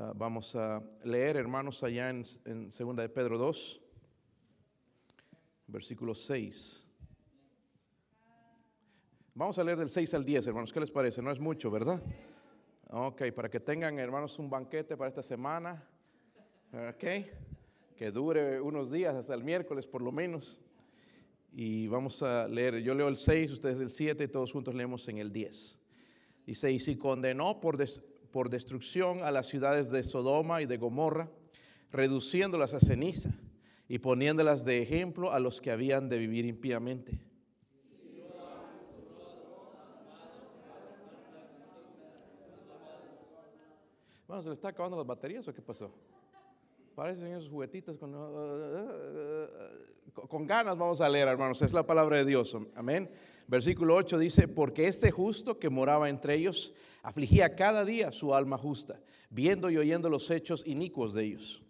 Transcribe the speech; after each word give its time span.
Ah, 0.00 0.12
vamos 0.14 0.54
a 0.54 0.80
leer, 1.02 1.36
hermanos, 1.36 1.82
allá 1.82 2.08
en, 2.10 2.24
en 2.44 2.68
2 2.68 2.94
de 2.96 3.08
Pedro 3.08 3.36
2, 3.36 3.80
versículo 5.66 6.14
6. 6.14 6.86
Vamos 9.34 9.58
a 9.58 9.64
leer 9.64 9.76
del 9.76 9.90
6 9.90 10.14
al 10.14 10.24
10, 10.24 10.46
hermanos. 10.46 10.72
¿Qué 10.72 10.78
les 10.78 10.92
parece? 10.92 11.20
No 11.20 11.32
es 11.32 11.40
mucho, 11.40 11.68
¿verdad? 11.68 12.00
Ok, 12.90 13.22
para 13.34 13.50
que 13.50 13.58
tengan, 13.58 13.98
hermanos, 13.98 14.38
un 14.38 14.48
banquete 14.48 14.96
para 14.96 15.08
esta 15.08 15.22
semana. 15.24 15.84
Ok, 16.72 17.04
que 17.96 18.10
dure 18.12 18.60
unos 18.60 18.92
días, 18.92 19.16
hasta 19.16 19.34
el 19.34 19.42
miércoles 19.42 19.84
por 19.84 20.02
lo 20.02 20.12
menos. 20.12 20.60
Y 21.52 21.88
vamos 21.88 22.22
a 22.22 22.46
leer, 22.46 22.78
yo 22.82 22.94
leo 22.94 23.08
el 23.08 23.16
6, 23.16 23.50
ustedes 23.50 23.80
el 23.80 23.90
7, 23.90 24.22
y 24.22 24.28
todos 24.28 24.52
juntos 24.52 24.76
leemos 24.76 25.08
en 25.08 25.18
el 25.18 25.32
10. 25.32 25.76
Dice, 26.46 26.70
y 26.70 26.78
si 26.78 26.96
condenó 26.96 27.60
por, 27.60 27.76
des- 27.76 28.00
por 28.32 28.50
destrucción 28.50 29.22
a 29.22 29.30
las 29.30 29.46
ciudades 29.46 29.90
de 29.90 30.02
Sodoma 30.02 30.62
y 30.62 30.66
de 30.66 30.76
Gomorra, 30.76 31.30
reduciéndolas 31.90 32.74
a 32.74 32.80
ceniza 32.80 33.30
y 33.88 33.98
poniéndolas 34.00 34.64
de 34.64 34.82
ejemplo 34.82 35.32
a 35.32 35.38
los 35.40 35.60
que 35.60 35.70
habían 35.70 36.08
de 36.08 36.18
vivir 36.18 36.44
impíamente. 36.44 37.20
Bueno, 44.26 44.42
¿se 44.42 44.48
le 44.48 44.54
está 44.54 44.68
acabando 44.68 44.96
las 44.96 45.06
baterías 45.06 45.46
o 45.48 45.54
qué 45.54 45.62
pasó? 45.62 45.90
Parecen 46.94 47.28
esos 47.28 47.48
juguetitos 47.48 47.96
con, 47.96 48.12
con- 50.12 50.26
con 50.28 50.46
ganas 50.46 50.76
vamos 50.76 51.00
a 51.00 51.08
leer, 51.08 51.28
hermanos. 51.28 51.62
Es 51.62 51.72
la 51.72 51.86
palabra 51.86 52.18
de 52.18 52.24
Dios. 52.24 52.56
Amén. 52.74 53.08
Versículo 53.48 53.96
8 53.96 54.18
dice, 54.18 54.46
porque 54.46 54.86
este 54.86 55.10
justo 55.10 55.58
que 55.58 55.70
moraba 55.70 56.10
entre 56.10 56.34
ellos 56.34 56.74
afligía 57.02 57.56
cada 57.56 57.82
día 57.82 58.12
su 58.12 58.34
alma 58.34 58.58
justa, 58.58 59.00
viendo 59.30 59.70
y 59.70 59.78
oyendo 59.78 60.10
los 60.10 60.30
hechos 60.30 60.66
inicuos 60.66 61.14
de 61.14 61.24
ellos. 61.24 61.62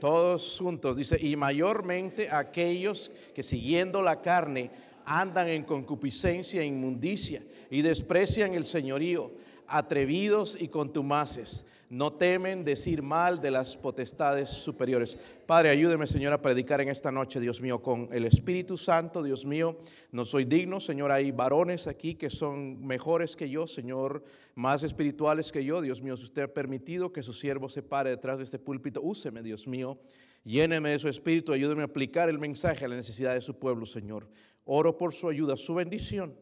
Todos 0.00 0.58
juntos, 0.58 0.96
dice, 0.96 1.16
y 1.20 1.36
mayormente 1.36 2.30
aquellos 2.30 3.12
que 3.32 3.44
siguiendo 3.44 4.02
la 4.02 4.22
carne 4.22 4.70
andan 5.04 5.48
en 5.48 5.62
concupiscencia 5.62 6.62
e 6.62 6.66
inmundicia 6.66 7.44
y 7.70 7.82
desprecian 7.82 8.54
el 8.54 8.64
señorío, 8.64 9.30
atrevidos 9.68 10.60
y 10.60 10.66
contumaces, 10.68 11.64
no 11.90 12.12
temen 12.12 12.64
decir 12.64 13.02
mal 13.02 13.40
de 13.40 13.50
las 13.50 13.76
potestades 13.76 14.48
superiores. 14.48 15.18
Padre, 15.44 15.70
ayúdeme, 15.70 16.06
Señor, 16.06 16.32
a 16.32 16.40
predicar 16.40 16.80
en 16.80 16.88
esta 16.88 17.10
noche, 17.10 17.40
Dios 17.40 17.60
mío, 17.60 17.82
con 17.82 18.08
el 18.12 18.26
Espíritu 18.26 18.76
Santo, 18.76 19.24
Dios 19.24 19.44
mío. 19.44 19.76
No 20.12 20.24
soy 20.24 20.44
digno, 20.44 20.78
Señor. 20.78 21.10
Hay 21.10 21.32
varones 21.32 21.88
aquí 21.88 22.14
que 22.14 22.30
son 22.30 22.86
mejores 22.86 23.34
que 23.34 23.50
yo, 23.50 23.66
Señor, 23.66 24.22
más 24.54 24.84
espirituales 24.84 25.50
que 25.50 25.64
yo. 25.64 25.82
Dios 25.82 26.00
mío, 26.00 26.16
si 26.16 26.22
usted 26.22 26.42
ha 26.42 26.54
permitido 26.54 27.12
que 27.12 27.24
su 27.24 27.32
siervo 27.32 27.68
se 27.68 27.82
pare 27.82 28.10
detrás 28.10 28.38
de 28.38 28.44
este 28.44 28.60
púlpito, 28.60 29.02
úseme, 29.02 29.42
Dios 29.42 29.66
mío. 29.66 29.98
Lléneme 30.44 30.90
de 30.90 30.98
su 31.00 31.08
espíritu, 31.08 31.52
ayúdeme 31.52 31.82
a 31.82 31.86
aplicar 31.86 32.28
el 32.28 32.38
mensaje 32.38 32.84
a 32.84 32.88
la 32.88 32.94
necesidad 32.94 33.34
de 33.34 33.40
su 33.40 33.58
pueblo, 33.58 33.84
Señor. 33.84 34.28
Oro 34.64 34.96
por 34.96 35.12
su 35.12 35.28
ayuda, 35.28 35.56
su 35.56 35.74
bendición. 35.74 36.36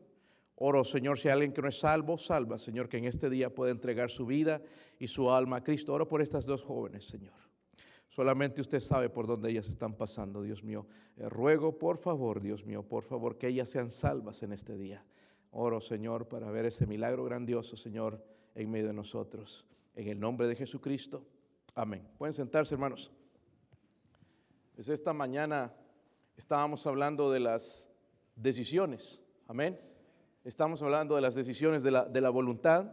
Oro, 0.60 0.82
Señor, 0.82 1.18
si 1.18 1.28
hay 1.28 1.34
alguien 1.34 1.52
que 1.52 1.62
no 1.62 1.68
es 1.68 1.78
salvo, 1.78 2.18
salva, 2.18 2.58
Señor, 2.58 2.88
que 2.88 2.98
en 2.98 3.04
este 3.04 3.30
día 3.30 3.54
pueda 3.54 3.70
entregar 3.70 4.10
su 4.10 4.26
vida 4.26 4.60
y 4.98 5.06
su 5.06 5.30
alma 5.30 5.58
a 5.58 5.62
Cristo. 5.62 5.92
Oro 5.92 6.08
por 6.08 6.20
estas 6.20 6.46
dos 6.46 6.64
jóvenes, 6.64 7.04
Señor. 7.04 7.34
Solamente 8.08 8.60
usted 8.60 8.80
sabe 8.80 9.08
por 9.08 9.28
dónde 9.28 9.50
ellas 9.50 9.68
están 9.68 9.94
pasando, 9.94 10.42
Dios 10.42 10.64
mío. 10.64 10.84
Eh, 11.16 11.28
ruego, 11.28 11.78
por 11.78 11.96
favor, 11.96 12.40
Dios 12.40 12.64
mío, 12.66 12.82
por 12.82 13.04
favor, 13.04 13.38
que 13.38 13.46
ellas 13.46 13.68
sean 13.68 13.88
salvas 13.88 14.42
en 14.42 14.52
este 14.52 14.76
día. 14.76 15.04
Oro, 15.52 15.80
Señor, 15.80 16.26
para 16.26 16.50
ver 16.50 16.66
ese 16.66 16.86
milagro 16.86 17.24
grandioso, 17.24 17.76
Señor, 17.76 18.20
en 18.56 18.68
medio 18.68 18.88
de 18.88 18.94
nosotros. 18.94 19.64
En 19.94 20.08
el 20.08 20.18
nombre 20.18 20.48
de 20.48 20.56
Jesucristo. 20.56 21.24
Amén. 21.76 22.04
Pueden 22.18 22.34
sentarse, 22.34 22.74
hermanos. 22.74 23.12
Pues 24.74 24.88
esta 24.88 25.12
mañana 25.12 25.72
estábamos 26.36 26.84
hablando 26.88 27.30
de 27.30 27.38
las 27.38 27.92
decisiones. 28.34 29.22
Amén. 29.46 29.78
Estamos 30.48 30.80
hablando 30.80 31.14
de 31.14 31.20
las 31.20 31.34
decisiones 31.34 31.82
de 31.82 31.90
la, 31.90 32.06
de 32.06 32.22
la 32.22 32.30
voluntad. 32.30 32.86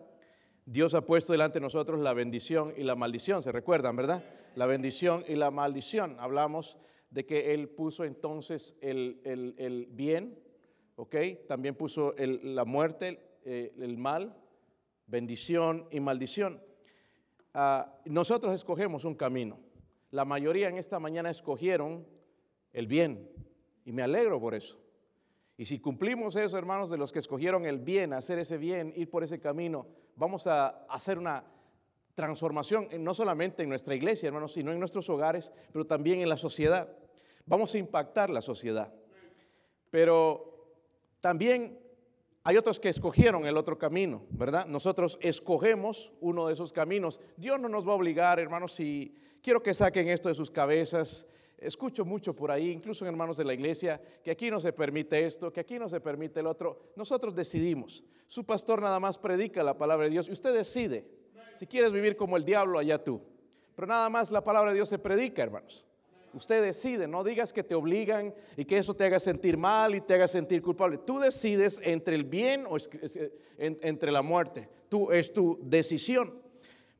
Dios 0.65 0.93
ha 0.93 1.05
puesto 1.05 1.31
delante 1.31 1.59
de 1.59 1.61
nosotros 1.63 1.97
la 2.01 2.11
bendición 2.11 2.73
y 2.75 2.83
la 2.83 2.95
maldición, 2.97 3.41
¿se 3.41 3.53
recuerdan, 3.53 3.95
verdad? 3.95 4.25
La 4.55 4.65
bendición 4.65 5.23
y 5.25 5.35
la 5.35 5.51
maldición. 5.51 6.17
Hablamos 6.19 6.77
de 7.11 7.25
que 7.25 7.53
Él 7.53 7.69
puso 7.69 8.03
entonces 8.03 8.75
el, 8.81 9.21
el- 9.23 9.55
el 9.57 9.85
bien, 9.89 10.37
¿ok? 10.97 11.15
También 11.47 11.75
puso 11.75 12.13
el- 12.17 12.53
la 12.55 12.65
muerte, 12.65 13.37
eh, 13.45 13.73
el 13.79 13.97
mal, 13.97 14.35
bendición 15.07 15.87
y 15.91 16.01
maldición. 16.01 16.61
Ah, 17.53 18.01
nosotros 18.03 18.53
escogemos 18.53 19.05
un 19.05 19.15
camino. 19.15 19.61
La 20.11 20.25
mayoría 20.25 20.67
en 20.67 20.77
esta 20.77 20.99
mañana 20.99 21.29
escogieron 21.29 22.05
el 22.73 22.85
bien 22.85 23.29
y 23.85 23.93
me 23.93 24.01
alegro 24.03 24.41
por 24.41 24.55
eso. 24.55 24.77
Y 25.57 25.65
si 25.65 25.79
cumplimos 25.79 26.35
eso, 26.35 26.57
hermanos, 26.57 26.89
de 26.89 26.97
los 26.97 27.11
que 27.13 27.19
escogieron 27.19 27.65
el 27.65 27.79
bien, 27.79 28.11
hacer 28.13 28.39
ese 28.39 28.57
bien, 28.57 28.91
ir 28.95 29.09
por 29.09 29.23
ese 29.23 29.39
camino, 29.39 29.87
vamos 30.15 30.47
a 30.47 30.85
hacer 30.89 31.17
una 31.17 31.45
transformación, 32.13 32.87
en- 32.91 33.03
no 33.03 33.13
solamente 33.13 33.63
en 33.63 33.69
nuestra 33.69 33.95
iglesia, 33.95 34.27
hermanos, 34.27 34.53
sino 34.53 34.71
en 34.71 34.79
nuestros 34.79 35.09
hogares, 35.09 35.51
pero 35.71 35.85
también 35.85 36.21
en 36.21 36.29
la 36.29 36.37
sociedad. 36.37 36.89
Vamos 37.45 37.73
a 37.73 37.77
impactar 37.77 38.29
la 38.29 38.41
sociedad. 38.41 38.93
Pero 39.91 40.75
también 41.21 41.79
hay 42.43 42.57
otros 42.57 42.79
que 42.79 42.89
escogieron 42.89 43.45
el 43.45 43.57
otro 43.57 43.77
camino, 43.77 44.23
¿verdad? 44.31 44.65
Nosotros 44.65 45.17
escogemos 45.21 46.11
uno 46.21 46.47
de 46.47 46.53
esos 46.53 46.73
caminos. 46.73 47.21
Dios 47.37 47.59
no 47.59 47.69
nos 47.69 47.87
va 47.87 47.93
a 47.93 47.95
obligar, 47.95 48.39
hermanos, 48.39 48.73
si 48.73 49.15
quiero 49.41 49.63
que 49.63 49.73
saquen 49.73 50.09
esto 50.09 50.29
de 50.29 50.35
sus 50.35 50.51
cabezas. 50.51 51.27
Escucho 51.65 52.05
mucho 52.05 52.35
por 52.35 52.51
ahí, 52.51 52.69
incluso 52.71 53.05
en 53.05 53.09
hermanos 53.09 53.37
de 53.37 53.43
la 53.43 53.53
iglesia, 53.53 54.01
que 54.23 54.31
aquí 54.31 54.51
no 54.51 54.59
se 54.59 54.71
permite 54.71 55.25
esto, 55.25 55.51
que 55.51 55.59
aquí 55.59 55.79
no 55.79 55.89
se 55.89 55.99
permite 55.99 56.39
el 56.39 56.47
otro. 56.47 56.91
Nosotros 56.95 57.35
decidimos. 57.35 58.03
Su 58.27 58.45
pastor 58.45 58.81
nada 58.81 58.99
más 58.99 59.17
predica 59.17 59.63
la 59.63 59.77
palabra 59.77 60.05
de 60.05 60.11
Dios 60.11 60.29
y 60.29 60.31
usted 60.31 60.53
decide. 60.53 61.05
Si 61.55 61.65
quieres 61.65 61.91
vivir 61.91 62.15
como 62.15 62.37
el 62.37 62.45
diablo, 62.45 62.79
allá 62.79 63.03
tú. 63.03 63.21
Pero 63.75 63.87
nada 63.87 64.09
más 64.09 64.31
la 64.31 64.43
palabra 64.43 64.71
de 64.71 64.75
Dios 64.75 64.89
se 64.89 64.99
predica, 64.99 65.43
hermanos. 65.43 65.85
Usted 66.33 66.61
decide, 66.61 67.07
no 67.07 67.23
digas 67.23 67.53
que 67.53 67.63
te 67.63 67.75
obligan 67.75 68.33
y 68.57 68.65
que 68.65 68.77
eso 68.77 68.93
te 68.93 69.05
haga 69.05 69.19
sentir 69.19 69.57
mal 69.57 69.95
y 69.95 70.01
te 70.01 70.13
haga 70.13 70.27
sentir 70.27 70.61
culpable. 70.61 70.97
Tú 70.97 71.17
decides 71.17 71.79
entre 71.81 72.15
el 72.15 72.25
bien 72.25 72.65
o 72.67 72.77
entre 73.57 74.11
la 74.11 74.21
muerte. 74.21 74.67
Tú 74.89 75.11
es 75.11 75.31
tu 75.31 75.57
decisión. 75.63 76.33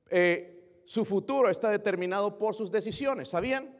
Eh, 0.09 0.81
su 0.85 1.03
futuro 1.03 1.49
está 1.49 1.69
determinado 1.69 2.37
por 2.37 2.55
sus 2.55 2.71
decisiones, 2.71 3.27
¿sabían? 3.27 3.75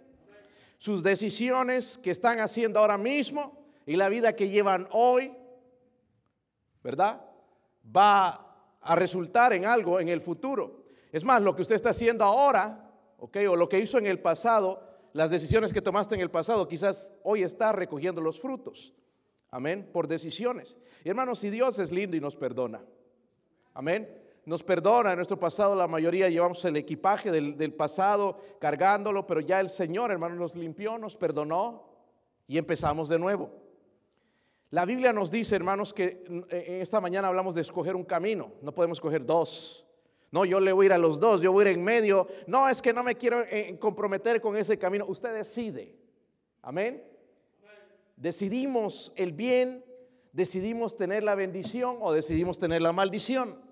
Sus 0.78 1.04
decisiones 1.04 1.98
que 1.98 2.12
están 2.12 2.40
haciendo 2.40 2.80
ahora 2.80 2.98
mismo 2.98 3.66
y 3.86 3.96
la 3.96 4.10
vida 4.10 4.36
que 4.36 4.50
llevan 4.50 4.88
hoy, 4.92 5.34
¿verdad? 6.84 7.22
Va 7.96 8.46
a 8.82 8.96
resultar 8.96 9.54
en 9.54 9.66
algo 9.66 10.00
en 10.00 10.10
el 10.10 10.22
futuro. 10.22 10.86
Es 11.12 11.24
más, 11.24 11.42
lo 11.42 11.56
que 11.56 11.62
usted 11.62 11.76
está 11.76 11.90
haciendo 11.92 12.24
ahora, 12.24 12.92
¿ok? 13.18 13.38
O 13.50 13.56
lo 13.56 13.70
que 13.70 13.80
hizo 13.80 13.98
en 13.98 14.06
el 14.06 14.20
pasado, 14.20 14.84
las 15.14 15.30
decisiones 15.30 15.72
que 15.72 15.82
tomaste 15.82 16.16
en 16.16 16.22
el 16.22 16.30
pasado, 16.30 16.68
quizás 16.68 17.14
hoy 17.24 17.44
está 17.44 17.72
recogiendo 17.72 18.22
los 18.22 18.40
frutos. 18.40 18.94
Amén, 19.50 19.90
por 19.94 20.08
decisiones. 20.08 20.78
Y 21.04 21.10
hermanos, 21.10 21.40
si 21.40 21.50
Dios 21.50 21.80
es 21.80 21.92
lindo 21.92 22.18
y 22.18 22.20
nos 22.20 22.36
perdona, 22.36 22.84
amén, 23.74 24.25
nos 24.46 24.64
perdona 24.64 25.12
en 25.12 25.16
nuestro 25.16 25.40
pasado, 25.40 25.76
la 25.76 25.88
mayoría 25.88 26.30
llevamos 26.30 26.64
el 26.66 26.78
equipaje 26.78 27.32
del, 27.32 27.58
del 27.58 27.74
pasado 27.74 28.38
cargándolo, 28.60 29.26
pero 29.26 29.42
ya 29.42 29.60
el 29.60 29.70
Señor, 29.70 30.12
hermanos, 30.12 30.38
nos 30.38 30.56
limpió, 30.56 30.98
nos 30.98 31.18
perdonó 31.18 31.90
y 32.48 32.58
empezamos 32.58 33.10
de 33.10 33.20
nuevo. 33.20 33.52
La 34.72 34.86
Biblia 34.86 35.14
nos 35.14 35.32
dice, 35.32 35.56
hermanos, 35.56 35.94
que 35.94 36.24
esta 36.52 37.00
mañana 37.00 37.28
hablamos 37.28 37.56
de 37.56 37.62
escoger 37.62 37.96
un 37.96 38.04
camino, 38.04 38.52
no 38.62 38.74
podemos 38.74 38.98
escoger 38.98 39.26
dos. 39.26 39.86
No, 40.32 40.44
yo 40.44 40.60
le 40.60 40.74
voy 40.74 40.86
a 40.86 40.88
ir 40.88 40.94
a 40.94 40.98
los 40.98 41.20
dos, 41.20 41.40
yo 41.40 41.52
voy 41.54 41.66
a 41.66 41.72
ir 41.72 41.78
en 41.78 41.84
medio. 41.84 42.28
No, 42.46 42.68
es 42.68 42.82
que 42.82 42.92
no 42.92 43.04
me 43.04 43.16
quiero 43.16 43.42
eh, 43.44 43.78
comprometer 43.80 44.42
con 44.42 44.58
ese 44.58 44.78
camino. 44.78 45.06
Usted 45.08 45.34
decide. 45.34 45.96
Amén. 46.62 47.02
Decidimos 48.18 49.14
el 49.16 49.32
bien, 49.32 49.86
decidimos 50.34 50.98
tener 50.98 51.24
la 51.24 51.36
bendición 51.36 52.00
o 52.02 52.12
decidimos 52.12 52.60
tener 52.60 52.82
la 52.82 52.92
maldición. 52.92 53.65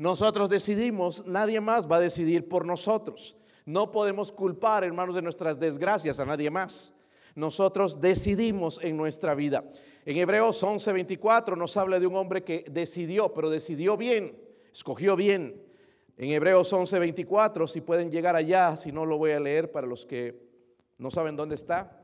Nosotros 0.00 0.48
decidimos, 0.48 1.26
nadie 1.26 1.60
más 1.60 1.86
va 1.86 1.96
a 1.96 2.00
decidir 2.00 2.48
por 2.48 2.64
nosotros. 2.64 3.36
No 3.66 3.92
podemos 3.92 4.32
culpar, 4.32 4.82
hermanos, 4.82 5.14
de 5.14 5.20
nuestras 5.20 5.60
desgracias 5.60 6.18
a 6.18 6.24
nadie 6.24 6.48
más. 6.48 6.94
Nosotros 7.34 8.00
decidimos 8.00 8.82
en 8.82 8.96
nuestra 8.96 9.34
vida. 9.34 9.62
En 10.06 10.16
Hebreos 10.16 10.62
11:24 10.62 11.54
nos 11.54 11.76
habla 11.76 12.00
de 12.00 12.06
un 12.06 12.16
hombre 12.16 12.42
que 12.42 12.64
decidió, 12.70 13.34
pero 13.34 13.50
decidió 13.50 13.98
bien, 13.98 14.40
escogió 14.72 15.16
bien. 15.16 15.62
En 16.16 16.30
Hebreos 16.30 16.72
11:24, 16.72 17.68
si 17.68 17.82
pueden 17.82 18.10
llegar 18.10 18.36
allá, 18.36 18.78
si 18.78 18.92
no 18.92 19.04
lo 19.04 19.18
voy 19.18 19.32
a 19.32 19.40
leer 19.40 19.70
para 19.70 19.86
los 19.86 20.06
que 20.06 20.34
no 20.96 21.10
saben 21.10 21.36
dónde 21.36 21.56
está. 21.56 22.02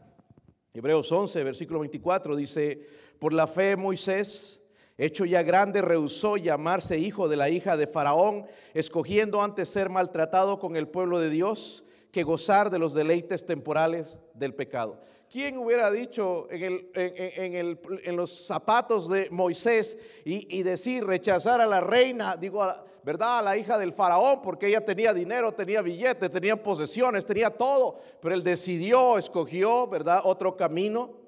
Hebreos 0.74 1.10
11, 1.10 1.42
versículo 1.42 1.80
24 1.80 2.36
dice, 2.36 2.78
por 3.18 3.32
la 3.32 3.46
fe 3.46 3.74
Moisés, 3.74 4.60
hecho 4.98 5.24
ya 5.24 5.42
grande, 5.42 5.82
rehusó 5.82 6.36
llamarse 6.36 6.98
hijo 6.98 7.28
de 7.28 7.36
la 7.36 7.50
hija 7.50 7.76
de 7.76 7.86
Faraón, 7.86 8.46
escogiendo 8.74 9.42
antes 9.42 9.68
ser 9.68 9.90
maltratado 9.90 10.58
con 10.58 10.76
el 10.76 10.88
pueblo 10.88 11.20
de 11.20 11.30
Dios 11.30 11.84
que 12.10 12.22
gozar 12.22 12.70
de 12.70 12.78
los 12.78 12.94
deleites 12.94 13.44
temporales 13.44 14.18
del 14.34 14.54
pecado. 14.54 15.00
¿Quién 15.30 15.58
hubiera 15.58 15.90
dicho 15.90 16.46
en, 16.50 18.16
los 18.16 18.46
zapatos 18.46 19.08
de 19.08 19.28
Moisés 19.30 19.98
y, 20.24 20.62
decir 20.62 21.04
rechazar 21.04 21.60
a 21.60 21.66
la 21.66 21.80
reina, 21.80 22.36
digo, 22.36 22.66
¿verdad? 23.02 23.40
A 23.40 23.42
la 23.42 23.56
hija 23.56 23.76
del 23.76 23.92
faraón, 23.92 24.40
porque 24.40 24.68
ella 24.68 24.84
tenía 24.84 25.12
dinero, 25.12 25.52
tenía 25.52 25.82
billete, 25.82 26.28
tenía 26.28 26.56
posesiones, 26.62 27.26
tenía 27.26 27.50
todo, 27.50 28.00
pero 28.22 28.34
él 28.34 28.42
decidió, 28.42 29.18
escogió, 29.18 29.86
¿verdad? 29.88 30.22
Otro 30.24 30.56
camino. 30.56 31.25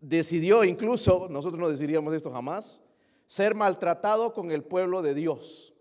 Decidió 0.00 0.64
incluso, 0.64 1.28
nosotros 1.30 1.60
no 1.60 1.68
decidiríamos 1.68 2.14
esto 2.14 2.30
jamás, 2.30 2.80
ser 3.26 3.54
maltratado 3.54 4.32
con 4.32 4.50
el 4.50 4.62
pueblo 4.62 5.02
de 5.02 5.14
Dios 5.14 5.76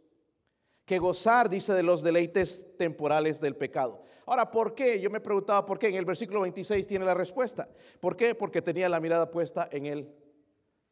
que 0.85 0.99
gozar, 0.99 1.49
dice, 1.49 1.73
de 1.73 1.83
los 1.83 2.03
deleites 2.03 2.67
temporales 2.77 3.41
del 3.41 3.55
pecado. 3.55 4.03
Ahora, 4.27 4.49
¿por 4.49 4.73
qué? 4.75 4.99
Yo 5.01 5.09
me 5.09 5.19
preguntaba 5.19 5.65
por 5.65 5.79
qué. 5.79 5.87
En 5.87 5.95
el 5.95 6.05
versículo 6.05 6.41
26 6.41 6.87
tiene 6.87 7.05
la 7.05 7.13
respuesta. 7.13 7.67
¿Por 7.99 8.15
qué? 8.15 8.35
Porque 8.35 8.61
tenía 8.61 8.87
la 8.87 8.99
mirada 8.99 9.29
puesta 9.29 9.67
en 9.71 9.87
el 9.87 10.15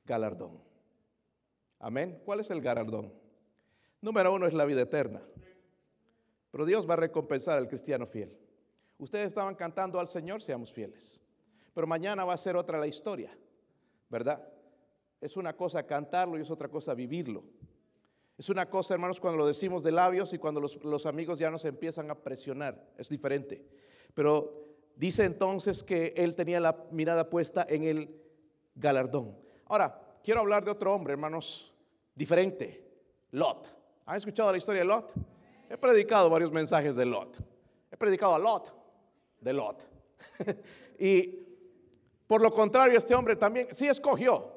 galardón. 0.06 0.62
Amén. 1.80 2.22
¿Cuál 2.26 2.40
es 2.40 2.50
el 2.50 2.62
galardón? 2.62 3.14
Número 4.02 4.34
uno 4.34 4.48
es 4.48 4.54
la 4.54 4.66
vida 4.66 4.82
eterna. 4.82 5.22
Pero 6.52 6.66
Dios 6.66 6.90
va 6.90 6.94
a 6.94 6.98
recompensar 6.98 7.58
al 7.58 7.68
cristiano 7.68 8.06
fiel. 8.06 8.38
Ustedes 8.98 9.28
estaban 9.28 9.56
cantando 9.56 10.00
al 10.00 10.08
Señor, 10.08 10.42
seamos 10.42 10.72
fieles. 10.72 11.20
Pero 11.74 11.88
mañana 11.88 12.24
va 12.24 12.34
a 12.34 12.38
ser 12.38 12.56
otra 12.56 12.80
la 12.80 12.88
historia, 12.88 13.36
¿verdad? 14.10 14.48
Es 15.20 15.38
una 15.38 15.56
cosa 15.56 15.84
cantarlo 15.84 16.38
y 16.38 16.42
es 16.42 16.52
otra 16.52 16.68
cosa 16.68 16.94
vivirlo. 16.94 17.44
Es 18.38 18.50
una 18.50 18.70
cosa, 18.70 18.96
hermanos, 18.96 19.20
cuando 19.20 19.38
lo 19.38 19.48
decimos 19.48 19.84
de 19.84 19.92
labios 19.92 20.34
y 20.34 20.40
cuando 20.40 20.60
los, 20.60 21.06
amigos 21.06 21.40
ya 21.40 21.52
nos 21.52 21.66
empiezan 21.66 22.10
a 22.10 22.16
presionar. 22.16 22.92
Es 22.98 23.10
diferente. 23.10 23.64
Pero 24.14 24.76
dice 24.96 25.24
entonces 25.24 25.84
que 25.84 26.14
él 26.18 26.36
tenía 26.36 26.60
la 26.60 26.86
mirada 26.92 27.30
puesta 27.30 27.66
en 27.70 27.84
el 27.84 28.22
galardón. 28.76 29.38
Ahora, 29.66 30.20
quiero 30.24 30.42
hablar 30.42 30.66
de 30.66 30.72
otro 30.72 30.94
hombre, 30.94 31.14
hermanos, 31.14 31.74
diferente. 32.16 32.84
Lot. 33.32 33.68
¿Han 34.06 34.18
escuchado 34.18 34.52
la 34.52 34.58
historia 34.58 34.82
de 34.82 34.88
Lot? 34.88 35.14
He 35.70 35.78
predicado 35.78 36.30
varios 36.30 36.52
mensajes 36.52 36.96
de 36.96 37.06
Lot. 37.06 37.38
He 37.92 37.98
predicado 37.98 38.36
a 38.36 38.40
Lot, 38.40 38.74
de 39.40 39.54
Lot. 39.54 39.88
y 41.00 41.43
por 42.28 42.42
lo 42.42 42.52
contrario, 42.52 42.98
este 42.98 43.16
hombre 43.16 43.36
también 43.36 43.68
sí 43.72 43.88
escogió. 43.88 44.52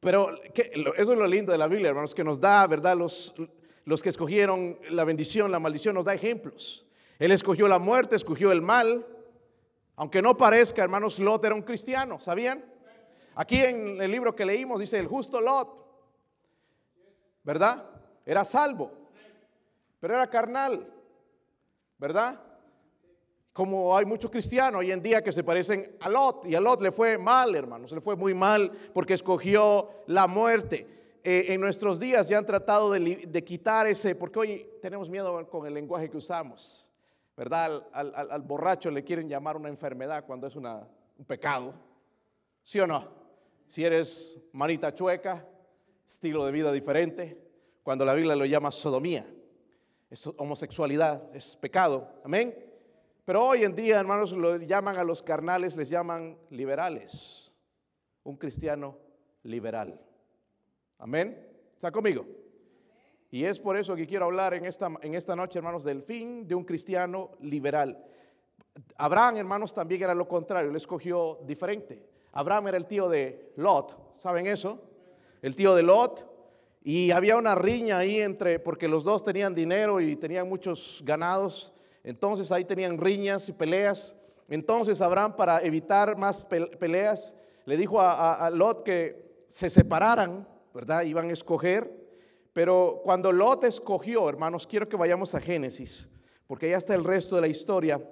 Pero 0.00 0.34
eso 0.52 1.12
es 1.12 1.18
lo 1.18 1.26
lindo 1.26 1.50
de 1.50 1.58
la 1.58 1.66
Biblia, 1.66 1.88
hermanos, 1.88 2.14
que 2.14 2.24
nos 2.24 2.38
da, 2.38 2.66
¿verdad? 2.66 2.96
Los, 2.96 3.34
los 3.84 4.02
que 4.02 4.10
escogieron 4.10 4.78
la 4.90 5.04
bendición, 5.04 5.50
la 5.50 5.58
maldición, 5.58 5.94
nos 5.94 6.04
da 6.04 6.14
ejemplos. 6.14 6.86
Él 7.18 7.32
escogió 7.32 7.68
la 7.68 7.78
muerte, 7.78 8.16
escogió 8.16 8.52
el 8.52 8.60
mal. 8.60 9.06
Aunque 9.96 10.20
no 10.20 10.36
parezca, 10.36 10.82
hermanos, 10.82 11.18
Lot 11.18 11.44
era 11.44 11.54
un 11.54 11.62
cristiano, 11.62 12.20
¿sabían? 12.20 12.64
Aquí 13.36 13.60
en 13.60 14.00
el 14.00 14.10
libro 14.10 14.34
que 14.34 14.44
leímos 14.44 14.80
dice 14.80 14.98
el 14.98 15.06
justo 15.06 15.40
Lot, 15.40 15.84
¿verdad? 17.42 17.84
Era 18.26 18.44
salvo, 18.44 18.92
pero 20.00 20.14
era 20.14 20.28
carnal, 20.28 20.86
¿verdad? 21.98 22.40
Como 23.54 23.96
hay 23.96 24.04
muchos 24.04 24.32
cristianos 24.32 24.80
hoy 24.80 24.90
en 24.90 25.00
día 25.00 25.22
que 25.22 25.30
se 25.30 25.44
parecen 25.44 25.96
a 26.00 26.08
Lot, 26.08 26.44
y 26.44 26.56
a 26.56 26.60
Lot 26.60 26.80
le 26.80 26.90
fue 26.90 27.16
mal, 27.16 27.54
hermanos, 27.54 27.92
le 27.92 28.00
fue 28.00 28.16
muy 28.16 28.34
mal 28.34 28.70
porque 28.92 29.14
escogió 29.14 29.90
la 30.08 30.26
muerte. 30.26 31.20
Eh, 31.22 31.54
en 31.54 31.60
nuestros 31.60 32.00
días 32.00 32.28
ya 32.28 32.36
han 32.36 32.44
tratado 32.44 32.90
de, 32.90 33.44
quitar 33.44 33.86
ese, 33.86 34.16
porque 34.16 34.38
hoy 34.40 34.66
tenemos 34.82 35.08
miedo 35.08 35.48
con 35.48 35.68
el 35.68 35.72
lenguaje 35.72 36.10
que 36.10 36.16
usamos, 36.16 36.90
¿verdad? 37.36 37.86
Al, 37.92 38.42
borracho 38.42 38.90
le 38.90 39.04
quieren 39.04 39.28
llamar 39.28 39.56
una 39.56 39.68
enfermedad 39.68 40.24
cuando 40.26 40.48
es 40.48 40.56
un 40.56 40.68
pecado, 41.24 41.74
¿sí 42.60 42.80
o 42.80 42.88
no? 42.88 43.08
Si 43.68 43.84
eres 43.84 44.36
manita 44.52 44.92
chueca, 44.92 45.46
estilo 46.04 46.44
de 46.44 46.50
vida 46.50 46.72
diferente, 46.72 47.40
cuando 47.84 48.04
la 48.04 48.14
Biblia 48.14 48.34
lo 48.34 48.46
llama 48.46 48.72
sodomía, 48.72 49.24
es 50.10 50.26
homosexualidad, 50.26 51.32
es 51.32 51.56
pecado, 51.56 52.20
amén. 52.24 52.73
Pero 53.24 53.42
hoy 53.42 53.64
en 53.64 53.74
día, 53.74 53.98
hermanos, 53.98 54.32
lo 54.32 54.56
llaman 54.56 54.96
a 54.96 55.04
los 55.04 55.22
carnales, 55.22 55.76
les 55.76 55.88
llaman 55.88 56.36
liberales. 56.50 57.52
Un 58.22 58.36
cristiano 58.36 58.98
liberal. 59.42 59.98
Amén. 60.98 61.46
¿Está 61.72 61.90
conmigo? 61.90 62.26
Y 63.30 63.44
es 63.44 63.58
por 63.58 63.76
eso 63.76 63.96
que 63.96 64.06
quiero 64.06 64.26
hablar 64.26 64.54
en 64.54 64.64
esta, 64.64 64.92
en 65.02 65.14
esta 65.14 65.34
noche, 65.34 65.58
hermanos, 65.58 65.84
del 65.84 66.02
fin 66.02 66.46
de 66.46 66.54
un 66.54 66.64
cristiano 66.64 67.32
liberal. 67.40 68.04
Abraham, 68.96 69.38
hermanos, 69.38 69.74
también 69.74 70.02
era 70.02 70.14
lo 70.14 70.28
contrario, 70.28 70.70
él 70.70 70.76
escogió 70.76 71.40
diferente. 71.44 72.06
Abraham 72.32 72.68
era 72.68 72.76
el 72.76 72.86
tío 72.86 73.08
de 73.08 73.52
Lot, 73.56 74.20
¿saben 74.20 74.46
eso? 74.46 74.82
El 75.42 75.56
tío 75.56 75.74
de 75.74 75.82
Lot. 75.82 76.32
Y 76.82 77.10
había 77.10 77.36
una 77.36 77.54
riña 77.54 77.98
ahí 77.98 78.20
entre, 78.20 78.60
porque 78.60 78.86
los 78.86 79.04
dos 79.04 79.24
tenían 79.24 79.54
dinero 79.54 80.00
y 80.00 80.16
tenían 80.16 80.48
muchos 80.48 81.02
ganados 81.04 81.73
entonces 82.04 82.52
ahí 82.52 82.66
tenían 82.66 82.98
riñas 82.98 83.48
y 83.48 83.52
peleas. 83.52 84.14
Entonces 84.46 85.00
Abraham, 85.00 85.34
para 85.36 85.62
evitar 85.62 86.18
más 86.18 86.44
peleas, 86.44 87.34
le 87.64 87.78
dijo 87.78 87.98
a, 88.00 88.50
Lot 88.50 88.84
que 88.84 89.44
se 89.48 89.70
separaran, 89.70 90.46
¿verdad? 90.74 91.02
Iban 91.04 91.30
a 91.30 91.32
escoger. 91.32 92.04
Pero 92.52 93.00
cuando 93.02 93.32
Lot 93.32 93.64
escogió, 93.64 94.28
hermanos, 94.28 94.66
quiero 94.66 94.88
que 94.88 94.96
vayamos 94.96 95.34
a 95.34 95.40
Génesis, 95.40 96.08
porque 96.46 96.70
ya 96.70 96.76
está 96.76 96.94
el 96.94 97.02
resto 97.02 97.34
de 97.34 97.40
la 97.40 97.48
historia. 97.48 98.06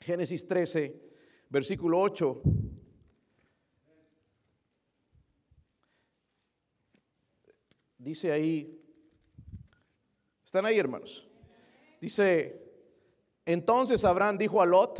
Génesis 0.00 0.46
13, 0.46 0.94
versículo 1.50 2.00
8. 2.00 2.40
Dice 7.98 8.30
ahí, 8.30 8.80
¿están 10.44 10.64
ahí 10.64 10.78
hermanos? 10.78 11.28
Dice, 12.00 12.67
entonces 13.48 14.04
Abraham 14.04 14.36
dijo 14.36 14.60
a 14.60 14.66
Lot, 14.66 14.98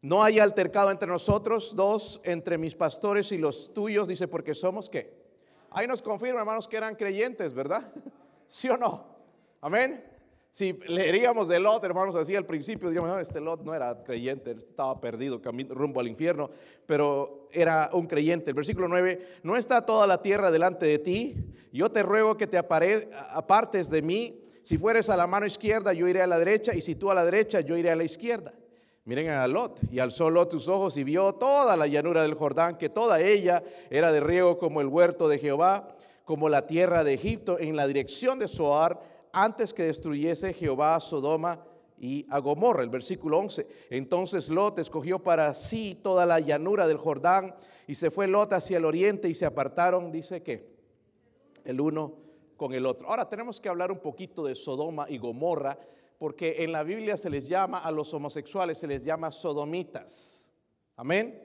no 0.00 0.22
hay 0.22 0.38
altercado 0.38 0.90
entre 0.90 1.06
nosotros 1.06 1.76
dos, 1.76 2.22
entre 2.24 2.56
mis 2.56 2.74
pastores 2.74 3.32
y 3.32 3.36
los 3.36 3.74
tuyos, 3.74 4.08
dice, 4.08 4.26
porque 4.26 4.54
somos 4.54 4.88
qué. 4.88 5.12
Ahí 5.70 5.86
nos 5.86 6.00
confirma, 6.00 6.40
hermanos, 6.40 6.66
que 6.66 6.78
eran 6.78 6.94
creyentes, 6.94 7.52
¿verdad? 7.52 7.92
¿Sí 8.48 8.70
o 8.70 8.78
no? 8.78 9.04
Amén. 9.60 10.02
Si 10.52 10.72
leeríamos 10.88 11.48
de 11.48 11.60
Lot, 11.60 11.84
hermanos, 11.84 12.16
así 12.16 12.34
al 12.34 12.46
principio, 12.46 12.88
diríamos, 12.88 13.10
no, 13.10 13.20
este 13.20 13.42
Lot 13.42 13.62
no 13.62 13.74
era 13.74 14.04
creyente, 14.04 14.52
estaba 14.52 14.98
perdido, 14.98 15.42
rumbo 15.68 16.00
al 16.00 16.08
infierno, 16.08 16.48
pero 16.86 17.50
era 17.52 17.90
un 17.92 18.06
creyente. 18.06 18.52
El 18.52 18.56
versículo 18.56 18.88
9, 18.88 19.40
no 19.42 19.58
está 19.58 19.84
toda 19.84 20.06
la 20.06 20.22
tierra 20.22 20.50
delante 20.50 20.86
de 20.86 20.98
ti, 20.98 21.36
yo 21.74 21.92
te 21.92 22.02
ruego 22.02 22.38
que 22.38 22.46
te 22.46 22.56
apartes 22.56 23.90
de 23.90 24.00
mí 24.00 24.39
si 24.62 24.78
fueres 24.78 25.08
a 25.08 25.16
la 25.16 25.26
mano 25.26 25.46
izquierda, 25.46 25.92
yo 25.92 26.06
iré 26.08 26.22
a 26.22 26.26
la 26.26 26.38
derecha, 26.38 26.74
y 26.74 26.80
si 26.80 26.94
tú 26.94 27.10
a 27.10 27.14
la 27.14 27.24
derecha, 27.24 27.60
yo 27.60 27.76
iré 27.76 27.90
a 27.90 27.96
la 27.96 28.04
izquierda. 28.04 28.52
Miren 29.04 29.30
a 29.30 29.48
Lot, 29.48 29.80
y 29.90 29.98
alzó 29.98 30.30
Lot 30.30 30.50
tus 30.50 30.68
ojos 30.68 30.96
y 30.96 31.04
vio 31.04 31.34
toda 31.34 31.76
la 31.76 31.86
llanura 31.86 32.22
del 32.22 32.34
Jordán, 32.34 32.76
que 32.76 32.90
toda 32.90 33.20
ella 33.20 33.62
era 33.88 34.12
de 34.12 34.20
riego 34.20 34.58
como 34.58 34.80
el 34.80 34.86
huerto 34.86 35.26
de 35.26 35.38
Jehová, 35.38 35.96
como 36.24 36.48
la 36.48 36.66
tierra 36.66 37.02
de 37.02 37.14
Egipto, 37.14 37.58
en 37.58 37.76
la 37.76 37.86
dirección 37.86 38.38
de 38.38 38.46
Soar, 38.46 39.00
antes 39.32 39.72
que 39.72 39.84
destruyese 39.84 40.52
Jehová 40.52 40.94
a 40.96 41.00
Sodoma 41.00 41.64
y 41.98 42.26
a 42.30 42.38
Gomorra. 42.38 42.82
El 42.82 42.90
versículo 42.90 43.38
11. 43.38 43.66
Entonces 43.90 44.48
Lot 44.48 44.78
escogió 44.78 45.18
para 45.18 45.54
sí 45.54 45.98
toda 46.02 46.26
la 46.26 46.38
llanura 46.38 46.86
del 46.86 46.98
Jordán, 46.98 47.54
y 47.86 47.94
se 47.94 48.10
fue 48.10 48.28
Lot 48.28 48.52
hacia 48.52 48.76
el 48.76 48.84
oriente, 48.84 49.28
y 49.28 49.34
se 49.34 49.46
apartaron, 49.46 50.12
dice 50.12 50.42
que, 50.42 50.70
el 51.64 51.80
uno 51.80 52.14
el 52.68 52.84
otro. 52.84 53.08
Ahora 53.08 53.28
tenemos 53.28 53.58
que 53.60 53.68
hablar 53.68 53.90
un 53.90 54.00
poquito 54.00 54.44
de 54.44 54.54
Sodoma 54.54 55.06
y 55.08 55.16
Gomorra, 55.16 55.78
porque 56.18 56.56
en 56.58 56.72
la 56.72 56.82
Biblia 56.82 57.16
se 57.16 57.30
les 57.30 57.48
llama 57.48 57.78
a 57.78 57.90
los 57.90 58.12
homosexuales, 58.12 58.76
se 58.76 58.86
les 58.86 59.02
llama 59.02 59.30
sodomitas. 59.32 60.52
Amén. 60.96 61.42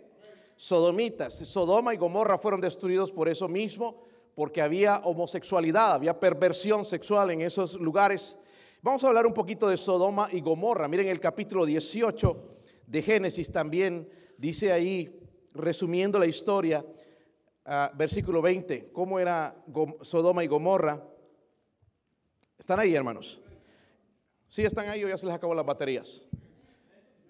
Sodomitas. 0.58 1.34
Sodoma 1.34 1.94
y 1.94 1.98
Gomorra 1.98 2.38
fueron 2.38 2.60
destruidos 2.60 3.12
por 3.12 3.30
eso 3.30 3.48
mismo, 3.48 4.04
porque 4.36 4.62
había 4.62 4.98
homosexualidad, 4.98 5.94
había 5.94 6.20
perversión 6.20 6.84
sexual 6.84 7.32
en 7.32 7.42
esos 7.42 7.80
lugares. 7.80 8.38
Vamos 8.82 9.02
a 9.04 9.08
hablar 9.08 9.26
un 9.26 9.34
poquito 9.34 9.70
de 9.70 9.78
Sodoma 9.78 10.28
y 10.32 10.42
Gomorra. 10.42 10.90
Miren 10.90 11.08
el 11.08 11.22
capítulo 11.22 11.66
18 11.66 12.58
de 12.86 13.02
Génesis 13.02 13.52
también 13.52 14.10
dice 14.38 14.74
ahí, 14.74 15.22
resumiendo 15.54 16.20
la 16.20 16.26
historia, 16.26 16.86
versículo 17.94 18.42
20, 18.42 18.92
cómo 18.92 19.20
era 19.20 19.56
Sodoma 20.02 20.44
y 20.44 20.48
Gomorra. 20.48 21.04
¿Están 22.58 22.80
ahí, 22.80 22.96
hermanos? 22.96 23.42
¿Sí 24.50 24.64
están 24.64 24.88
ahí 24.88 25.04
o 25.04 25.10
ya 25.10 25.18
se 25.18 25.26
les 25.26 25.36
acabó 25.36 25.54
las 25.54 25.66
baterías? 25.66 26.26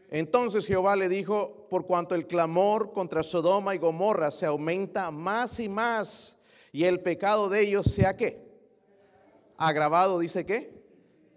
Entonces 0.10 0.68
Jehová 0.68 0.96
le 0.96 1.10
dijo, 1.10 1.68
por 1.70 1.86
cuanto 1.86 2.16
el 2.16 2.28
clamor 2.28 2.92
contra 2.94 3.24
Sodoma 3.24 3.74
y 3.74 3.80
Gomorra 3.80 4.32
se 4.32 4.46
aumenta 4.46 5.10
más 5.12 5.60
y 5.60 5.68
más, 5.68 6.38
y 6.72 6.84
el 6.84 7.02
pecado 7.02 7.50
de 7.50 7.62
ellos 7.62 7.86
sea 7.88 8.16
qué? 8.16 8.46
Agravado, 9.58 10.20
dice 10.20 10.46
que. 10.46 10.76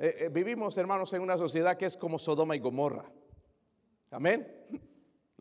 Eh, 0.00 0.14
eh, 0.20 0.28
vivimos, 0.30 0.76
hermanos, 0.76 1.12
en 1.12 1.22
una 1.22 1.36
sociedad 1.38 1.76
que 1.76 1.86
es 1.86 1.96
como 1.96 2.18
Sodoma 2.18 2.54
y 2.54 2.60
Gomorra. 2.60 3.04
Amén. 4.10 4.46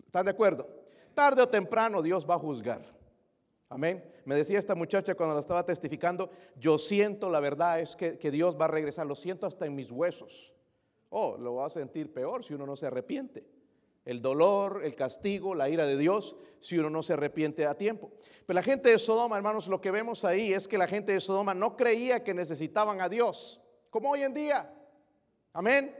¿Están 0.05 0.25
de 0.25 0.31
acuerdo? 0.31 0.67
Tarde 1.13 1.41
o 1.41 1.49
temprano 1.49 2.01
Dios 2.01 2.27
va 2.27 2.35
a 2.35 2.39
juzgar. 2.39 2.96
Amén. 3.69 4.03
Me 4.25 4.35
decía 4.35 4.59
esta 4.59 4.75
muchacha 4.75 5.15
cuando 5.15 5.35
la 5.35 5.41
estaba 5.41 5.65
testificando, 5.65 6.29
yo 6.55 6.77
siento, 6.77 7.29
la 7.29 7.39
verdad 7.39 7.79
es 7.81 7.95
que, 7.95 8.17
que 8.17 8.31
Dios 8.31 8.57
va 8.59 8.65
a 8.65 8.69
regresar, 8.69 9.05
lo 9.05 9.15
siento 9.15 9.45
hasta 9.45 9.65
en 9.65 9.75
mis 9.75 9.91
huesos. 9.91 10.53
Oh, 11.09 11.37
lo 11.37 11.55
va 11.55 11.65
a 11.65 11.69
sentir 11.69 12.13
peor 12.13 12.43
si 12.43 12.53
uno 12.53 12.65
no 12.65 12.75
se 12.75 12.87
arrepiente. 12.87 13.45
El 14.05 14.21
dolor, 14.21 14.81
el 14.85 14.95
castigo, 14.95 15.53
la 15.53 15.69
ira 15.69 15.85
de 15.85 15.97
Dios, 15.97 16.37
si 16.61 16.77
uno 16.77 16.89
no 16.89 17.03
se 17.03 17.13
arrepiente 17.13 17.65
a 17.65 17.75
tiempo. 17.75 18.11
Pero 18.45 18.55
la 18.55 18.63
gente 18.63 18.89
de 18.89 18.97
Sodoma, 18.97 19.35
hermanos, 19.35 19.67
lo 19.67 19.81
que 19.81 19.91
vemos 19.91 20.23
ahí 20.23 20.53
es 20.53 20.65
que 20.65 20.77
la 20.77 20.87
gente 20.87 21.11
de 21.11 21.19
Sodoma 21.19 21.53
no 21.53 21.75
creía 21.75 22.23
que 22.23 22.33
necesitaban 22.33 23.01
a 23.01 23.09
Dios, 23.09 23.61
como 23.89 24.11
hoy 24.11 24.23
en 24.23 24.33
día. 24.33 24.73
Amén. 25.51 25.93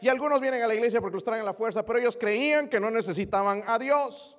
Y 0.00 0.08
algunos 0.08 0.40
vienen 0.40 0.62
a 0.62 0.66
la 0.66 0.74
iglesia 0.74 1.00
porque 1.00 1.16
los 1.16 1.24
traen 1.24 1.44
la 1.44 1.54
fuerza, 1.54 1.84
pero 1.84 1.98
ellos 1.98 2.16
creían 2.18 2.68
que 2.68 2.78
no 2.78 2.90
necesitaban 2.90 3.62
a 3.66 3.78
Dios. 3.78 4.37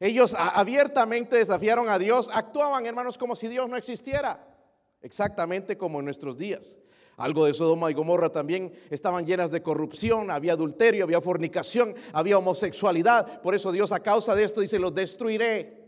Ellos 0.00 0.34
abiertamente 0.38 1.36
desafiaron 1.36 1.88
a 1.88 1.98
Dios, 1.98 2.30
actuaban, 2.32 2.86
hermanos, 2.86 3.18
como 3.18 3.34
si 3.34 3.48
Dios 3.48 3.68
no 3.68 3.76
existiera, 3.76 4.46
exactamente 5.02 5.76
como 5.76 5.98
en 5.98 6.04
nuestros 6.04 6.38
días. 6.38 6.78
Algo 7.16 7.46
de 7.46 7.54
Sodoma 7.54 7.90
y 7.90 7.94
Gomorra 7.94 8.30
también 8.30 8.72
estaban 8.90 9.26
llenas 9.26 9.50
de 9.50 9.60
corrupción, 9.60 10.30
había 10.30 10.52
adulterio, 10.52 11.02
había 11.02 11.20
fornicación, 11.20 11.96
había 12.12 12.38
homosexualidad. 12.38 13.42
Por 13.42 13.56
eso 13.56 13.72
Dios 13.72 13.90
a 13.90 14.00
causa 14.00 14.36
de 14.36 14.44
esto 14.44 14.60
dice, 14.60 14.78
los 14.78 14.94
destruiré. 14.94 15.84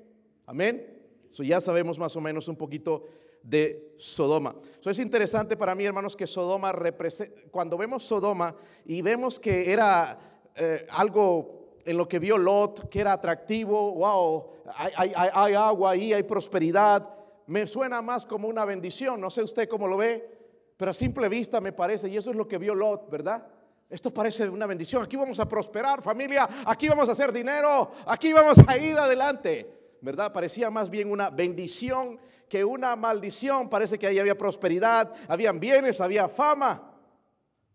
Amén. 0.47 0.99
Eso 1.31 1.45
ya 1.45 1.61
sabemos 1.61 2.00
más 2.00 2.17
o 2.17 2.21
menos 2.21 2.49
un 2.49 2.57
poquito 2.57 3.05
de 3.45 3.95
Sodoma. 3.97 4.57
Eso 4.81 4.90
es 4.90 4.99
interesante 4.99 5.57
para 5.57 5.76
mí, 5.76 5.85
hermanos, 5.85 6.17
que 6.17 6.26
Sodoma 6.26 6.73
representa, 6.73 7.40
cuando 7.52 7.79
vemos 7.79 8.02
Sodoma 8.02 8.57
y 8.85 9.00
vemos 9.00 9.38
que 9.38 9.73
era 9.73 10.19
eh, 10.57 10.85
algo 10.90 11.60
en 11.84 11.96
lo 11.96 12.08
que 12.08 12.18
vio 12.18 12.38
Lot, 12.38 12.88
que 12.88 13.00
era 13.00 13.12
atractivo, 13.12 13.92
wow, 13.94 14.46
hay, 14.75 15.54
agua 15.54 15.90
ahí, 15.90 16.12
hay 16.12 16.22
prosperidad, 16.22 17.08
me 17.46 17.66
suena 17.66 18.02
más 18.02 18.25
como 18.26 18.49
una 18.49 18.64
bendición, 18.64 19.20
no 19.20 19.30
sé 19.30 19.42
usted 19.42 19.68
cómo 19.68 19.87
lo 19.87 19.96
ve, 19.96 20.38
pero 20.76 20.92
a 20.92 20.94
simple 20.94 21.28
vista 21.28 21.60
me 21.60 21.72
parece, 21.72 22.08
y 22.08 22.16
eso 22.16 22.30
es 22.30 22.37
lo 22.37 22.46
que 22.49 22.58
vio 22.58 22.75
Lot, 22.75 23.10
¿verdad? 23.10 23.46
Esto 23.90 24.14
parece 24.14 24.49
una 24.49 24.66
bendición. 24.66 25.02
Aquí 25.02 25.16
vamos 25.16 25.40
a 25.40 25.49
prosperar, 25.49 26.00
familia. 26.00 26.49
Aquí 26.64 26.88
vamos 26.88 27.08
a 27.08 27.12
hacer 27.12 27.32
dinero. 27.32 27.90
Aquí 28.06 28.32
vamos 28.32 28.56
a 28.64 28.78
ir 28.78 28.96
adelante. 28.96 29.96
¿Verdad? 30.00 30.32
Parecía 30.32 30.70
más 30.70 30.88
bien 30.88 31.10
una 31.10 31.28
bendición 31.28 32.18
que 32.49 32.64
una 32.64 32.94
maldición. 32.94 33.68
Parece 33.68 33.99
que 33.99 34.06
ahí 34.06 34.20
había 34.20 34.38
prosperidad, 34.38 35.12
habían 35.26 35.58
bienes, 35.58 36.00
había 36.00 36.28
fama. 36.28 36.94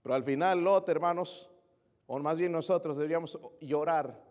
Pero 0.02 0.16
al 0.16 0.24
final 0.24 0.64
Lot, 0.64 0.88
hermanos, 0.88 1.50
o 2.08 2.20
más 2.20 2.38
bien 2.38 2.52
nosotros 2.52 2.98
deberíamos 2.98 3.40
llorar 3.62 4.22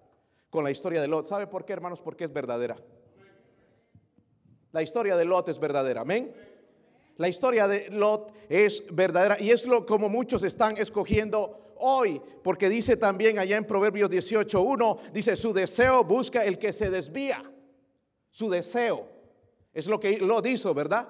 con 0.50 0.64
la 0.64 0.70
historia 0.70 1.00
de 1.00 1.08
Lot. 1.08 1.26
¿Sabe 1.26 1.46
por 1.46 1.64
qué, 1.64 1.72
hermanos? 1.72 2.00
Porque 2.00 2.24
es 2.24 2.32
verdadera. 2.32 2.76
La 4.72 4.82
historia 4.82 5.16
de 5.16 5.24
Lot 5.24 5.48
es 5.48 5.58
verdadera. 5.58 6.02
Amén. 6.02 6.34
La 7.16 7.28
historia 7.28 7.68
de 7.68 7.90
Lot 7.90 8.32
es 8.48 8.84
verdadera 8.90 9.40
y 9.40 9.50
es 9.50 9.66
lo 9.66 9.86
como 9.86 10.08
muchos 10.08 10.42
están 10.42 10.76
escogiendo 10.76 11.74
hoy, 11.78 12.20
porque 12.42 12.68
dice 12.68 12.96
también 12.96 13.38
allá 13.38 13.56
en 13.56 13.66
Proverbios 13.66 14.10
18:1 14.10 15.12
dice 15.12 15.36
su 15.36 15.52
deseo 15.52 16.04
busca 16.04 16.44
el 16.44 16.58
que 16.58 16.72
se 16.72 16.90
desvía. 16.90 17.42
Su 18.30 18.50
deseo 18.50 19.08
es 19.72 19.86
lo 19.86 20.00
que 20.00 20.18
Lot 20.18 20.46
hizo, 20.46 20.74
¿verdad? 20.74 21.08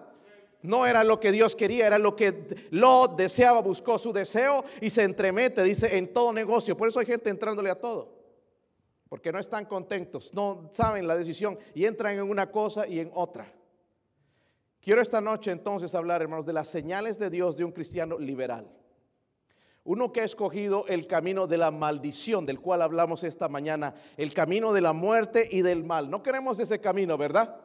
No 0.65 0.87
era 0.87 1.05
lo 1.05 1.21
que 1.21 1.31
Dios 1.31 1.55
quería, 1.55 1.87
era 1.87 1.99
lo 1.99 2.17
que 2.17 2.69
Lot 2.71 3.19
deseaba, 3.19 3.61
buscó 3.61 3.99
su 3.99 4.15
deseo 4.15 4.65
y 4.81 4.89
se 4.89 5.03
entremete, 5.03 5.63
dice, 5.63 5.95
en 5.95 6.11
todo 6.11 6.33
negocio. 6.33 6.75
Por 6.75 6.89
eso 6.89 7.01
hay 7.01 7.05
gente 7.05 7.29
entrándole 7.29 7.69
a 7.69 7.79
todo. 7.79 8.15
Porque 9.11 9.31
no 9.31 9.39
están 9.39 9.67
contentos, 9.67 10.33
no 10.33 10.71
saben 10.73 11.07
la 11.07 11.19
decisión 11.19 11.59
y 11.75 11.85
entran 11.85 12.15
en 12.15 12.23
una 12.23 12.51
cosa 12.51 12.87
y 12.87 12.99
en 12.99 13.11
otra. 13.13 13.47
Quiero 14.81 15.03
esta 15.03 15.21
noche 15.21 15.51
entonces 15.51 15.95
hablar, 15.95 16.23
hermanos, 16.23 16.47
de 16.47 16.55
las 16.55 16.69
señales 16.69 17.19
de 17.19 17.29
Dios 17.29 17.59
de 17.59 17.65
un 17.65 17.73
cristiano 17.73 18.19
liberal. 18.19 18.67
Uno 19.85 20.13
que 20.13 20.23
ha 20.23 20.25
escogido 20.25 20.87
el 20.89 21.07
camino 21.07 21.47
de 21.47 21.59
la 21.59 21.73
maldición, 21.73 22.47
del 22.47 22.59
cual 22.59 22.81
hablamos 22.81 23.23
esta 23.23 23.51
mañana, 23.51 23.95
el 24.17 24.33
camino 24.33 24.73
de 24.73 24.81
la 24.81 24.95
muerte 24.95 25.47
y 25.53 25.61
del 25.61 25.85
mal. 25.85 26.09
No 26.09 26.23
queremos 26.23 26.59
ese 26.59 26.81
camino, 26.81 27.19
¿verdad? 27.19 27.64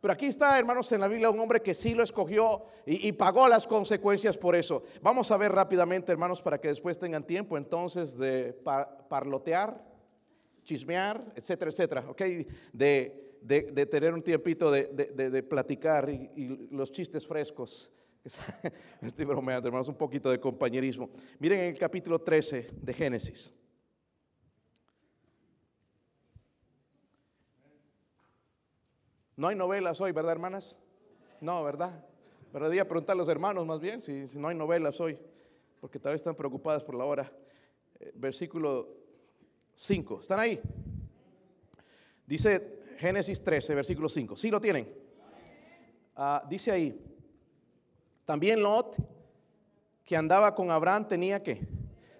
Pero 0.00 0.14
aquí 0.14 0.26
está, 0.26 0.58
hermanos, 0.58 0.90
en 0.92 1.00
la 1.00 1.08
Biblia 1.08 1.28
un 1.28 1.38
hombre 1.38 1.60
que 1.60 1.74
sí 1.74 1.94
lo 1.94 2.02
escogió 2.02 2.64
y, 2.86 3.12
pagó 3.12 3.46
las 3.46 3.66
consecuencias 3.66 4.38
por 4.38 4.56
eso. 4.56 4.82
Vamos 5.02 5.30
a 5.30 5.36
ver 5.36 5.52
rápidamente, 5.52 6.10
hermanos, 6.10 6.40
para 6.40 6.58
que 6.58 6.68
después 6.68 6.98
tengan 6.98 7.26
tiempo 7.26 7.58
entonces 7.58 8.16
de 8.16 8.56
parlotear, 9.08 9.84
chismear, 10.62 11.22
etcétera, 11.36 11.70
etcétera, 11.70 12.04
¿ok? 12.08 12.22
De 12.72 13.86
tener 13.90 14.14
un 14.14 14.22
tiempito 14.22 14.70
de, 14.70 15.42
platicar 15.42 16.08
y, 16.08 16.68
los 16.70 16.90
chistes 16.90 17.26
frescos. 17.26 17.92
Estoy 19.02 19.26
bromeando, 19.26 19.68
hermanos, 19.68 19.88
un 19.88 19.96
poquito 19.96 20.30
de 20.30 20.40
compañerismo. 20.40 21.10
Miren 21.38 21.60
en 21.60 21.66
el 21.66 21.78
capítulo 21.78 22.18
13 22.18 22.70
de 22.72 22.94
Génesis. 22.94 23.52
No 29.40 29.48
hay 29.48 29.56
novelas 29.56 29.98
hoy, 30.02 30.12
¿verdad, 30.12 30.32
hermanas? 30.32 30.78
No, 31.40 31.64
¿verdad? 31.64 32.04
Pero 32.52 32.66
debía 32.66 32.86
preguntar 32.86 33.14
a 33.14 33.16
los 33.16 33.26
hermanos 33.26 33.64
más 33.64 33.80
bien 33.80 34.02
si, 34.02 34.26
no 34.34 34.48
hay 34.48 34.54
novelas 34.54 35.00
hoy, 35.00 35.18
porque 35.80 35.98
tal 35.98 36.12
vez 36.12 36.20
están 36.20 36.34
preocupadas 36.34 36.84
por 36.84 36.94
la 36.94 37.06
hora. 37.06 37.32
Eh, 37.98 38.12
versículo 38.16 38.98
5, 39.72 40.20
¿están 40.20 40.40
ahí? 40.40 40.60
Dice 42.26 42.82
Génesis 42.98 43.42
13, 43.42 43.76
versículo 43.76 44.10
5. 44.10 44.36
¿Sí 44.36 44.50
lo 44.50 44.60
tienen? 44.60 44.86
Ah, 46.16 46.44
dice 46.46 46.70
ahí, 46.70 47.02
también 48.26 48.62
Lot, 48.62 48.94
que 50.04 50.18
andaba 50.18 50.54
con 50.54 50.70
Abraham, 50.70 51.08
tenía 51.08 51.42
que 51.42 51.66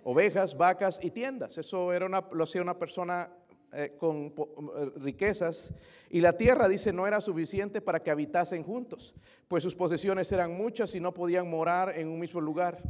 ovejas, 0.05 0.57
vacas 0.57 0.99
y 1.05 1.11
tiendas. 1.11 1.59
Eso 1.59 1.93
era 1.93 2.07
una, 2.07 2.27
lo 2.33 2.45
hacía 2.45 2.63
una 2.63 2.79
persona 2.79 3.31
eh, 3.73 3.97
con 3.99 4.35
eh, 4.37 4.91
riquezas. 4.97 5.73
Y 6.09 6.21
la 6.21 6.37
tierra, 6.37 6.69
dice, 6.69 6.93
no 6.93 7.07
era 7.07 7.21
suficiente 7.21 7.81
para 7.81 8.03
que 8.03 8.11
habitasen 8.11 8.63
juntos, 8.63 9.15
pues 9.49 9.63
sus 9.63 9.75
posesiones 9.75 10.31
eran 10.33 10.57
muchas 10.57 10.95
y 10.95 11.01
no 11.01 11.15
podían 11.15 11.49
morar 11.49 11.97
en 11.99 12.09
un 12.09 12.19
mismo 12.19 12.41
lugar. 12.41 12.83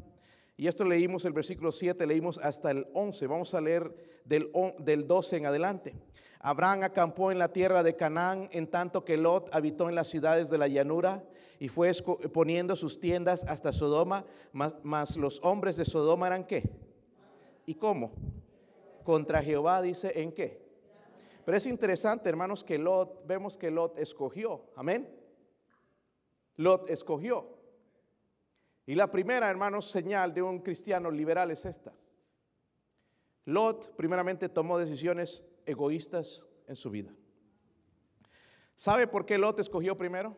Y 0.57 0.67
esto 0.67 0.85
leímos 0.85 1.25
el 1.25 1.33
versículo 1.33 1.73
7, 1.73 2.07
leímos 2.07 2.39
hasta 2.39 2.71
el 2.71 2.87
11. 2.93 3.27
Vamos 3.27 3.55
a 3.55 3.61
leer 3.61 3.95
del, 4.25 4.51
del 4.79 5.07
12 5.07 5.39
en 5.39 5.47
adelante. 5.47 5.95
Abraham 6.39 6.83
acampó 6.85 7.31
en 7.31 7.39
la 7.39 7.53
tierra 7.53 7.83
de 7.83 7.97
Canaán, 7.97 8.49
en 8.53 8.67
tanto 8.67 9.05
que 9.05 9.17
Lot 9.17 9.55
habitó 9.55 9.89
en 9.89 9.95
las 9.95 10.09
ciudades 10.09 10.49
de 10.49 10.59
la 10.59 10.69
llanura 10.69 11.23
y 11.59 11.69
fue 11.69 11.93
poniendo 12.33 12.75
sus 12.75 12.99
tiendas 12.99 13.45
hasta 13.45 13.75
Sodoma, 13.75 14.25
mas, 14.83 15.17
los 15.19 15.41
hombres 15.43 15.77
de 15.77 15.85
Sodoma 15.85 16.27
eran 16.29 16.45
qué? 16.45 16.71
¿Y 17.67 17.75
cómo? 17.75 18.13
Contra 19.05 19.43
Jehová 19.43 19.83
dice 19.83 20.13
en 20.23 20.33
qué. 20.33 20.70
Pero 21.50 21.59
es 21.59 21.66
interesante, 21.66 22.28
hermanos, 22.28 22.62
que 22.62 22.78
Lot, 22.78 23.26
vemos 23.26 23.57
que 23.57 23.73
Lot 23.73 23.99
escogió, 23.99 24.71
amén. 24.76 25.12
Lot 26.54 26.88
escogió. 26.88 27.59
Y 28.87 28.95
la 28.95 29.11
primera, 29.11 29.50
hermanos, 29.50 29.90
señal 29.90 30.33
de 30.33 30.42
un 30.42 30.61
cristiano 30.61 31.11
liberal 31.11 31.50
es 31.50 31.64
esta. 31.64 31.92
Lot 33.47 33.97
primeramente 33.97 34.49
tomó 34.49 34.78
decisiones 34.78 35.45
egoístas 35.66 36.47
en 36.69 36.76
su 36.76 36.88
vida. 36.88 37.12
¿Sabe 38.76 39.09
por 39.09 39.26
qué 39.26 39.37
Lot 39.37 39.59
escogió 39.59 39.97
primero? 39.97 40.37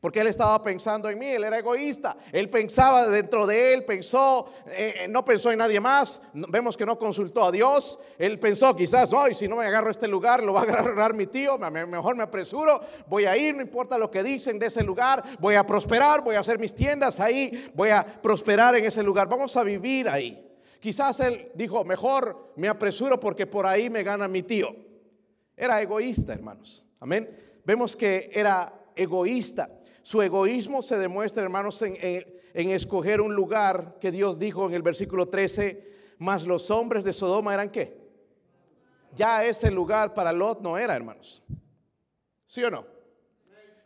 Porque 0.00 0.20
él 0.20 0.28
estaba 0.28 0.62
pensando 0.62 1.08
en 1.08 1.18
mí, 1.18 1.26
él 1.26 1.42
era 1.42 1.58
egoísta. 1.58 2.16
Él 2.30 2.48
pensaba 2.48 3.08
dentro 3.08 3.46
de 3.46 3.74
él, 3.74 3.84
pensó, 3.84 4.46
eh, 4.66 4.94
eh, 5.00 5.08
no 5.08 5.24
pensó 5.24 5.50
en 5.50 5.58
nadie 5.58 5.80
más. 5.80 6.22
Vemos 6.32 6.76
que 6.76 6.86
no 6.86 6.98
consultó 6.98 7.44
a 7.44 7.50
Dios. 7.50 7.98
Él 8.16 8.38
pensó 8.38 8.76
quizás, 8.76 9.12
hoy 9.12 9.34
si 9.34 9.48
no 9.48 9.56
me 9.56 9.66
agarro 9.66 9.90
este 9.90 10.06
lugar, 10.06 10.42
lo 10.44 10.52
va 10.52 10.60
a 10.60 10.62
agarrar 10.64 11.14
mi 11.14 11.26
tío, 11.26 11.58
mejor 11.58 12.14
me 12.14 12.22
apresuro, 12.22 12.80
voy 13.08 13.24
a 13.24 13.36
ir, 13.36 13.56
no 13.56 13.62
importa 13.62 13.98
lo 13.98 14.10
que 14.10 14.22
dicen 14.22 14.58
de 14.58 14.66
ese 14.66 14.84
lugar, 14.84 15.24
voy 15.40 15.56
a 15.56 15.66
prosperar, 15.66 16.22
voy 16.22 16.36
a 16.36 16.40
hacer 16.40 16.58
mis 16.58 16.74
tiendas 16.74 17.18
ahí, 17.18 17.70
voy 17.74 17.90
a 17.90 18.04
prosperar 18.04 18.76
en 18.76 18.84
ese 18.84 19.02
lugar, 19.02 19.28
vamos 19.28 19.56
a 19.56 19.64
vivir 19.64 20.08
ahí. 20.08 20.44
Quizás 20.80 21.18
él 21.20 21.50
dijo, 21.54 21.84
mejor 21.84 22.52
me 22.54 22.68
apresuro 22.68 23.18
porque 23.18 23.46
por 23.46 23.66
ahí 23.66 23.90
me 23.90 24.04
gana 24.04 24.28
mi 24.28 24.44
tío. 24.44 24.76
Era 25.56 25.82
egoísta, 25.82 26.32
hermanos. 26.32 26.84
Amén. 27.00 27.28
Vemos 27.64 27.96
que 27.96 28.30
era 28.32 28.72
egoísta. 28.94 29.68
Su 30.08 30.22
egoísmo 30.22 30.80
se 30.80 30.96
demuestra, 30.96 31.42
hermanos, 31.42 31.82
en, 31.82 31.98
en, 32.00 32.70
escoger 32.70 33.20
un 33.20 33.34
lugar 33.34 33.98
que 34.00 34.10
Dios 34.10 34.38
dijo 34.38 34.66
en 34.66 34.72
el 34.72 34.80
versículo 34.80 35.28
13, 35.28 36.16
más 36.16 36.46
los 36.46 36.70
hombres 36.70 37.04
de 37.04 37.12
Sodoma 37.12 37.52
eran 37.52 37.68
qué? 37.68 38.08
ya 39.14 39.44
ese 39.44 39.70
lugar 39.70 40.14
para 40.14 40.32
Lot 40.32 40.62
no 40.62 40.78
era, 40.78 40.96
hermanos. 40.96 41.42
¿Sí 42.46 42.64
o 42.64 42.70
no? 42.70 42.86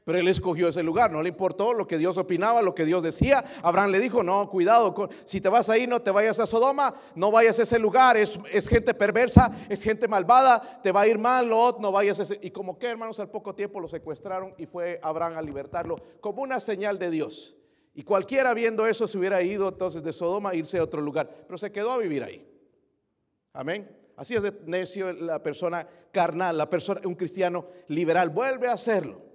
Pero 0.05 0.19
él 0.19 0.27
escogió 0.27 0.69
ese 0.69 0.83
lugar, 0.83 1.13
no 1.13 1.23
le 1.23 1.29
importó 1.29 1.73
lo 1.73 1.87
que 1.87 1.97
Dios 1.97 2.19
opinaba, 2.19 2.61
lo 2.61 2.75
que 2.75 2.85
Dios 2.85 3.03
decía. 3.03 3.45
Abraham 3.63 3.91
le 3.91 4.01
dijo, 4.01 4.23
no, 4.23 4.49
cuidado, 4.51 5.09
si 5.25 5.41
te 5.41 5.49
vas 5.49 5.69
ahí, 5.69 5.87
no 5.87 6.03
te 6.03 6.11
vayas 6.11 6.41
a 6.41 6.47
Sodoma, 6.47 6.95
no 7.15 7.31
vayas 7.31 7.61
a 7.61 7.63
ese 7.63 7.79
lugar, 7.79 8.17
es, 8.17 8.39
gente 8.69 8.95
perversa, 8.95 9.53
es 9.69 9.83
gente 9.83 10.09
malvada, 10.09 10.81
te 10.83 10.91
va 10.91 11.03
a 11.03 11.07
ir 11.07 11.19
mal, 11.19 11.49
Lot, 11.49 11.79
no 11.79 11.93
vayas 11.93 12.19
a 12.19 12.25
ese... 12.25 12.39
Y 12.43 12.51
como 12.51 12.79
que, 12.79 12.89
hermanos, 12.89 13.21
al 13.21 13.31
poco 13.31 13.55
tiempo 13.55 13.79
lo 13.79 13.87
secuestraron 13.87 14.55
y 14.59 14.67
fue 14.67 14.99
Abraham 15.03 15.37
a 15.37 15.43
libertarlo 15.43 15.97
como 16.21 16.43
una 16.43 16.59
señal 16.59 16.99
de 16.99 17.11
Dios. 17.11 17.55
Y 17.95 18.03
cualquiera 18.03 18.55
viendo 18.55 18.87
eso 18.87 19.07
se 19.07 19.19
hubiera 19.19 19.41
ido 19.43 19.69
entonces 19.69 20.03
de 20.03 20.13
Sodoma 20.13 20.51
a 20.51 20.55
irse 20.57 20.79
a 20.79 20.83
otro 20.83 21.01
lugar, 21.01 21.29
pero 21.47 21.59
se 21.59 21.71
quedó 21.71 21.93
a 21.93 21.99
vivir 21.99 22.25
ahí. 22.25 22.45
Amén. 23.53 23.89
Así 24.17 24.35
es 24.35 24.43
de 24.43 24.53
necio 24.67 25.13
la 25.13 25.43
persona 25.43 25.87
carnal, 26.11 26.57
la 26.57 26.69
persona, 26.69 27.01
un 27.05 27.15
cristiano 27.15 27.67
liberal, 27.89 28.31
vuelve 28.31 28.69
a 28.69 28.73
hacerlo. 28.73 29.32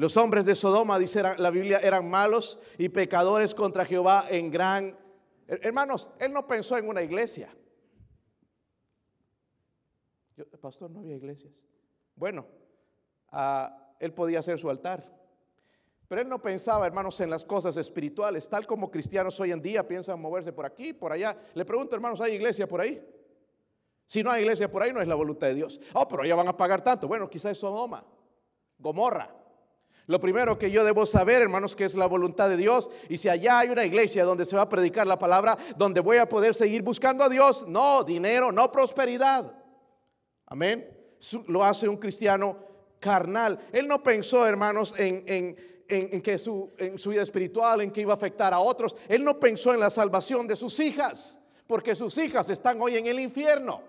Los 0.00 0.16
hombres 0.16 0.46
de 0.46 0.54
Sodoma, 0.54 0.98
dice 0.98 1.22
la 1.22 1.50
Biblia, 1.50 1.78
eran 1.78 2.08
malos 2.08 2.58
y 2.78 2.88
pecadores 2.88 3.54
contra 3.54 3.84
Jehová 3.84 4.24
en 4.30 4.50
gran... 4.50 4.98
Hermanos, 5.46 6.08
él 6.18 6.32
no 6.32 6.46
pensó 6.46 6.78
en 6.78 6.88
una 6.88 7.02
iglesia. 7.02 7.54
pastor, 10.58 10.90
no 10.90 11.00
había 11.00 11.16
iglesias. 11.16 11.52
Bueno, 12.16 12.46
ah, 13.28 13.92
él 13.98 14.14
podía 14.14 14.38
hacer 14.38 14.58
su 14.58 14.70
altar. 14.70 15.06
Pero 16.08 16.22
él 16.22 16.30
no 16.30 16.40
pensaba, 16.40 16.86
hermanos, 16.86 17.20
en 17.20 17.28
las 17.28 17.44
cosas 17.44 17.76
espirituales, 17.76 18.48
tal 18.48 18.66
como 18.66 18.90
cristianos 18.90 19.38
hoy 19.38 19.52
en 19.52 19.60
día 19.60 19.86
piensan 19.86 20.18
moverse 20.18 20.50
por 20.50 20.64
aquí, 20.64 20.94
por 20.94 21.12
allá. 21.12 21.36
Le 21.52 21.66
pregunto, 21.66 21.94
hermanos, 21.94 22.22
¿hay 22.22 22.36
iglesia 22.36 22.66
por 22.66 22.80
ahí? 22.80 23.06
Si 24.06 24.22
no 24.22 24.30
hay 24.30 24.40
iglesia 24.44 24.72
por 24.72 24.82
ahí, 24.82 24.94
no 24.94 25.02
es 25.02 25.08
la 25.08 25.14
voluntad 25.14 25.48
de 25.48 25.56
Dios. 25.56 25.78
Oh, 25.92 26.08
pero 26.08 26.24
ya 26.24 26.34
van 26.36 26.48
a 26.48 26.56
pagar 26.56 26.82
tanto. 26.82 27.06
Bueno, 27.06 27.28
quizás 27.28 27.52
es 27.52 27.58
Sodoma, 27.58 28.02
Gomorra. 28.78 29.39
Lo 30.10 30.18
primero 30.18 30.58
que 30.58 30.72
yo 30.72 30.82
debo 30.84 31.06
saber, 31.06 31.40
hermanos, 31.40 31.76
que 31.76 31.84
es 31.84 31.94
la 31.94 32.06
voluntad 32.06 32.48
de 32.48 32.56
Dios. 32.56 32.90
Y 33.08 33.16
si 33.16 33.28
allá 33.28 33.60
hay 33.60 33.68
una 33.68 33.84
iglesia 33.84 34.24
donde 34.24 34.44
se 34.44 34.56
va 34.56 34.62
a 34.62 34.68
predicar 34.68 35.06
la 35.06 35.20
palabra, 35.20 35.56
donde 35.76 36.00
voy 36.00 36.16
a 36.16 36.28
poder 36.28 36.52
seguir 36.52 36.82
buscando 36.82 37.22
a 37.22 37.28
Dios, 37.28 37.68
no 37.68 38.02
dinero, 38.02 38.50
no 38.50 38.72
prosperidad. 38.72 39.52
Amén. 40.46 40.84
Lo 41.46 41.62
hace 41.62 41.88
un 41.88 41.96
cristiano 41.96 42.58
carnal. 42.98 43.60
Él 43.70 43.86
no 43.86 44.02
pensó, 44.02 44.44
hermanos, 44.44 44.96
en, 44.98 45.56
en, 45.86 46.20
que 46.20 46.38
su, 46.38 46.72
en 46.76 46.98
su 46.98 47.10
vida 47.10 47.22
espiritual, 47.22 47.80
en 47.80 47.92
que 47.92 48.00
iba 48.00 48.12
a 48.12 48.16
afectar 48.16 48.52
a 48.52 48.58
otros. 48.58 48.96
Él 49.06 49.22
no 49.22 49.38
pensó 49.38 49.72
en 49.72 49.78
la 49.78 49.90
salvación 49.90 50.48
de 50.48 50.56
sus 50.56 50.80
hijas, 50.80 51.38
porque 51.68 51.94
sus 51.94 52.18
hijas 52.18 52.50
están 52.50 52.80
hoy 52.80 52.96
en 52.96 53.06
el 53.06 53.20
infierno. 53.20 53.80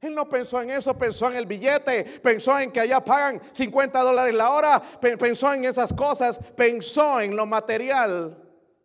Él 0.00 0.14
no 0.14 0.28
pensó 0.28 0.62
en 0.62 0.70
eso, 0.70 0.96
pensó 0.96 1.28
en 1.28 1.36
el 1.36 1.46
billete, 1.46 2.20
pensó 2.20 2.58
en 2.58 2.70
que 2.70 2.80
allá 2.80 3.04
pagan 3.04 3.40
50 3.52 4.00
dólares 4.00 4.34
la 4.34 4.52
hora, 4.52 4.80
pensó 5.00 5.52
en 5.52 5.64
esas 5.64 5.92
cosas, 5.92 6.38
pensó 6.38 7.20
en 7.20 7.34
lo 7.34 7.46
material, 7.46 8.40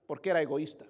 porque 0.08 0.32
era 0.32 0.42
egoísta. 0.42 0.86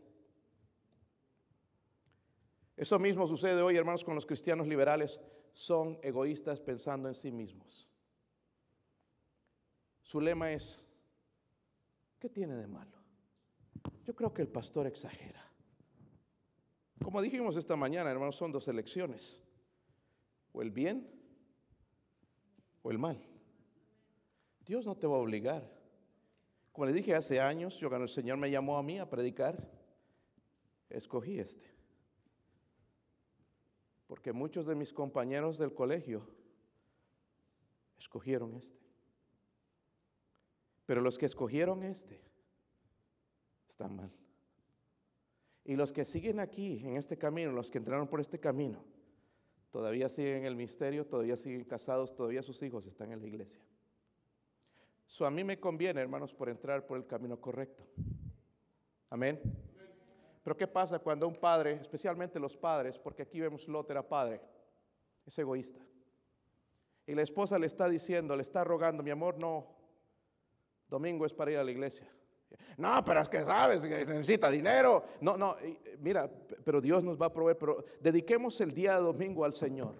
Eso 2.77 2.99
mismo 2.99 3.27
sucede 3.27 3.61
hoy, 3.61 3.75
hermanos, 3.75 4.03
con 4.03 4.15
los 4.15 4.25
cristianos 4.25 4.65
liberales. 4.65 5.19
Son 5.53 5.99
egoístas 6.01 6.59
pensando 6.59 7.07
en 7.07 7.13
sí 7.13 7.31
mismos. 7.31 7.87
Su 10.01 10.19
lema 10.21 10.53
es, 10.53 10.87
¿qué 12.17 12.29
tiene 12.29 12.55
de 12.55 12.67
malo? 12.67 12.97
Yo 14.05 14.15
creo 14.15 14.33
que 14.33 14.41
el 14.41 14.47
pastor 14.47 14.87
exagera. 14.87 15.45
Como 17.03 17.21
dijimos 17.21 17.57
esta 17.57 17.75
mañana, 17.75 18.09
hermanos, 18.09 18.37
son 18.37 18.51
dos 18.51 18.67
elecciones 18.69 19.42
o 20.53 20.61
el 20.61 20.71
bien 20.71 21.09
o 22.81 22.91
el 22.91 22.97
mal. 22.97 23.21
Dios 24.65 24.85
no 24.85 24.95
te 24.95 25.07
va 25.07 25.15
a 25.15 25.19
obligar. 25.19 25.69
Como 26.71 26.85
le 26.85 26.93
dije 26.93 27.13
hace 27.13 27.39
años, 27.39 27.77
yo 27.79 27.89
cuando 27.89 28.03
el 28.03 28.09
Señor 28.09 28.37
me 28.37 28.49
llamó 28.49 28.77
a 28.77 28.83
mí 28.83 28.97
a 28.99 29.09
predicar, 29.09 29.69
escogí 30.89 31.39
este. 31.39 31.71
Porque 34.07 34.31
muchos 34.31 34.65
de 34.65 34.75
mis 34.75 34.93
compañeros 34.93 35.57
del 35.57 35.73
colegio 35.73 36.27
escogieron 37.97 38.55
este. 38.55 38.79
Pero 40.85 41.01
los 41.01 41.17
que 41.17 41.25
escogieron 41.25 41.83
este 41.83 42.21
están 43.67 43.95
mal. 43.95 44.11
Y 45.65 45.75
los 45.75 45.93
que 45.93 46.05
siguen 46.05 46.39
aquí 46.39 46.85
en 46.85 46.97
este 46.97 47.17
camino, 47.17 47.51
los 47.51 47.69
que 47.69 47.77
entraron 47.77 48.07
por 48.07 48.19
este 48.19 48.39
camino, 48.39 48.83
todavía 49.73 50.07
siguen 50.07 50.37
en 50.37 50.45
el 50.45 50.55
misterio, 50.55 51.03
todavía 51.03 51.35
siguen 51.35 51.63
casados, 51.63 52.15
todavía 52.15 52.43
sus 52.43 52.61
hijos 52.61 52.85
están 52.85 53.11
en 53.11 53.19
la 53.19 53.27
iglesia. 53.27 53.59
So 55.07 55.25
a 55.25 55.31
mí 55.31 55.43
me 55.43 55.59
conviene, 55.59 55.99
hermanos, 55.99 56.31
por 56.31 56.47
entrar 56.47 56.85
por 56.85 56.95
el 56.95 57.07
camino 57.07 57.41
correcto. 57.41 57.83
Amén. 59.09 59.41
Pero 60.43 60.55
¿qué 60.55 60.67
pasa 60.67 60.99
cuando 60.99 61.27
un 61.27 61.35
padre, 61.35 61.79
especialmente 61.81 62.39
los 62.39 62.55
padres, 62.55 62.99
porque 62.99 63.23
aquí 63.23 63.39
vemos 63.39 63.67
Lot 63.67 63.89
era 63.89 64.07
padre, 64.07 64.41
es 65.25 65.39
egoísta? 65.39 65.83
Y 67.07 67.15
la 67.15 67.23
esposa 67.23 67.57
le 67.57 67.65
está 67.65 67.89
diciendo, 67.89 68.35
le 68.35 68.43
está 68.43 68.63
rogando, 68.63 69.01
mi 69.01 69.09
amor, 69.09 69.39
no, 69.39 69.75
domingo 70.87 71.25
es 71.25 71.33
para 71.33 71.51
ir 71.51 71.57
a 71.57 71.63
la 71.63 71.71
iglesia. 71.71 72.07
No, 72.77 73.03
pero 73.03 73.21
es 73.21 73.29
que 73.29 73.45
sabes 73.45 73.83
que 73.83 74.05
necesita 74.05 74.49
dinero. 74.49 75.05
No, 75.21 75.37
no, 75.37 75.55
mira, 75.99 76.29
pero 76.63 76.81
Dios 76.81 77.03
nos 77.03 77.21
va 77.21 77.27
a 77.27 77.33
proveer, 77.33 77.57
pero 77.57 77.85
dediquemos 77.99 78.59
el 78.61 78.71
día 78.71 78.95
de 78.95 79.03
domingo 79.03 79.45
al 79.45 79.53
Señor. 79.53 79.95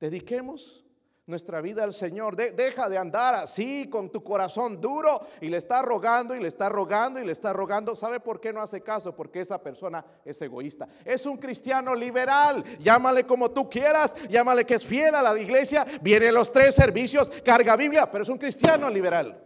Dediquemos 0.00 0.84
nuestra 1.30 1.60
vida 1.60 1.84
al 1.84 1.94
Señor. 1.94 2.36
deja 2.36 2.88
de 2.88 2.98
andar 2.98 3.34
así 3.36 3.88
con 3.88 4.10
tu 4.10 4.22
corazón 4.22 4.80
duro 4.80 5.26
y 5.40 5.48
le 5.48 5.56
está 5.56 5.80
rogando 5.80 6.34
y 6.34 6.40
le 6.40 6.48
está 6.48 6.68
rogando 6.68 7.20
y 7.20 7.24
le 7.24 7.32
está 7.32 7.52
rogando. 7.52 7.96
¿Sabe 7.96 8.20
por 8.20 8.40
qué 8.40 8.52
no 8.52 8.60
hace 8.60 8.82
caso? 8.82 9.14
Porque 9.16 9.40
esa 9.40 9.62
persona 9.62 10.04
es 10.24 10.42
egoísta. 10.42 10.88
Es 11.04 11.24
un 11.24 11.38
cristiano 11.38 11.94
liberal. 11.94 12.62
Llámale 12.78 13.24
como 13.24 13.50
tú 13.50 13.70
quieras. 13.70 14.14
Llámale 14.28 14.66
que 14.66 14.74
es 14.74 14.84
fiel 14.84 15.14
a 15.14 15.22
la 15.22 15.38
iglesia. 15.38 15.86
Viene 16.02 16.30
los 16.32 16.52
tres 16.52 16.74
servicios, 16.74 17.30
carga 17.44 17.76
Biblia, 17.76 18.10
pero 18.10 18.22
es 18.22 18.28
un 18.28 18.38
cristiano 18.38 18.90
liberal. 18.90 19.42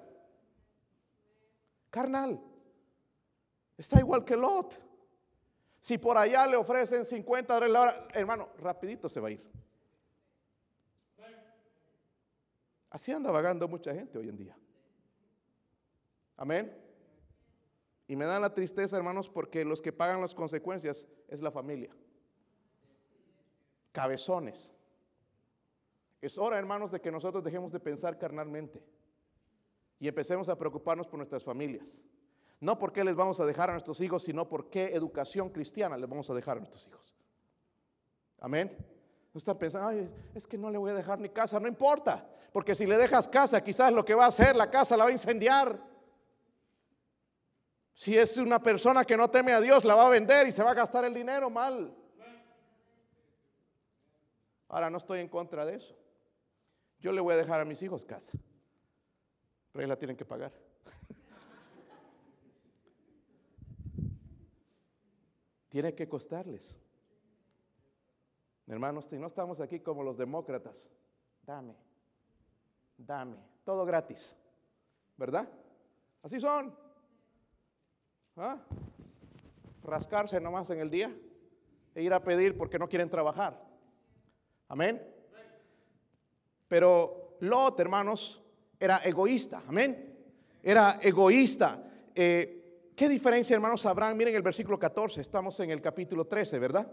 Carnal. 1.91 2.41
Está 3.77 4.01
igual 4.01 4.25
que 4.25 4.37
Lot. 4.37 4.83
Si 5.81 5.99
por 5.99 6.17
allá 6.17 6.47
le 6.47 6.57
ofrecen 6.57 7.05
50 7.05 7.53
dólares 7.53 7.73
la 7.73 7.81
hora, 7.83 8.07
hermano, 8.15 8.49
rapidito 8.59 9.09
se 9.09 9.21
va 9.21 9.29
a 9.29 9.33
ir. 9.33 9.64
Así 12.95 13.11
anda 13.11 13.33
vagando 13.33 13.67
mucha 13.67 13.93
gente 13.93 14.17
hoy 14.17 14.29
en 14.29 14.37
día. 14.37 14.57
Amén. 16.37 16.73
Y 18.07 18.15
me 18.15 18.25
da 18.25 18.39
la 18.39 18.55
tristeza, 18.55 18.97
hermanos, 18.97 19.29
porque 19.29 19.65
los 19.65 19.83
que 19.83 19.93
pagan 19.93 20.21
las 20.21 20.33
consecuencias 20.33 21.09
es 21.27 21.43
la 21.43 21.51
familia. 21.51 21.91
Cabezones. 23.91 24.73
Es 26.21 26.39
hora, 26.39 26.57
hermanos, 26.57 26.93
de 26.93 27.01
que 27.01 27.11
nosotros 27.11 27.43
dejemos 27.43 27.73
de 27.73 27.81
pensar 27.81 28.17
carnalmente 28.17 28.81
y 29.99 30.07
empecemos 30.07 30.49
a 30.49 30.57
preocuparnos 30.57 31.09
por 31.09 31.17
nuestras 31.17 31.43
familias. 31.43 32.01
No 32.61 32.79
por 32.79 32.93
qué 32.93 33.03
les 33.03 33.17
vamos 33.17 33.41
a 33.41 33.45
dejar 33.45 33.71
a 33.71 33.73
nuestros 33.73 34.01
hijos, 34.03 34.23
sino 34.23 34.49
por 34.49 34.71
qué 34.71 34.95
educación 34.95 35.51
cristiana 35.51 35.97
les 35.97 36.09
vamos 36.09 36.31
a 36.31 36.35
dejar 36.35 36.59
a 36.59 36.61
nuestros 36.61 36.87
hijos. 36.87 37.13
Amén. 38.39 38.94
No 39.35 39.39
están 39.39 39.59
pensando, 39.59 39.89
Ay, 39.89 40.09
es 40.33 40.47
que 40.47 40.57
no 40.57 40.71
le 40.71 40.79
voy 40.79 40.93
a 40.93 40.95
dejar 40.95 41.19
ni 41.19 41.29
casa, 41.29 41.59
no 41.59 41.67
importa. 41.67 42.25
Porque 42.53 42.77
si 42.77 42.87
le 42.87 42.97
dejas 42.97 43.27
casa, 43.27 43.65
quizás 43.65 43.93
lo 43.93 44.05
que 44.05 44.15
va 44.15 44.27
a 44.27 44.29
hacer, 44.29 44.55
la 44.55 44.71
casa 44.71 44.97
la 44.97 45.03
va 45.03 45.11
a 45.11 45.13
incendiar. 45.13 45.77
Si 47.95 48.17
es 48.17 48.37
una 48.37 48.63
persona 48.63 49.05
que 49.05 49.17
no 49.17 49.29
teme 49.29 49.53
a 49.53 49.61
Dios, 49.61 49.85
la 49.85 49.97
va 49.97 50.07
a 50.07 50.11
vender 50.11 50.47
y 50.47 50.53
se 50.53 50.63
va 50.63 50.71
a 50.71 50.75
gastar 50.75 51.05
el 51.05 51.13
dinero 51.13 51.51
mal. 51.51 51.93
Ahora 54.69 54.89
no 54.89 54.99
estoy 54.99 55.19
en 55.19 55.29
contra 55.29 55.67
de 55.67 55.75
eso. 55.77 55.97
Yo 57.01 57.11
le 57.11 57.21
voy 57.21 57.35
a 57.35 57.37
dejar 57.37 57.61
a 57.61 57.65
mis 57.65 57.83
hijos 57.83 58.05
casa. 58.05 58.31
Pero 59.73 59.83
ellos 59.83 59.89
la 59.89 59.99
tienen 59.99 60.17
que 60.17 60.25
pagar. 60.25 60.53
Tiene 65.71 65.93
que 65.93 66.09
costarles. 66.09 66.79
Hermanos, 68.67 69.11
no 69.13 69.27
estamos 69.27 69.61
aquí 69.61 69.81
como 69.81 70.03
los 70.03 70.17
demócratas. 70.17 70.83
Dame, 71.43 71.75
dame, 72.97 73.37
todo 73.65 73.85
gratis, 73.85 74.35
¿verdad? 75.17 75.49
Así 76.23 76.41
son. 76.41 76.75
¿Ah? 78.37 78.59
Rascarse 79.83 80.41
nomás 80.41 80.71
en 80.71 80.81
el 80.81 80.91
día 80.91 81.15
e 81.95 82.03
ir 82.03 82.13
a 82.13 82.25
pedir 82.25 82.57
porque 82.57 82.79
no 82.79 82.89
quieren 82.89 83.11
trabajar. 83.11 83.61
Amén. 84.69 85.07
Pero 86.67 87.37
Lot, 87.41 87.79
hermanos, 87.79 88.43
era 88.81 88.99
egoísta. 88.99 89.63
Amén. 89.69 90.17
Era 90.63 90.99
egoísta. 91.03 91.83
Eh, 92.15 92.93
¿Qué 92.97 93.09
diferencia, 93.09 93.55
hermanos, 93.55 93.85
Abraham? 93.85 94.17
Miren 94.17 94.35
el 94.35 94.43
versículo 94.43 94.79
14, 94.79 95.21
estamos 95.21 95.61
en 95.61 95.71
el 95.71 95.83
capítulo 95.83 96.27
13, 96.27 96.59
¿verdad? 96.59 96.91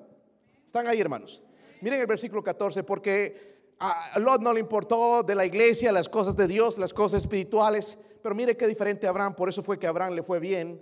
Están 0.65 0.87
ahí, 0.87 0.99
hermanos. 0.99 1.43
Miren 1.81 1.99
el 1.99 2.07
versículo 2.07 2.43
14, 2.43 2.83
porque 2.83 3.51
a 3.79 4.19
Lot 4.19 4.41
no 4.41 4.53
le 4.53 4.59
importó 4.59 5.23
de 5.23 5.33
la 5.33 5.43
iglesia, 5.43 5.91
las 5.91 6.07
cosas 6.07 6.37
de 6.37 6.47
Dios, 6.47 6.77
las 6.77 6.93
cosas 6.93 7.23
espirituales. 7.23 7.97
Pero 8.21 8.35
mire 8.35 8.55
qué 8.55 8.67
diferente 8.67 9.07
Abraham, 9.07 9.35
por 9.35 9.49
eso 9.49 9.63
fue 9.63 9.79
que 9.79 9.87
Abraham 9.87 10.13
le 10.13 10.21
fue 10.21 10.39
bien. 10.39 10.79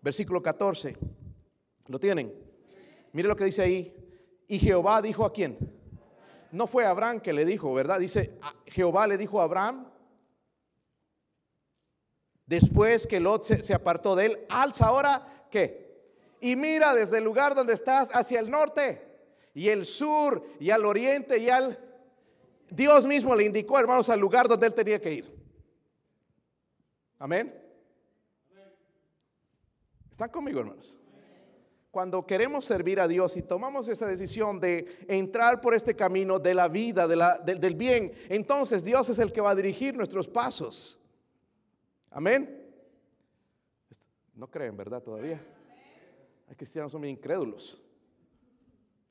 Versículo 0.00 0.40
14. 0.40 0.96
¿Lo 1.86 1.98
tienen? 1.98 2.32
Mire 3.12 3.26
lo 3.26 3.34
que 3.34 3.44
dice 3.44 3.62
ahí. 3.62 3.92
Y 4.46 4.60
Jehová 4.60 5.02
dijo 5.02 5.24
a 5.24 5.32
quién. 5.32 5.58
No 6.52 6.68
fue 6.68 6.86
Abraham 6.86 7.20
que 7.20 7.32
le 7.32 7.44
dijo, 7.44 7.74
¿verdad? 7.74 7.98
Dice, 7.98 8.38
Jehová 8.66 9.08
le 9.08 9.18
dijo 9.18 9.40
a 9.40 9.44
Abraham, 9.44 9.90
después 12.46 13.08
que 13.08 13.18
Lot 13.18 13.42
se, 13.42 13.64
se 13.64 13.74
apartó 13.74 14.14
de 14.14 14.26
él, 14.26 14.38
alza 14.48 14.86
ahora, 14.86 15.46
¿qué? 15.50 15.88
Y 16.40 16.54
mira 16.54 16.94
desde 16.94 17.18
el 17.18 17.24
lugar 17.24 17.56
donde 17.56 17.74
estás 17.74 18.14
hacia 18.14 18.38
el 18.38 18.48
norte 18.48 19.07
y 19.54 19.68
el 19.68 19.86
sur 19.86 20.44
y 20.60 20.70
al 20.70 20.84
oriente 20.84 21.38
y 21.38 21.48
al... 21.48 21.78
Dios 22.70 23.06
mismo 23.06 23.34
le 23.34 23.44
indicó, 23.44 23.78
hermanos, 23.78 24.08
al 24.08 24.20
lugar 24.20 24.46
donde 24.46 24.66
él 24.66 24.74
tenía 24.74 25.00
que 25.00 25.12
ir. 25.12 25.38
Amén. 27.18 27.54
¿Están 30.10 30.30
conmigo, 30.30 30.60
hermanos? 30.60 30.98
Cuando 31.90 32.26
queremos 32.26 32.64
servir 32.64 33.00
a 33.00 33.08
Dios 33.08 33.36
y 33.36 33.42
tomamos 33.42 33.88
esa 33.88 34.06
decisión 34.06 34.60
de 34.60 35.04
entrar 35.08 35.60
por 35.60 35.74
este 35.74 35.96
camino 35.96 36.38
de 36.38 36.54
la 36.54 36.68
vida, 36.68 37.08
del 37.08 37.74
bien, 37.74 38.12
entonces 38.28 38.84
Dios 38.84 39.08
es 39.08 39.18
el 39.18 39.32
que 39.32 39.40
va 39.40 39.52
a 39.52 39.54
dirigir 39.54 39.96
nuestros 39.96 40.28
pasos. 40.28 40.98
Amén. 42.10 42.66
No 44.34 44.50
creen, 44.50 44.76
¿verdad? 44.76 45.02
Todavía. 45.02 45.40
Hay 46.48 46.54
cristianos 46.54 46.92
son 46.92 47.00
muy 47.00 47.10
incrédulos. 47.10 47.82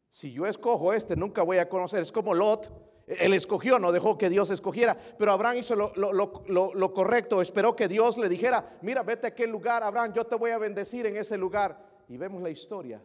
Si 0.10 0.32
yo 0.32 0.46
escojo 0.46 0.94
este, 0.94 1.16
nunca 1.16 1.44
voy 1.44 1.58
a 1.58 1.70
conocer. 1.70 2.02
Es 2.02 2.12
como 2.12 2.34
Lot. 2.34 2.88
Él 3.08 3.34
escogió, 3.34 3.80
no 3.80 3.94
dejó 3.94 4.18
que 4.18 4.30
Dios 4.30 4.50
escogiera. 4.50 4.98
Pero 5.18 5.32
Abraham 5.32 5.58
hizo 5.58 5.76
lo, 5.76 6.94
correcto. 6.94 7.42
Esperó 7.42 7.76
que 7.76 7.88
Dios 7.88 8.18
le 8.18 8.28
dijera, 8.28 8.78
mira, 8.82 9.04
vete 9.04 9.28
a 9.28 9.30
aquel 9.30 9.50
lugar, 9.50 9.82
Abraham, 9.84 10.14
yo 10.14 10.26
te 10.26 10.36
voy 10.36 10.52
a 10.52 10.58
bendecir 10.58 11.06
en 11.06 11.16
ese 11.16 11.38
lugar. 11.38 11.78
Y 12.10 12.18
vemos 12.18 12.42
la 12.42 12.50
historia 12.50 13.02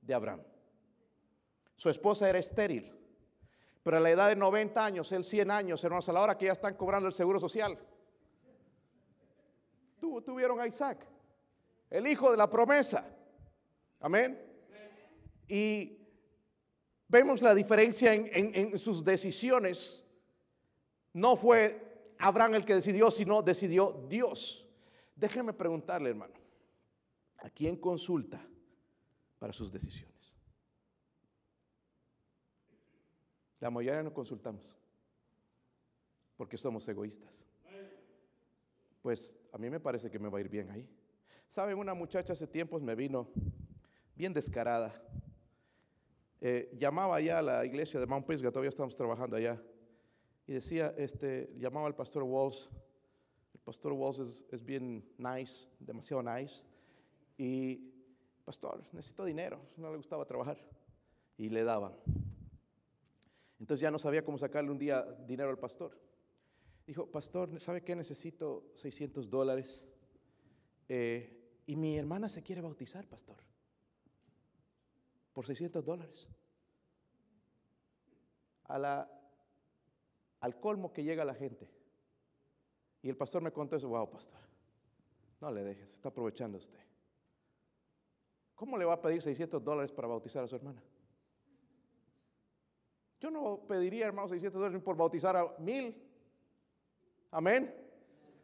de 0.00 0.14
Abraham. 0.14 0.42
Su 1.74 1.90
esposa 1.90 2.28
era 2.28 2.38
estéril. 2.38 2.92
Pero 3.82 3.98
a 3.98 4.00
la 4.00 4.10
edad 4.10 4.28
de 4.28 4.36
90 4.36 4.84
años, 4.84 5.12
él 5.12 5.22
100 5.22 5.50
años, 5.50 5.84
hermanos, 5.84 6.08
a 6.08 6.12
la 6.12 6.22
hora 6.22 6.36
que 6.36 6.46
ya 6.46 6.52
están 6.52 6.74
cobrando 6.74 7.06
el 7.06 7.12
seguro 7.12 7.38
social. 7.38 7.78
tuvieron 10.24 10.60
a 10.60 10.66
Isaac, 10.66 11.06
el 11.90 12.06
hijo 12.06 12.30
de 12.30 12.36
la 12.36 12.50
promesa. 12.50 13.06
Amén. 14.00 14.42
Y 15.46 15.95
Vemos 17.08 17.40
la 17.40 17.54
diferencia 17.54 18.12
en, 18.14 18.78
sus 18.78 19.04
decisiones. 19.04 20.04
No 21.12 21.36
fue 21.36 22.14
Abraham 22.18 22.56
el 22.56 22.64
que 22.64 22.74
decidió, 22.74 23.10
sino 23.10 23.42
decidió 23.42 24.06
Dios. 24.08 24.66
Déjeme 25.14 25.52
preguntarle, 25.52 26.10
hermano, 26.10 26.34
¿a 27.38 27.48
quién 27.50 27.76
consulta 27.76 28.44
para 29.38 29.52
sus 29.52 29.70
decisiones? 29.70 30.34
La 33.60 33.70
mayoría 33.70 34.02
no 34.02 34.12
consultamos 34.12 34.76
porque 36.36 36.58
somos 36.58 36.86
egoístas. 36.88 37.42
Pues 39.00 39.36
a 39.52 39.58
mí 39.58 39.70
me 39.70 39.78
parece 39.78 40.10
que 40.10 40.18
me 40.18 40.28
va 40.28 40.38
a 40.38 40.40
ir 40.40 40.48
bien 40.48 40.70
ahí. 40.70 40.88
Saben, 41.48 41.78
una 41.78 41.94
muchacha 41.94 42.32
hace 42.32 42.48
tiempos 42.48 42.82
me 42.82 42.96
vino 42.96 43.28
bien 44.16 44.32
descarada 44.32 44.92
eh, 46.40 46.70
llamaba 46.76 47.16
allá 47.16 47.38
a 47.38 47.42
la 47.42 47.64
iglesia 47.64 47.98
de 47.98 48.06
Mount 48.06 48.26
Pisgah, 48.26 48.50
todavía 48.50 48.68
estamos 48.68 48.94
trabajando 48.96 49.36
allá, 49.36 49.62
y 50.46 50.52
decía, 50.52 50.94
este, 50.96 51.52
llamaba 51.56 51.86
al 51.86 51.94
pastor 51.94 52.22
Walls, 52.22 52.68
el 53.54 53.60
pastor 53.60 53.92
Walls 53.92 54.44
es, 54.50 54.64
bien 54.64 55.04
nice, 55.16 55.66
demasiado 55.80 56.22
nice, 56.22 56.62
y 57.38 57.90
pastor, 58.44 58.82
necesito 58.92 59.24
dinero, 59.24 59.60
no 59.76 59.90
le 59.90 59.96
gustaba 59.96 60.26
trabajar, 60.26 60.58
y 61.38 61.48
le 61.48 61.64
daban. 61.64 61.94
Entonces 63.58 63.80
ya 63.80 63.90
no 63.90 63.98
sabía 63.98 64.22
cómo 64.22 64.36
sacarle 64.36 64.70
un 64.70 64.78
día 64.78 65.02
dinero 65.26 65.48
al 65.48 65.58
pastor. 65.58 65.98
Dijo, 66.86 67.10
pastor, 67.10 67.58
¿sabe 67.60 67.82
qué? 67.82 67.96
Necesito 67.96 68.70
600 68.74 69.30
dólares. 69.30 69.86
Eh, 70.88 71.62
y 71.66 71.74
mi 71.74 71.96
hermana 71.96 72.28
se 72.28 72.42
quiere 72.42 72.60
bautizar, 72.60 73.08
pastor 73.08 73.45
por 75.36 75.44
600 75.44 75.84
dólares. 75.84 76.26
A 78.64 78.78
la, 78.78 79.06
al 80.40 80.58
colmo 80.58 80.94
que 80.94 81.04
llega 81.04 81.26
la 81.26 81.34
gente. 81.34 81.70
Y 83.02 83.10
el 83.10 83.18
pastor 83.18 83.42
me 83.42 83.52
contó 83.52 83.76
eso, 83.76 83.86
wow, 83.86 84.10
pastor, 84.10 84.40
no 85.42 85.50
le 85.50 85.62
dejes, 85.62 85.92
está 85.92 86.08
aprovechando 86.08 86.56
usted. 86.56 86.80
¿Cómo 88.54 88.78
le 88.78 88.86
va 88.86 88.94
a 88.94 89.02
pedir 89.02 89.20
600 89.20 89.62
dólares 89.62 89.92
para 89.92 90.08
bautizar 90.08 90.42
a 90.42 90.46
su 90.46 90.56
hermana? 90.56 90.82
Yo 93.20 93.30
no 93.30 93.60
pediría, 93.68 94.06
hermano, 94.06 94.30
600 94.30 94.58
dólares 94.58 94.82
por 94.82 94.96
bautizar 94.96 95.36
a 95.36 95.54
mil. 95.58 96.02
Amén. 97.30 97.85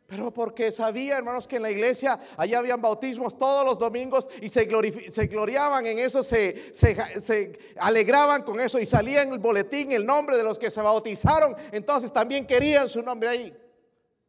Pero 0.06 0.30
porque 0.30 0.70
sabía, 0.70 1.16
hermanos, 1.16 1.48
que 1.48 1.56
en 1.56 1.62
la 1.62 1.70
iglesia 1.70 2.20
allá 2.36 2.58
habían 2.58 2.82
bautismos 2.82 3.36
todos 3.38 3.64
los 3.64 3.78
domingos 3.78 4.28
y 4.42 4.48
se, 4.48 4.68
se 5.10 5.26
gloriaban 5.26 5.86
en 5.86 5.98
eso, 5.98 6.22
se, 6.22 7.58
alegraban 7.76 8.42
con 8.42 8.60
eso 8.60 8.78
y 8.78 8.84
salía 8.84 9.22
en 9.22 9.32
el 9.32 9.38
boletín 9.38 9.92
el 9.92 10.04
nombre 10.04 10.36
de 10.36 10.42
los 10.42 10.58
que 10.58 10.70
se 10.70 10.82
bautizaron. 10.82 11.56
Entonces 11.70 12.12
también 12.12 12.46
querían 12.46 12.88
su 12.88 13.00
nombre 13.00 13.28
ahí, 13.28 13.56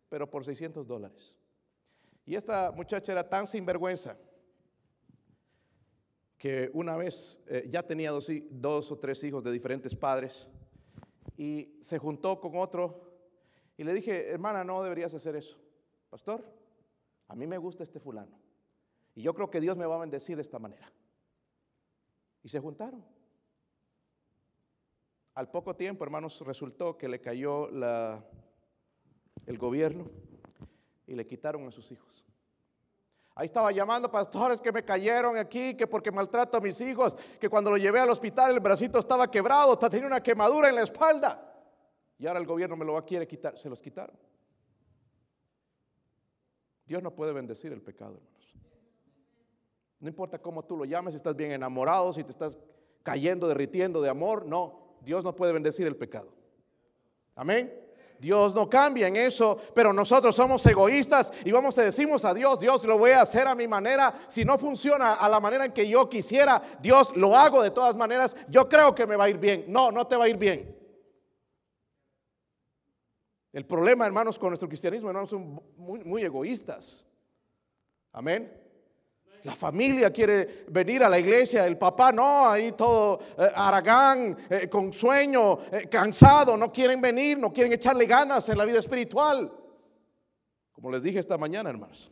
pero 0.07 0.29
por 0.29 0.45
600 0.45 0.87
dólares. 0.87 1.37
Y 2.25 2.35
esta 2.35 2.71
muchacha 2.71 3.11
era 3.11 3.27
tan 3.27 3.45
sinvergüenza 3.45 4.15
que 6.37 6.69
una 6.73 6.95
vez 6.95 7.41
eh, 7.47 7.67
ya 7.69 7.83
tenía 7.83 8.11
dos, 8.11 8.31
dos 8.49 8.91
o 8.91 8.97
tres 8.97 9.21
hijos 9.23 9.43
de 9.43 9.51
diferentes 9.51 9.95
padres 9.95 10.47
y 11.35 11.75
se 11.81 11.97
juntó 11.97 12.39
con 12.39 12.57
otro 12.57 13.11
y 13.75 13.83
le 13.83 13.93
dije, 13.93 14.29
hermana, 14.29 14.63
no 14.63 14.81
deberías 14.81 15.13
hacer 15.13 15.35
eso 15.35 15.62
pastor, 16.13 16.45
a 17.27 17.33
mí 17.33 17.47
me 17.47 17.57
gusta 17.57 17.81
este 17.81 17.99
fulano. 17.99 18.37
Y 19.15 19.23
yo 19.23 19.33
creo 19.33 19.49
que 19.49 19.59
Dios 19.59 19.75
me 19.75 19.87
va 19.87 19.95
a 19.95 20.01
bendecir 20.01 20.35
de 20.35 20.43
esta 20.43 20.59
manera. 20.59 20.87
Y 22.43 22.49
se 22.49 22.59
juntaron. 22.59 23.03
Al 25.33 25.49
poco 25.49 25.75
tiempo, 25.75 26.03
hermanos, 26.03 26.39
resultó 26.41 26.99
que 26.99 27.09
le 27.09 27.19
cayó 27.19 27.67
la, 27.71 28.23
el 29.47 29.57
gobierno 29.57 30.05
y 31.07 31.15
le 31.15 31.25
quitaron 31.25 31.67
a 31.67 31.71
sus 31.71 31.91
hijos. 31.91 32.23
Ahí 33.33 33.45
estaba 33.45 33.71
llamando 33.71 34.11
pastores 34.11 34.61
que 34.61 34.71
me 34.71 34.85
cayeron 34.85 35.35
aquí, 35.35 35.75
que 35.75 35.87
porque 35.87 36.11
maltrato 36.11 36.57
a 36.57 36.61
mis 36.61 36.79
hijos, 36.81 37.15
que 37.39 37.49
cuando 37.49 37.71
lo 37.71 37.77
llevé 37.77 37.99
al 37.99 38.11
hospital 38.11 38.51
el 38.51 38.59
bracito 38.59 38.99
estaba 38.99 39.31
quebrado, 39.31 39.79
tenía 39.79 40.05
una 40.05 40.21
quemadura 40.21 40.69
en 40.69 40.75
la 40.75 40.83
espalda. 40.83 41.51
Y 42.19 42.27
ahora 42.27 42.39
el 42.39 42.45
gobierno 42.45 42.75
me 42.75 42.85
lo 42.85 43.03
quiere 43.03 43.27
quitar, 43.27 43.57
se 43.57 43.67
los 43.67 43.81
quitaron. 43.81 44.15
Dios 46.85 47.01
no 47.01 47.11
puede 47.11 47.33
bendecir 47.33 47.71
el 47.71 47.81
pecado, 47.81 48.15
hermanos. 48.15 48.53
No 49.99 50.09
importa 50.09 50.37
cómo 50.37 50.63
tú 50.65 50.75
lo 50.75 50.83
llames, 50.83 51.13
si 51.13 51.17
estás 51.17 51.35
bien 51.35 51.51
enamorado, 51.51 52.11
si 52.11 52.23
te 52.23 52.31
estás 52.31 52.57
cayendo, 53.03 53.47
derritiendo 53.47 54.01
de 54.01 54.09
amor, 54.09 54.45
no, 54.45 54.97
Dios 55.01 55.23
no 55.23 55.33
puede 55.33 55.53
bendecir 55.53 55.87
el 55.87 55.95
pecado. 55.95 56.33
Amén. 57.35 57.83
Dios 58.19 58.55
no 58.55 58.69
cambia 58.69 59.07
en 59.07 59.15
eso, 59.15 59.57
pero 59.73 59.91
nosotros 59.91 60.35
somos 60.35 60.65
egoístas 60.65 61.31
y 61.43 61.51
vamos 61.51 61.77
a 61.77 61.83
decimos 61.83 62.23
a 62.23 62.33
Dios, 62.33 62.59
Dios 62.59 62.85
lo 62.85 62.97
voy 62.97 63.11
a 63.11 63.21
hacer 63.21 63.47
a 63.47 63.55
mi 63.55 63.67
manera. 63.67 64.13
Si 64.27 64.45
no 64.45 64.57
funciona 64.57 65.15
a 65.15 65.27
la 65.27 65.39
manera 65.39 65.65
en 65.65 65.73
que 65.73 65.87
yo 65.87 66.07
quisiera, 66.07 66.61
Dios 66.81 67.15
lo 67.17 67.35
hago 67.35 67.61
de 67.61 67.71
todas 67.71 67.95
maneras. 67.95 68.35
Yo 68.47 68.69
creo 68.69 68.95
que 68.95 69.05
me 69.05 69.17
va 69.17 69.25
a 69.25 69.29
ir 69.29 69.37
bien. 69.37 69.65
No, 69.67 69.91
no 69.91 70.07
te 70.07 70.15
va 70.15 70.25
a 70.25 70.29
ir 70.29 70.37
bien. 70.37 70.82
El 73.53 73.67
problema, 73.67 74.07
hermanos, 74.07 74.39
con 74.39 74.49
nuestro 74.49 74.67
cristianismo, 74.67 75.09
hermanos, 75.09 75.29
son 75.29 75.61
muy, 75.77 76.23
egoístas. 76.23 77.05
Amén. 78.11 78.51
La 79.43 79.55
familia 79.55 80.11
quiere 80.11 80.65
venir 80.69 81.03
a 81.03 81.09
la 81.09 81.19
iglesia, 81.19 81.67
el 81.67 81.77
papá 81.77 82.11
no, 82.11 82.49
ahí 82.49 82.71
todo 82.71 83.19
eh, 83.37 83.51
aragán, 83.53 84.37
eh, 84.49 84.67
con 84.69 84.91
sueño, 84.91 85.59
eh, 85.71 85.87
cansado, 85.87 86.57
no 86.57 86.71
quieren 86.71 86.99
venir, 86.99 87.37
no 87.37 87.53
quieren 87.53 87.73
echarle 87.73 88.05
ganas 88.05 88.47
en 88.49 88.57
la 88.57 88.65
vida 88.65 88.79
espiritual. 88.79 89.51
Como 90.71 90.89
les 90.89 91.03
dije 91.03 91.19
esta 91.19 91.37
mañana, 91.37 91.69
hermanos, 91.69 92.11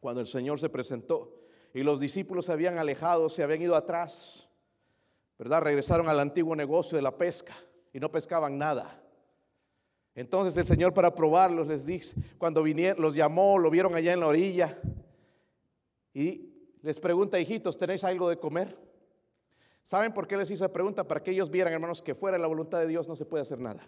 cuando 0.00 0.20
el 0.22 0.26
Señor 0.26 0.58
se 0.58 0.70
presentó 0.70 1.38
y 1.72 1.82
los 1.82 2.00
discípulos 2.00 2.46
se 2.46 2.52
habían 2.52 2.78
alejado, 2.78 3.28
se 3.28 3.44
habían 3.44 3.62
ido 3.62 3.76
atrás, 3.76 4.48
¿verdad? 5.38 5.62
Regresaron 5.62 6.08
al 6.08 6.18
antiguo 6.18 6.56
negocio 6.56 6.96
de 6.96 7.02
la 7.02 7.16
pesca 7.16 7.54
y 7.92 8.00
no 8.00 8.10
pescaban 8.10 8.58
nada. 8.58 9.01
Entonces 10.14 10.56
el 10.56 10.66
Señor 10.66 10.92
para 10.92 11.14
probarlos 11.14 11.66
les 11.66 11.86
dice, 11.86 12.14
cuando 12.38 12.62
vinieron, 12.62 13.00
los 13.00 13.14
llamó, 13.14 13.58
lo 13.58 13.70
vieron 13.70 13.94
allá 13.94 14.12
en 14.12 14.20
la 14.20 14.26
orilla 14.26 14.78
y 16.12 16.52
les 16.82 16.98
pregunta, 16.98 17.38
hijitos, 17.38 17.78
¿tenéis 17.78 18.04
algo 18.04 18.28
de 18.28 18.38
comer? 18.38 18.76
¿Saben 19.84 20.12
por 20.12 20.26
qué 20.26 20.36
les 20.36 20.48
hice 20.48 20.64
esa 20.64 20.72
pregunta? 20.72 21.04
Para 21.04 21.22
que 21.22 21.30
ellos 21.30 21.50
vieran, 21.50 21.72
hermanos, 21.72 22.02
que 22.02 22.14
fuera 22.14 22.38
la 22.38 22.46
voluntad 22.46 22.78
de 22.80 22.86
Dios 22.86 23.08
no 23.08 23.16
se 23.16 23.24
puede 23.24 23.42
hacer 23.42 23.58
nada. 23.58 23.86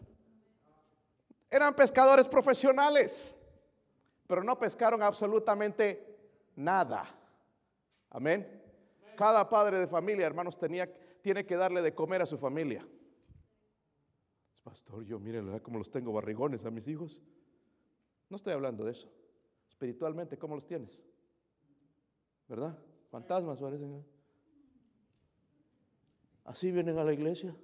Eran 1.50 1.74
pescadores 1.74 2.26
profesionales, 2.26 3.37
pero 4.26 4.42
no 4.42 4.58
pescaron 4.58 5.02
absolutamente 5.02 6.16
nada. 6.56 7.04
Amén. 8.10 8.62
Cada 9.16 9.48
padre 9.48 9.78
de 9.78 9.87
familia, 9.87 10.26
hermanos, 10.26 10.58
tenía, 10.58 10.90
tiene 11.20 11.44
que 11.44 11.56
darle 11.56 11.82
de 11.82 11.94
comer 11.94 12.22
a 12.22 12.26
su 12.26 12.38
familia. 12.38 12.84
Pastor, 14.64 15.05
yo 15.05 15.20
miren, 15.20 15.59
cómo 15.61 15.79
los 15.79 15.90
tengo 15.90 16.12
barrigones 16.12 16.64
a 16.64 16.70
mis 16.70 16.88
hijos. 16.88 17.20
No 18.31 18.37
estoy 18.37 18.55
hablando 18.55 18.85
de 18.85 18.92
eso. 18.92 19.09
Espiritualmente, 19.68 20.38
¿cómo 20.38 20.55
los 20.55 20.66
tienes? 20.66 21.03
¿Verdad? 22.48 22.77
Fantasmas 23.11 23.61
parecen. 23.61 24.03
Así 26.44 26.72
vienen 26.72 26.98
a 26.98 27.05
la 27.05 27.12
iglesia. 27.12 27.55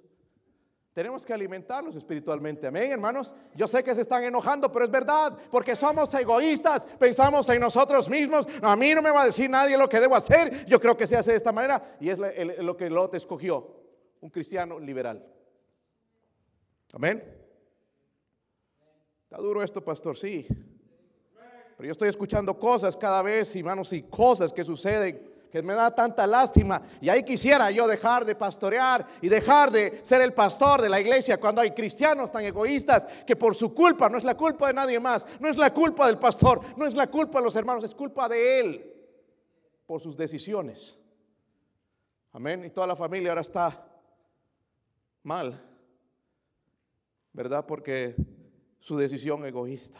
Tenemos 0.93 1.25
que 1.25 1.33
alimentarlos 1.33 1.95
espiritualmente. 1.95 2.67
Amén, 2.67 2.91
hermanos. 2.91 3.33
Yo 3.55 3.65
sé 3.65 3.83
que 3.83 3.95
se 3.95 4.01
están 4.01 4.23
enojando, 4.23 4.71
pero 4.71 4.85
es 4.85 4.91
verdad, 4.91 5.37
porque 5.49 5.75
somos 5.75 6.13
egoístas, 6.13 6.85
pensamos 6.99 7.49
en 7.49 7.61
nosotros 7.61 8.09
mismos. 8.09 8.45
A 8.61 8.75
mí 8.75 8.93
no 8.93 9.01
me 9.01 9.09
va 9.09 9.23
a 9.23 9.25
decir 9.25 9.49
nadie 9.49 9.77
lo 9.77 9.89
que 9.89 9.99
debo 9.99 10.15
hacer. 10.15 10.65
Yo 10.67 10.79
creo 10.79 10.95
que 10.95 11.07
se 11.07 11.17
hace 11.17 11.31
de 11.31 11.37
esta 11.37 11.51
manera 11.51 11.97
y 11.99 12.09
es 12.09 12.19
lo 12.19 12.77
que 12.77 12.89
Lot 12.89 13.15
escogió, 13.15 13.75
un 14.19 14.29
cristiano 14.29 14.79
liberal. 14.79 15.25
Amén. 16.93 17.23
Está 19.23 19.37
duro 19.37 19.63
esto, 19.63 19.83
pastor, 19.83 20.17
sí. 20.17 20.45
Pero 21.77 21.87
yo 21.87 21.91
estoy 21.91 22.09
escuchando 22.09 22.57
cosas 22.59 22.97
cada 22.97 23.21
vez, 23.21 23.55
hermanos, 23.55 23.93
y 23.93 24.03
cosas 24.03 24.51
que 24.51 24.63
suceden 24.63 25.31
que 25.51 25.61
me 25.61 25.73
da 25.73 25.93
tanta 25.93 26.25
lástima. 26.25 26.81
Y 27.01 27.09
ahí 27.09 27.23
quisiera 27.23 27.69
yo 27.71 27.87
dejar 27.87 28.25
de 28.25 28.35
pastorear 28.35 29.05
y 29.21 29.27
dejar 29.27 29.69
de 29.71 29.99
ser 30.03 30.21
el 30.21 30.33
pastor 30.33 30.81
de 30.81 30.89
la 30.89 30.99
iglesia 30.99 31.39
cuando 31.39 31.61
hay 31.61 31.71
cristianos 31.71 32.31
tan 32.31 32.45
egoístas 32.45 33.05
que 33.27 33.35
por 33.35 33.53
su 33.53 33.73
culpa, 33.73 34.09
no 34.09 34.17
es 34.17 34.23
la 34.23 34.35
culpa 34.35 34.67
de 34.67 34.73
nadie 34.73 34.99
más, 34.99 35.27
no 35.39 35.49
es 35.49 35.57
la 35.57 35.73
culpa 35.73 36.07
del 36.07 36.17
pastor, 36.17 36.61
no 36.77 36.87
es 36.87 36.95
la 36.95 37.07
culpa 37.07 37.39
de 37.39 37.45
los 37.45 37.55
hermanos, 37.55 37.83
es 37.83 37.93
culpa 37.93 38.29
de 38.29 38.59
él 38.59 38.93
por 39.85 39.99
sus 39.99 40.15
decisiones. 40.15 40.97
Amén. 42.31 42.63
Y 42.63 42.69
toda 42.69 42.87
la 42.87 42.95
familia 42.95 43.31
ahora 43.31 43.41
está 43.41 43.85
mal, 45.23 45.70
¿verdad? 47.33 47.65
Porque 47.65 48.15
su 48.79 48.97
decisión 48.97 49.45
egoísta. 49.45 49.99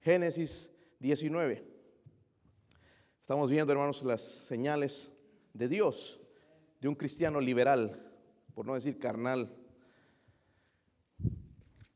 Génesis 0.00 0.70
19. 1.00 1.64
Estamos 3.20 3.50
viendo, 3.50 3.72
hermanos, 3.72 4.02
las 4.04 4.22
señales 4.22 5.12
de 5.52 5.68
Dios, 5.68 6.20
de 6.80 6.88
un 6.88 6.94
cristiano 6.94 7.40
liberal, 7.40 8.02
por 8.54 8.66
no 8.66 8.74
decir 8.74 8.98
carnal. 8.98 9.54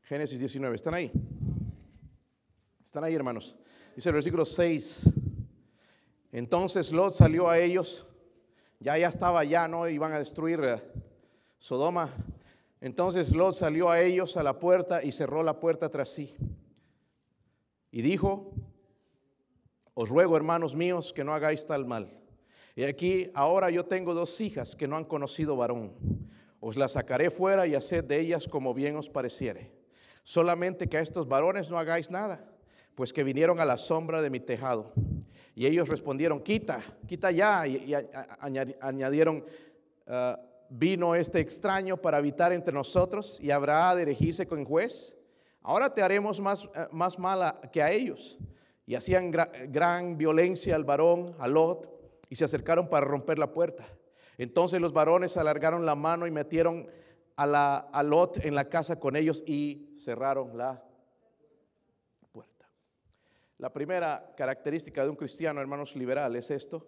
Génesis 0.03 0.39
19, 0.39 0.75
¿están 0.75 0.93
ahí? 0.93 1.11
¿Están 2.83 3.03
ahí, 3.03 3.15
hermanos? 3.15 3.57
Dice 3.95 4.09
el 4.09 4.15
versículo 4.15 4.45
6. 4.45 5.09
Entonces 6.31 6.91
Lot 6.91 7.13
salió 7.13 7.49
a 7.49 7.57
ellos, 7.57 8.05
ya 8.79 8.97
ya 8.97 9.07
estaba 9.07 9.43
ya, 9.43 9.67
¿no? 9.67 9.87
Iban 9.87 10.13
a 10.13 10.19
destruir 10.19 10.59
eh, 10.63 10.83
Sodoma. 11.57 12.09
Entonces 12.83 13.33
Lot 13.33 13.53
salió 13.53 13.89
a 13.89 14.01
ellos 14.01 14.35
a 14.35 14.43
la 14.43 14.59
puerta 14.59 15.01
y 15.05 15.13
cerró 15.13 15.41
la 15.41 15.57
puerta 15.57 15.87
tras 15.87 16.09
sí. 16.09 16.35
Y 17.91 18.01
dijo, 18.01 18.53
os 19.93 20.09
ruego, 20.09 20.35
hermanos 20.35 20.75
míos, 20.75 21.13
que 21.13 21.23
no 21.23 21.33
hagáis 21.33 21.65
tal 21.65 21.85
mal. 21.85 22.19
Y 22.75 22.83
aquí 22.83 23.31
ahora 23.35 23.69
yo 23.69 23.85
tengo 23.85 24.13
dos 24.13 24.41
hijas 24.41 24.75
que 24.75 24.85
no 24.85 24.97
han 24.97 25.05
conocido 25.05 25.55
varón. 25.55 25.93
Os 26.59 26.75
las 26.75 26.91
sacaré 26.91 27.31
fuera 27.31 27.65
y 27.67 27.73
haced 27.73 28.03
de 28.03 28.19
ellas 28.19 28.49
como 28.49 28.73
bien 28.73 28.97
os 28.97 29.09
pareciere. 29.09 29.71
Solamente 30.23 30.89
que 30.89 30.97
a 30.97 31.01
estos 31.01 31.25
varones 31.25 31.69
no 31.69 31.79
hagáis 31.79 32.11
nada, 32.11 32.53
pues 32.95 33.13
que 33.13 33.23
vinieron 33.23 33.61
a 33.61 33.65
la 33.65 33.77
sombra 33.77 34.21
de 34.21 34.29
mi 34.29 34.41
tejado. 34.41 34.91
Y 35.55 35.67
ellos 35.67 35.87
respondieron, 35.87 36.41
quita, 36.43 36.83
quita 37.07 37.31
ya. 37.31 37.65
Y, 37.65 37.93
añadieron, 38.81 39.45
ah, 40.05 40.37
vino 40.69 41.15
este 41.15 41.39
extraño 41.39 41.97
para 41.97 42.17
habitar 42.17 42.51
entre 42.51 42.73
nosotros 42.73 43.39
y 43.41 43.51
habrá 43.51 43.95
de 43.95 44.03
elegirse 44.03 44.47
con 44.47 44.65
juez. 44.65 45.17
Ahora 45.61 45.93
te 45.93 46.01
haremos 46.01 46.39
más, 46.39 46.65
eh, 46.75 46.87
más 46.91 47.17
mala 47.19 47.59
que 47.71 47.81
a 47.81 47.91
ellos 47.91 48.37
y 48.85 48.95
hacían 48.95 49.31
gran 49.31 50.17
violencia 50.17 50.75
al 50.75 50.83
varón, 50.83 51.35
a 51.39 51.47
Lot, 51.47 51.89
y 52.29 52.35
se 52.35 52.43
acercaron 52.43 52.89
para 52.89 53.05
romper 53.05 53.39
la 53.39 53.53
puerta. 53.53 53.87
Entonces 54.37 54.81
los 54.81 54.93
varones 54.93 55.37
alargaron 55.37 55.85
la 55.85 55.95
mano 55.95 56.27
y 56.27 56.31
metieron 56.31 56.87
a, 57.35 57.47
la, 57.47 57.77
a 57.77 58.03
Lot 58.03 58.43
en 58.43 58.55
la 58.55 58.65
casa 58.69 58.99
con 58.99 59.15
ellos 59.15 59.43
y 59.45 59.95
cerraron 59.99 60.57
la 60.57 60.83
puerta. 62.31 62.67
La 63.59 63.71
primera 63.71 64.33
característica 64.35 65.03
de 65.03 65.09
un 65.09 65.15
cristiano, 65.15 65.61
hermanos, 65.61 65.95
liberal 65.95 66.35
es 66.35 66.51
esto. 66.51 66.85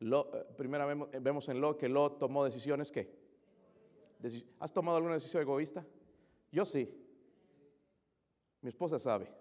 Eh, 0.00 0.44
primera 0.56 0.86
vemos 0.86 1.48
en 1.48 1.60
Lot 1.60 1.78
que 1.78 1.88
Lot 1.88 2.18
tomó 2.18 2.44
decisiones 2.44 2.92
que. 2.92 3.16
¿Has 4.58 4.72
tomado 4.72 4.96
alguna 4.96 5.14
decisión 5.14 5.42
egoísta? 5.42 5.84
Yo 6.50 6.64
sí. 6.64 6.92
Mi 8.60 8.68
esposa 8.68 8.98
sabe. 8.98 9.32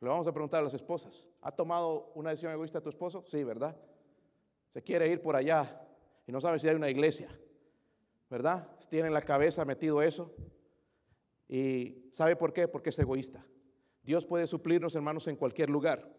Le 0.00 0.08
vamos 0.08 0.26
a 0.28 0.32
preguntar 0.32 0.60
a 0.60 0.64
las 0.64 0.74
esposas, 0.74 1.28
¿ha 1.42 1.50
tomado 1.50 2.12
una 2.14 2.30
decisión 2.30 2.52
egoísta 2.52 2.80
tu 2.80 2.88
esposo? 2.88 3.24
Sí, 3.26 3.42
¿verdad? 3.42 3.76
Se 4.68 4.80
quiere 4.80 5.08
ir 5.08 5.20
por 5.20 5.34
allá 5.34 5.84
y 6.24 6.30
no 6.30 6.40
sabe 6.40 6.60
si 6.60 6.68
hay 6.68 6.76
una 6.76 6.88
iglesia, 6.88 7.28
¿verdad? 8.30 8.68
Tiene 8.88 9.08
en 9.08 9.14
la 9.14 9.22
cabeza 9.22 9.64
metido 9.64 10.00
eso. 10.00 10.32
¿Y 11.48 12.10
sabe 12.12 12.36
por 12.36 12.52
qué? 12.52 12.68
Porque 12.68 12.90
es 12.90 12.98
egoísta. 13.00 13.44
Dios 14.02 14.24
puede 14.24 14.46
suplirnos, 14.46 14.94
hermanos, 14.94 15.26
en 15.26 15.36
cualquier 15.36 15.68
lugar. 15.68 16.17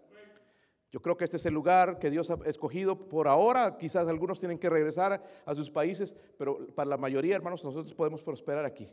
Yo 0.91 1.01
creo 1.01 1.15
que 1.15 1.25
este 1.25 1.37
es 1.37 1.45
el 1.45 1.53
lugar 1.53 1.99
que 1.99 2.09
Dios 2.09 2.31
ha 2.31 2.39
escogido 2.45 3.07
por 3.07 3.27
ahora. 3.27 3.77
Quizás 3.77 4.07
algunos 4.07 4.39
tienen 4.39 4.57
que 4.57 4.69
regresar 4.69 5.23
a 5.45 5.55
sus 5.55 5.69
países, 5.69 6.15
pero 6.37 6.67
para 6.73 6.89
la 6.89 6.97
mayoría, 6.97 7.35
hermanos, 7.35 7.63
nosotros 7.63 7.93
podemos 7.93 8.23
prosperar 8.23 8.65
aquí. 8.65 8.89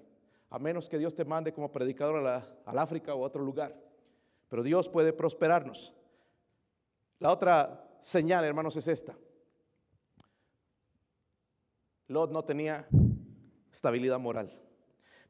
A 0.51 0.59
menos 0.59 0.89
que 0.89 0.99
Dios 0.99 1.15
te 1.15 1.25
mande 1.25 1.53
como 1.53 1.73
predicador 1.73 2.27
al 2.27 2.79
África 2.79 3.15
o 3.15 3.25
a 3.25 3.27
otro 3.27 3.43
lugar. 3.43 3.75
Pero 4.49 4.63
Dios 4.63 4.89
puede 4.89 5.13
prosperarnos. 5.13 5.95
La 7.19 7.33
otra 7.33 7.99
señal, 8.03 8.45
hermanos, 8.45 8.77
es 8.77 8.89
esta. 8.89 9.17
Lot 12.09 12.31
no 12.31 12.45
tenía 12.45 12.87
estabilidad 13.73 14.19
moral. 14.19 14.51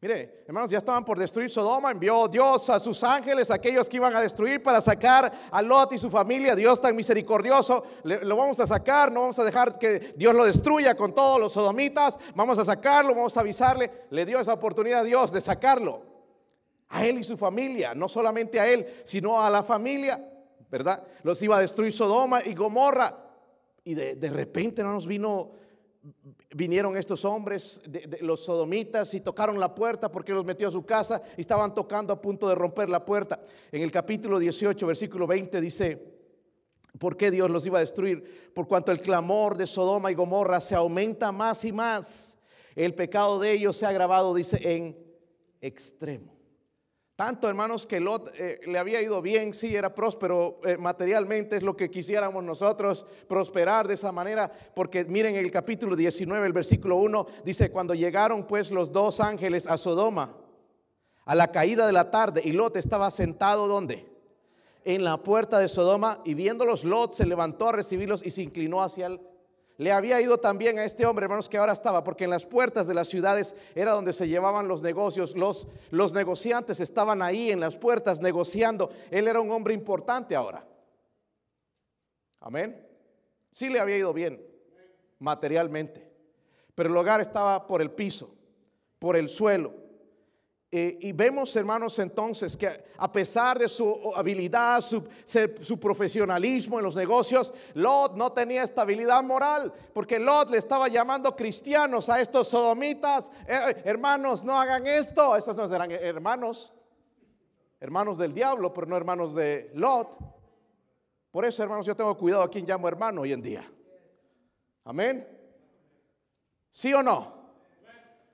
Mire, 0.07 0.45
hermanos, 0.47 0.71
ya 0.71 0.79
estaban 0.79 1.05
por 1.05 1.19
destruir 1.19 1.51
Sodoma, 1.51 1.91
envió 1.91 2.29
Dios 2.29 2.71
a 2.71 2.79
sus 2.79 3.03
ángeles, 3.03 3.51
aquellos 3.51 3.89
que 3.89 3.97
iban 3.97 4.15
a 4.15 4.21
destruir 4.21 4.63
para 4.63 4.81
sacar 4.81 5.33
a 5.51 5.61
Lot 5.61 5.95
y 5.95 5.99
su 5.99 6.09
familia. 6.09 6.55
Dios 6.55 6.81
tan 6.81 6.95
misericordioso, 6.95 7.85
lo 8.05 8.37
vamos 8.37 8.61
a 8.61 8.69
sacar, 8.69 9.11
no 9.11 9.23
vamos 9.23 9.39
a 9.41 9.43
dejar 9.43 9.81
que 9.81 10.15
Dios 10.17 10.33
lo 10.33 10.45
destruya 10.45 10.95
con 10.95 11.13
todos 11.13 11.41
los 11.41 11.53
sodomitas, 11.53 12.21
vamos 12.37 12.57
a 12.61 12.65
sacarlo, 12.65 13.17
vamos 13.17 13.37
a 13.37 13.41
avisarle. 13.41 14.07
Le 14.11 14.25
dio 14.25 14.39
esa 14.39 14.53
oportunidad 14.53 15.01
a 15.01 15.03
Dios 15.03 15.33
de 15.33 15.41
sacarlo 15.41 16.03
a 16.91 17.05
él 17.05 17.19
y 17.19 17.25
su 17.25 17.37
familia, 17.37 17.93
no 17.93 18.09
solamente 18.09 18.61
a 18.61 18.69
él, 18.69 18.87
sino 19.03 19.43
a 19.43 19.51
la 19.51 19.65
familia, 19.65 20.25
¿verdad? 20.71 21.03
Los 21.25 21.43
iba 21.43 21.57
a 21.57 21.61
destruir 21.61 21.93
Sodoma 21.93 22.45
y 22.45 22.55
Gomorra. 22.55 23.25
Y 23.83 23.95
de, 23.95 24.31
repente 24.31 24.85
no 24.85 24.93
nos 24.93 25.07
vino, 25.09 25.51
vinieron 26.55 26.97
estos 26.97 27.25
hombres, 27.25 27.81
los 28.21 28.45
sodomitas, 28.45 29.13
y 29.15 29.21
tocaron 29.21 29.59
la 29.59 29.75
puerta 29.75 30.11
porque 30.11 30.33
los 30.33 30.45
metió 30.45 30.69
a 30.69 30.73
su 30.73 30.85
casa 30.85 31.23
y 31.37 31.41
estaban 31.41 31.75
tocando 31.75 32.13
a 32.13 32.21
punto 32.21 32.49
de 32.49 32.55
romper 32.55 32.89
la 32.89 33.05
puerta. 33.05 33.41
En 33.73 33.83
el 33.83 33.91
capítulo 33.91 34.39
18, 34.39 34.87
versículo 34.87 35.27
20 35.27 35.61
dice, 35.61 36.17
¿por 36.99 37.17
qué 37.17 37.31
Dios 37.31 37.51
los 37.51 37.67
iba 37.67 37.79
a 37.79 37.81
destruir? 37.81 38.53
Por 38.55 38.69
cuanto 38.69 38.93
el 38.93 39.01
clamor 39.01 39.57
de 39.57 39.67
Sodoma 39.67 40.11
y 40.11 40.15
Gomorra 40.15 40.61
se 40.61 40.75
aumenta 40.75 41.33
más 41.33 41.65
y 41.65 41.73
más. 41.73 42.39
El 42.75 42.95
pecado 42.95 43.39
de 43.39 43.53
ellos 43.53 43.77
se 43.77 43.87
ha 43.87 43.91
agravado, 43.91 44.35
dice, 44.35 44.59
en 44.63 44.97
extremo. 45.61 46.36
Tanto, 47.17 47.49
hermanos, 47.49 47.87
que 47.87 47.99
Lot 47.99 48.31
eh, 48.37 48.61
le 48.67 48.79
había 48.79 49.01
ido 49.01 49.23
bien, 49.23 49.55
sí, 49.55 49.75
era 49.75 49.95
próspero 49.95 50.61
eh, 50.63 50.77
materialmente, 50.77 51.57
es 51.57 51.63
lo 51.63 51.75
que 51.75 51.91
quisiéramos 51.91 52.45
nosotros, 52.45 53.07
prosperar 53.27 53.89
de 53.89 53.95
esa 53.95 54.13
manera, 54.13 54.53
porque 54.75 55.07
miren 55.07 55.35
el 55.35 55.51
capítulo 55.51 55.97
19, 55.97 56.47
el 56.47 56.53
versículo 56.53 56.97
1, 56.97 57.27
dice, 57.43 57.71
cuando 57.71 57.95
llegaron 57.95 58.47
pues 58.47 58.71
los 58.71 58.93
dos 58.93 59.21
ángeles 59.21 59.67
a 59.67 59.79
Sodoma, 59.79 60.37
a 61.25 61.35
la 61.35 61.51
caída 61.51 61.87
de 61.87 61.95
la 61.95 62.11
tarde, 62.11 62.43
y 62.45 62.53
Lot 62.53 62.77
estaba 62.77 63.11
sentado, 63.11 63.67
¿dónde? 63.67 64.07
En 64.85 65.03
la 65.03 65.17
puerta 65.17 65.59
de 65.59 65.69
Sodoma, 65.69 66.21
y 66.23 66.35
viéndolos, 66.35 66.85
Lot 66.85 67.15
se 67.15 67.25
levantó 67.25 67.71
a 67.71 67.73
recibirlos 67.73 68.27
y 68.27 68.31
se 68.31 68.43
inclinó 68.43 68.83
hacia 68.83 69.07
el 69.07 69.21
le 69.79 69.93
había 69.93 70.21
ido 70.21 70.39
también 70.39 70.79
a 70.79 70.85
este 70.85 71.05
hombre, 71.05 71.25
hermanos, 71.25 71.49
que 71.49 71.59
ahora 71.59 71.75
estaba, 71.75 72.03
porque 72.03 72.25
en 72.25 72.31
las 72.31 72.47
puertas 72.47 72.87
de 72.87 72.95
las 72.95 73.09
ciudades 73.09 73.55
era 73.75 73.93
donde 73.93 74.13
se 74.13 74.27
llevaban 74.27 74.69
los 74.69 74.83
negocios, 74.83 75.37
los, 75.37 75.69
los 75.91 76.15
negociantes 76.15 76.81
estaban 76.81 77.21
ahí 77.21 77.51
en 77.51 77.61
las 77.61 77.77
puertas 77.77 78.21
negociando. 78.21 78.91
Él 79.11 79.29
era 79.29 79.41
un 79.41 79.51
hombre 79.51 79.75
importante 79.75 80.35
ahora. 80.35 80.67
Amén. 82.41 82.87
Sí 83.53 83.69
le 83.69 83.81
había 83.81 83.99
ido 83.99 84.13
bien 84.13 84.41
materialmente. 85.19 86.07
pero 86.75 86.91
el 86.91 86.97
hogar 86.97 87.23
estaba 87.23 87.67
por 87.67 87.81
el 87.81 87.91
piso, 87.91 88.35
por 88.99 89.17
el 89.17 89.29
suelo. 89.29 89.86
Eh, 90.73 90.99
y 91.01 91.13
vemos, 91.13 91.55
hermanos, 91.55 91.97
entonces 92.01 92.57
que 92.57 92.87
a 92.99 93.11
pesar 93.11 93.59
de 93.59 93.69
su 93.69 94.13
habilidad, 94.17 94.81
su, 94.81 95.79
profesionalismo 95.79 96.79
en 96.79 96.85
los 96.85 96.97
negocios, 96.97 97.55
Lot 97.75 98.17
no 98.17 98.33
tenía 98.33 98.65
estabilidad 98.65 99.23
moral, 99.23 99.73
porque 99.95 100.19
Lot 100.19 100.51
le 100.51 100.59
estaba 100.59 100.89
llamando 100.89 101.37
cristianos 101.37 102.09
a 102.09 102.21
estos 102.21 102.49
sodomitas, 102.49 103.31
eh, 103.47 103.81
hermanos, 103.85 104.45
no 104.45 104.59
hagan 104.59 104.87
esto, 104.89 105.37
estos 105.37 105.57
no 105.57 105.73
eran 105.73 105.93
hermanos, 105.93 106.73
hermanos 107.79 108.19
del 108.19 108.35
diablo, 108.35 108.73
pero 108.73 108.89
no 108.89 108.97
hermanos 108.97 109.35
de 109.35 109.71
Lot. 109.75 110.19
Por 111.31 111.45
eso, 111.45 111.63
hermanos, 111.63 111.87
yo 111.87 111.95
tengo 111.95 112.17
cuidado 112.17 112.43
a 112.43 112.51
quien 112.51 112.67
llamo 112.67 112.89
hermano 112.89 113.21
hoy 113.21 113.33
en 113.33 113.43
día. 113.43 113.71
Amén. 114.85 115.29
¿Sí 116.71 116.93
o 116.93 117.03
no? 117.03 117.37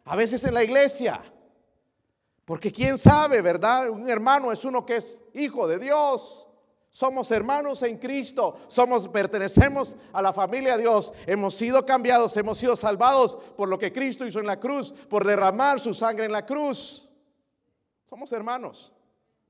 A 0.04 0.16
veces 0.16 0.42
en 0.44 0.54
la 0.54 0.64
iglesia 0.64 1.22
porque 2.52 2.70
quién 2.70 2.98
sabe, 2.98 3.40
¿verdad? 3.40 3.88
Un 3.88 4.10
hermano 4.10 4.52
es 4.52 4.62
uno 4.66 4.84
que 4.84 4.96
es 4.96 5.22
hijo 5.32 5.66
de 5.66 5.78
Dios. 5.78 6.46
Somos 6.90 7.30
hermanos 7.30 7.82
en 7.82 7.96
Cristo, 7.96 8.58
somos 8.68 9.08
pertenecemos 9.08 9.96
a 10.12 10.20
la 10.20 10.34
familia 10.34 10.76
de 10.76 10.82
Dios. 10.82 11.14
Hemos 11.24 11.54
sido 11.54 11.86
cambiados, 11.86 12.36
hemos 12.36 12.58
sido 12.58 12.76
salvados 12.76 13.38
por 13.56 13.70
lo 13.70 13.78
que 13.78 13.90
Cristo 13.90 14.26
hizo 14.26 14.38
en 14.38 14.46
la 14.46 14.60
cruz, 14.60 14.92
por 14.92 15.24
derramar 15.24 15.80
su 15.80 15.94
sangre 15.94 16.26
en 16.26 16.32
la 16.32 16.44
cruz. 16.44 17.08
Somos 18.04 18.30
hermanos. 18.32 18.92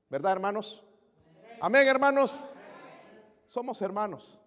¿Verdad, 0.09 0.31
hermanos? 0.31 0.81
Amén, 1.59 1.85
hermanos. 1.85 2.41
Somos 3.47 3.81
hermanos. 3.81 4.39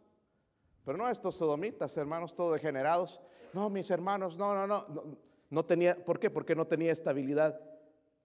Pero 0.82 0.96
no 0.96 1.10
estos 1.10 1.34
sodomitas, 1.34 1.94
hermanos 1.98 2.34
todos 2.34 2.54
degenerados. 2.54 3.20
No, 3.52 3.68
mis 3.68 3.90
hermanos, 3.90 4.38
no, 4.38 4.54
no, 4.54 4.66
no, 4.66 4.86
no, 5.50 5.64
tenía, 5.66 5.94
¿por 5.94 6.18
qué? 6.18 6.30
Porque 6.30 6.56
no 6.56 6.66
tenía 6.66 6.90
estabilidad 6.90 7.60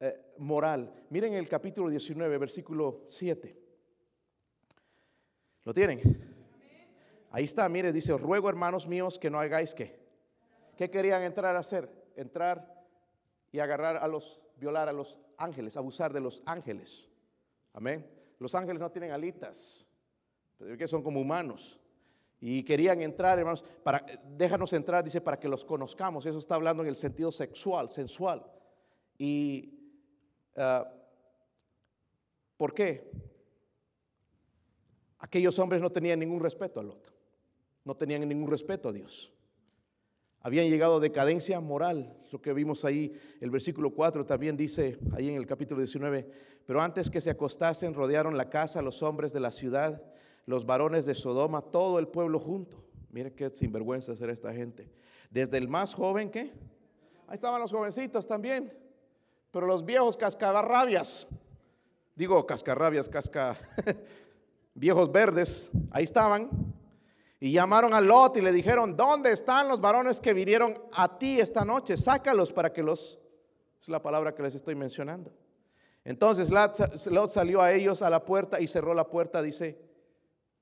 eh, 0.04 0.34
moral. 0.40 0.92
Miren 1.12 1.36
el 1.36 1.48
capítulo 1.48 1.88
19, 1.88 2.40
versículo 2.40 3.04
7. 3.06 3.56
¿Lo 5.64 5.74
tienen? 5.76 6.02
Ahí 7.30 7.44
está, 7.44 7.70
mire, 7.70 7.94
dice, 7.94 8.18
ruego 8.18 8.50
hermanos 8.50 8.88
míos 8.88 9.20
que 9.20 9.30
no 9.30 9.40
hagáis 9.40 9.76
que. 9.76 10.02
¿Qué 10.76 10.90
querían 10.90 11.22
entrar 11.22 11.56
a 11.56 11.60
hacer? 11.60 11.88
Entrar 12.16 12.84
y 13.52 13.60
agarrar 13.60 13.98
a 13.98 14.08
los, 14.08 14.42
violar 14.58 14.90
a 14.90 14.92
los 14.92 15.20
ángeles, 15.38 15.78
abusar 15.78 16.12
de 16.12 16.20
los 16.20 16.42
ángeles. 16.48 17.08
Amén. 17.72 18.10
Los 18.40 18.56
ángeles 18.56 18.82
no 18.82 18.90
tienen 18.90 19.12
alitas, 19.12 19.86
que 20.80 20.88
son 20.88 21.04
como 21.04 21.22
humanos. 21.22 21.80
Y 22.40 22.64
querían 22.64 23.04
entrar, 23.04 23.38
hermanos, 23.38 23.64
para, 23.84 24.04
déjanos 24.36 24.74
entrar, 24.74 25.04
dice, 25.04 25.22
para 25.22 25.40
que 25.40 25.48
los 25.48 25.64
conozcamos. 25.64 26.26
Eso 26.26 26.40
está 26.40 26.56
hablando 26.56 26.82
en 26.82 26.90
el 26.90 26.96
sentido 26.96 27.32
sexual, 27.32 27.88
sensual. 27.88 28.44
Y 29.20 29.81
Ah, 30.56 30.92
¿Por 32.58 32.74
qué? 32.76 33.10
Aquellos 35.18 35.58
hombres 35.58 35.82
no 35.82 35.92
tenían 35.92 36.20
ningún 36.20 36.40
respeto 36.40 36.80
a 36.80 36.84
Lot, 36.84 37.12
no 37.84 37.96
tenían 37.96 38.28
ningún 38.28 38.50
respeto 38.50 38.90
a 38.90 38.92
Dios. 38.92 39.34
Habían 40.42 40.70
llegado 40.70 40.98
a 40.98 41.00
decadencia 41.00 41.60
moral, 41.60 42.16
lo 42.32 42.42
que 42.42 42.54
vimos 42.54 42.86
ahí, 42.86 43.14
el 43.40 43.52
versículo 43.52 43.96
4 43.96 44.26
también 44.26 44.58
dice, 44.58 45.00
ahí 45.14 45.30
en 45.30 45.36
el 45.36 45.46
capítulo 45.46 45.80
19, 45.80 46.28
pero 46.66 46.82
antes 46.82 47.10
que 47.10 47.22
se 47.22 47.30
acostasen, 47.30 47.94
rodearon 47.94 48.38
la 48.38 48.50
casa 48.50 48.82
los 48.82 49.02
hombres 49.02 49.34
de 49.34 49.40
la 49.40 49.52
ciudad, 49.52 50.04
los 50.46 50.66
varones 50.66 51.06
de 51.06 51.16
Sodoma, 51.16 51.62
todo 51.62 51.98
el 51.98 52.08
pueblo 52.08 52.40
junto. 52.40 52.84
Mire 53.10 53.34
qué 53.34 53.50
sinvergüenza 53.50 54.16
será 54.16 54.34
esta 54.34 54.54
gente. 54.54 54.92
Desde 55.30 55.58
el 55.58 55.68
más 55.68 55.94
joven 55.94 56.30
que, 56.30 56.54
ahí 57.28 57.36
estaban 57.36 57.62
los 57.62 57.72
jovencitos 57.72 58.28
también, 58.28 58.72
pero 59.52 59.68
los 59.68 59.86
viejos 59.86 60.18
cascarrabias, 60.18 61.28
digo 62.16 62.46
cascarrabias, 62.46 63.10
casca, 63.10 63.58
viejos 64.74 65.12
verdes, 65.12 65.70
ahí 65.92 66.04
estaban. 66.04 66.50
Y 67.40 67.52
llamaron 67.52 67.94
a 67.94 68.02
Lot 68.02 68.38
y 68.38 68.42
le 68.42 68.52
dijeron, 68.52 68.96
¿dónde 68.96 69.32
están 69.32 69.68
los 69.68 69.82
varones 69.82 70.20
que 70.20 70.32
vinieron 70.32 70.80
a 70.94 71.18
ti 71.18 71.40
esta 71.40 71.66
noche? 71.66 71.98
Sácalos 71.98 72.54
para 72.54 72.72
que 72.72 72.84
los... 72.84 73.20
Es 73.82 73.90
la 73.90 74.02
palabra 74.02 74.36
que 74.36 74.44
les 74.44 74.54
estoy 74.54 74.76
mencionando. 74.76 75.34
Entonces 76.04 76.52
Lot 76.52 77.30
salió 77.30 77.62
a 77.64 77.72
ellos 77.74 78.04
a 78.04 78.12
la 78.12 78.24
puerta 78.24 78.62
y 78.62 78.68
cerró 78.68 78.94
la 78.94 79.08
puerta, 79.08 79.42
dice, 79.42 79.82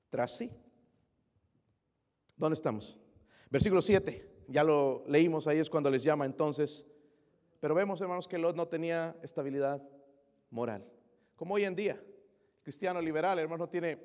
tras 0.08 0.38
sí. 0.38 0.50
¿Dónde 2.34 2.54
estamos? 2.54 2.98
Versículo 3.50 3.82
7, 3.82 4.44
ya 4.48 4.64
lo 4.64 5.04
leímos 5.06 5.46
ahí, 5.46 5.58
es 5.58 5.68
cuando 5.68 5.90
les 5.90 6.02
llama 6.02 6.24
entonces 6.24 6.86
pero 7.60 7.74
vemos, 7.74 8.00
hermanos, 8.00 8.26
que 8.26 8.38
Lot 8.38 8.56
no 8.56 8.66
tenía 8.66 9.14
estabilidad 9.22 9.82
moral. 10.50 10.84
Como 11.36 11.54
hoy 11.54 11.64
en 11.64 11.76
día, 11.76 12.02
cristiano 12.62 13.00
liberal, 13.00 13.38
hermano, 13.38 13.64
no 13.64 13.68
tiene, 13.68 13.98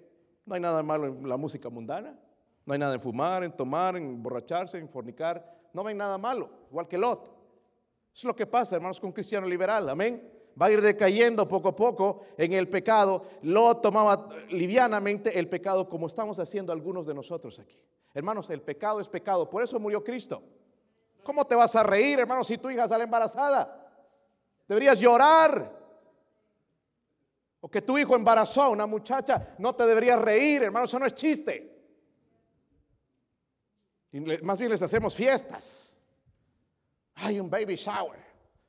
no 0.46 0.56
hay 0.56 0.62
nada 0.62 0.84
malo 0.84 1.08
en 1.08 1.28
la 1.28 1.38
música 1.38 1.70
mundana, 1.70 2.18
no 2.66 2.74
hay 2.74 2.80
nada 2.80 2.96
en 2.96 3.02
fumar, 3.02 3.44
en 3.44 3.56
tomar, 3.56 3.96
en 3.96 4.04
emborracharse, 4.04 4.78
en 4.78 4.90
fornicar, 4.90 5.44
no 5.74 5.88
hay 5.88 5.96
nada 5.96 6.18
malo, 6.18 6.50
igual 6.70 6.88
que 6.88 6.98
Lot. 6.98 7.24
Eso 7.24 7.34
es 8.14 8.24
lo 8.26 8.36
que 8.36 8.46
pasa, 8.46 8.76
hermanos, 8.76 9.00
con 9.00 9.08
un 9.08 9.14
cristiano 9.14 9.48
liberal, 9.48 9.90
amén. 9.90 10.32
Va 10.62 10.68
a 10.68 10.72
ir 10.72 10.82
decayendo 10.82 11.48
poco 11.48 11.70
a 11.70 11.76
poco 11.76 12.22
en 12.38 12.54
el 12.54 12.70
pecado. 12.70 13.26
Lot 13.42 13.82
tomaba 13.82 14.30
livianamente 14.50 15.38
el 15.38 15.50
pecado 15.50 15.90
como 15.90 16.08
estamos 16.08 16.40
haciendo 16.40 16.72
algunos 16.72 17.06
de 17.06 17.14
nosotros 17.14 17.60
aquí. 17.60 17.78
Hermanos, 18.14 18.50
el 18.50 18.62
pecado 18.62 19.02
es 19.02 19.10
pecado, 19.10 19.50
por 19.50 19.64
eso 19.64 19.80
murió 19.80 20.02
Cristo. 20.02 20.42
¿Cómo 21.26 21.44
te 21.48 21.56
vas 21.56 21.76
a 21.76 21.82
reír, 21.82 22.20
hermano, 22.20 22.44
si 22.44 22.60
tu 22.60 22.70
hija 22.70 22.88
sale 22.88 23.04
embarazada? 23.04 23.84
Deberías 24.68 25.00
llorar. 25.00 25.76
O 27.62 27.68
que 27.68 27.82
tu 27.82 27.98
hijo 27.98 28.16
embarazó 28.16 28.62
a 28.62 28.70
una 28.70 28.86
muchacha, 28.86 29.56
no 29.58 29.74
te 29.74 29.88
deberías 29.88 30.22
reír, 30.22 30.62
hermano, 30.62 30.86
eso 30.86 31.00
no 31.00 31.08
es 31.08 31.16
chiste. 31.16 31.76
Y 34.12 34.20
más 34.20 34.60
bien 34.60 34.70
les 34.70 34.84
hacemos 34.84 35.16
fiestas. 35.16 35.98
Hay 37.16 37.40
un 37.40 37.50
baby 37.50 37.76
shower. 37.76 38.24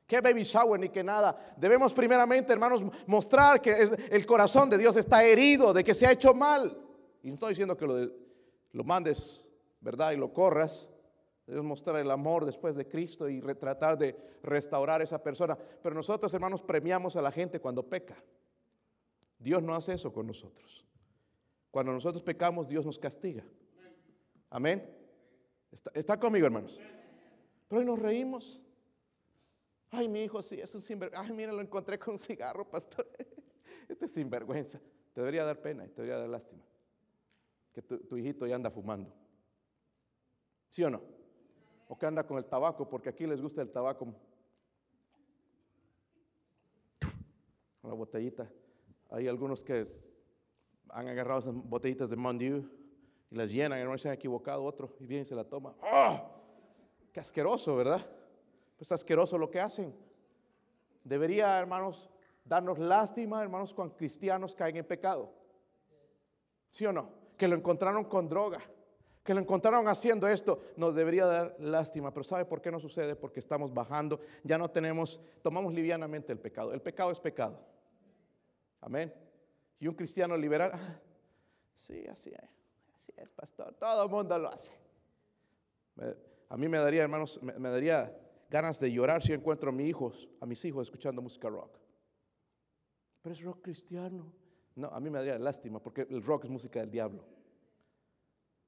¿Qué 0.06 0.22
baby 0.22 0.42
shower 0.42 0.80
ni 0.80 0.88
que 0.88 1.04
nada? 1.04 1.54
Debemos 1.58 1.92
primeramente, 1.92 2.54
hermanos, 2.54 2.82
mostrar 3.06 3.60
que 3.60 3.86
el 4.08 4.24
corazón 4.24 4.70
de 4.70 4.78
Dios 4.78 4.96
está 4.96 5.22
herido, 5.22 5.74
de 5.74 5.84
que 5.84 5.92
se 5.92 6.06
ha 6.06 6.12
hecho 6.12 6.32
mal. 6.32 6.74
Y 7.22 7.28
no 7.28 7.34
estoy 7.34 7.50
diciendo 7.50 7.76
que 7.76 7.86
lo 8.72 8.84
mandes, 8.84 9.46
¿verdad? 9.78 10.12
Y 10.12 10.16
lo 10.16 10.32
corras. 10.32 10.88
Debemos 11.46 11.68
mostrar 11.68 11.96
el 11.96 12.10
amor 12.10 12.44
después 12.44 12.74
de 12.74 12.88
Cristo 12.88 13.28
y 13.28 13.40
tratar 13.40 13.96
de 13.96 14.16
restaurar 14.42 15.00
a 15.00 15.04
esa 15.04 15.22
persona. 15.22 15.56
Pero 15.56 15.94
nosotros, 15.94 16.34
hermanos, 16.34 16.60
premiamos 16.60 17.14
a 17.14 17.22
la 17.22 17.30
gente 17.30 17.60
cuando 17.60 17.84
peca. 17.84 18.16
Dios 19.38 19.62
no 19.62 19.74
hace 19.74 19.94
eso 19.94 20.12
con 20.12 20.26
nosotros. 20.26 20.84
Cuando 21.70 21.92
nosotros 21.92 22.22
pecamos, 22.22 22.66
Dios 22.66 22.84
nos 22.84 22.98
castiga. 22.98 23.44
Amén. 24.50 24.92
Está, 25.94 26.18
conmigo, 26.18 26.46
hermanos. 26.46 26.80
Pero 27.68 27.80
hoy 27.80 27.86
nos 27.86 27.98
reímos. 27.98 28.60
Ay, 29.90 30.08
mi 30.08 30.24
hijo, 30.24 30.42
sí, 30.42 30.60
es 30.60 30.74
un 30.74 30.82
sinvergüenza. 30.82 31.24
Ay, 31.28 31.32
mira, 31.32 31.52
lo 31.52 31.60
encontré 31.60 31.96
con 31.96 32.14
un 32.14 32.18
cigarro, 32.18 32.68
pastor. 32.68 33.08
Este 33.88 34.06
es 34.06 34.12
sinvergüenza. 34.12 34.80
Te 35.12 35.20
debería 35.20 35.44
dar 35.44 35.60
pena 35.60 35.84
y 35.84 35.88
te 35.90 36.02
debería 36.02 36.18
dar 36.18 36.28
lástima. 36.28 36.64
Que 37.72 37.82
tu 37.82 38.16
hijito 38.16 38.44
ya 38.48 38.56
anda 38.56 38.68
fumando. 38.68 39.14
¿Sí 40.70 40.82
o 40.82 40.90
no? 40.90 41.15
O 41.88 41.96
que 41.96 42.06
anda 42.06 42.26
con 42.26 42.38
el 42.38 42.44
tabaco, 42.44 42.88
porque 42.88 43.08
aquí 43.08 43.26
les 43.26 43.40
gusta 43.40 43.62
el 43.62 43.70
tabaco. 43.70 44.12
La 47.82 47.94
botellita. 47.94 48.50
Hay 49.10 49.28
algunos 49.28 49.62
que 49.62 49.86
han 50.88 51.08
agarrado 51.08 51.38
esas 51.38 51.54
botellitas 51.54 52.10
de 52.10 52.16
Mondiu 52.16 52.68
y 53.30 53.36
las 53.36 53.52
llenan, 53.52 53.80
y 53.80 53.84
no 53.84 53.96
se 53.96 54.08
han 54.08 54.14
equivocado 54.14 54.64
otro, 54.64 54.96
y 54.98 55.06
viene 55.06 55.22
y 55.22 55.26
se 55.26 55.34
la 55.34 55.44
toma. 55.44 55.74
¡Oh! 55.82 56.20
Qué 57.12 57.20
asqueroso, 57.20 57.76
¿verdad? 57.76 58.04
Pues 58.76 58.90
asqueroso 58.90 59.38
lo 59.38 59.48
que 59.48 59.60
hacen. 59.60 59.94
Debería, 61.04 61.56
hermanos, 61.58 62.10
darnos 62.44 62.78
lástima, 62.78 63.42
hermanos, 63.42 63.72
cuando 63.72 63.96
cristianos 63.96 64.54
caen 64.54 64.76
en 64.76 64.84
pecado. 64.84 65.32
¿Sí 66.70 66.84
o 66.84 66.92
no? 66.92 67.10
Que 67.38 67.46
lo 67.46 67.54
encontraron 67.54 68.04
con 68.04 68.28
droga 68.28 68.60
que 69.26 69.34
lo 69.34 69.40
encontraron 69.40 69.86
haciendo 69.88 70.26
esto, 70.28 70.62
nos 70.76 70.94
debería 70.94 71.26
dar 71.26 71.56
lástima. 71.58 72.14
Pero 72.14 72.24
¿sabe 72.24 72.46
por 72.46 72.62
qué 72.62 72.70
no 72.70 72.80
sucede? 72.80 73.16
Porque 73.16 73.40
estamos 73.40 73.74
bajando, 73.74 74.20
ya 74.44 74.56
no 74.56 74.70
tenemos, 74.70 75.20
tomamos 75.42 75.74
livianamente 75.74 76.32
el 76.32 76.38
pecado. 76.38 76.72
El 76.72 76.80
pecado 76.80 77.10
es 77.10 77.20
pecado. 77.20 77.60
Amén. 78.80 79.12
Y 79.78 79.88
un 79.88 79.94
cristiano 79.94 80.36
liberal, 80.36 80.70
ah, 80.72 81.00
sí, 81.74 82.06
así 82.06 82.30
es, 82.30 82.50
así 82.94 83.12
es, 83.16 83.32
pastor, 83.32 83.74
todo 83.74 84.04
el 84.04 84.08
mundo 84.08 84.38
lo 84.38 84.48
hace. 84.48 84.72
A 86.48 86.56
mí 86.56 86.68
me 86.68 86.78
daría, 86.78 87.02
hermanos, 87.02 87.42
me, 87.42 87.68
daría 87.68 88.16
ganas 88.48 88.78
de 88.80 88.90
llorar 88.90 89.22
si 89.22 89.32
encuentro 89.32 89.70
a 89.70 89.72
mis 89.72 89.88
hijos, 89.88 90.28
a 90.40 90.46
mis 90.46 90.64
hijos 90.64 90.86
escuchando 90.86 91.20
música 91.20 91.48
rock. 91.48 91.76
Pero 93.20 93.34
es 93.34 93.42
rock 93.42 93.62
cristiano. 93.62 94.32
No, 94.76 94.88
a 94.88 95.00
mí 95.00 95.10
me 95.10 95.18
daría 95.18 95.38
lástima 95.38 95.82
porque 95.82 96.06
el 96.08 96.22
rock 96.22 96.44
es 96.44 96.50
música 96.50 96.80
del 96.80 96.90
diablo. 96.90 97.35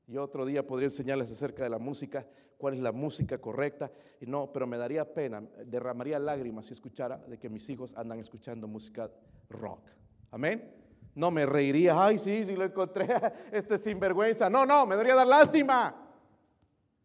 Y 0.08 0.16
otro 0.16 0.46
día 0.46 0.66
podría 0.66 0.86
enseñarles 0.86 1.30
acerca 1.30 1.62
de 1.62 1.68
la 1.68 1.78
música, 1.78 2.26
cuál 2.56 2.74
es 2.74 2.80
la 2.80 2.92
música 2.92 3.38
correcta. 3.38 3.92
Y 4.20 4.26
no, 4.26 4.50
pero 4.50 4.66
me 4.66 4.78
daría 4.78 5.04
pena, 5.12 5.42
derramaría 5.66 6.18
lágrimas 6.18 6.66
si 6.66 6.72
escuchara 6.72 7.18
de 7.18 7.38
que 7.38 7.50
mis 7.50 7.68
hijos 7.68 7.94
andan 7.94 8.18
escuchando 8.18 8.66
música 8.66 9.10
rock. 9.50 9.80
Amén. 10.30 10.74
No 11.14 11.30
me 11.30 11.44
reiría, 11.44 12.02
ay, 12.02 12.18
sí, 12.18 12.42
sí 12.44 12.56
lo 12.56 12.64
encontré, 12.64 13.06
este 13.52 13.76
sinvergüenza. 13.76 14.48
No, 14.48 14.64
no, 14.64 14.86
me 14.86 14.96
daría 14.96 15.14
dar 15.14 15.26
lástima. 15.26 15.94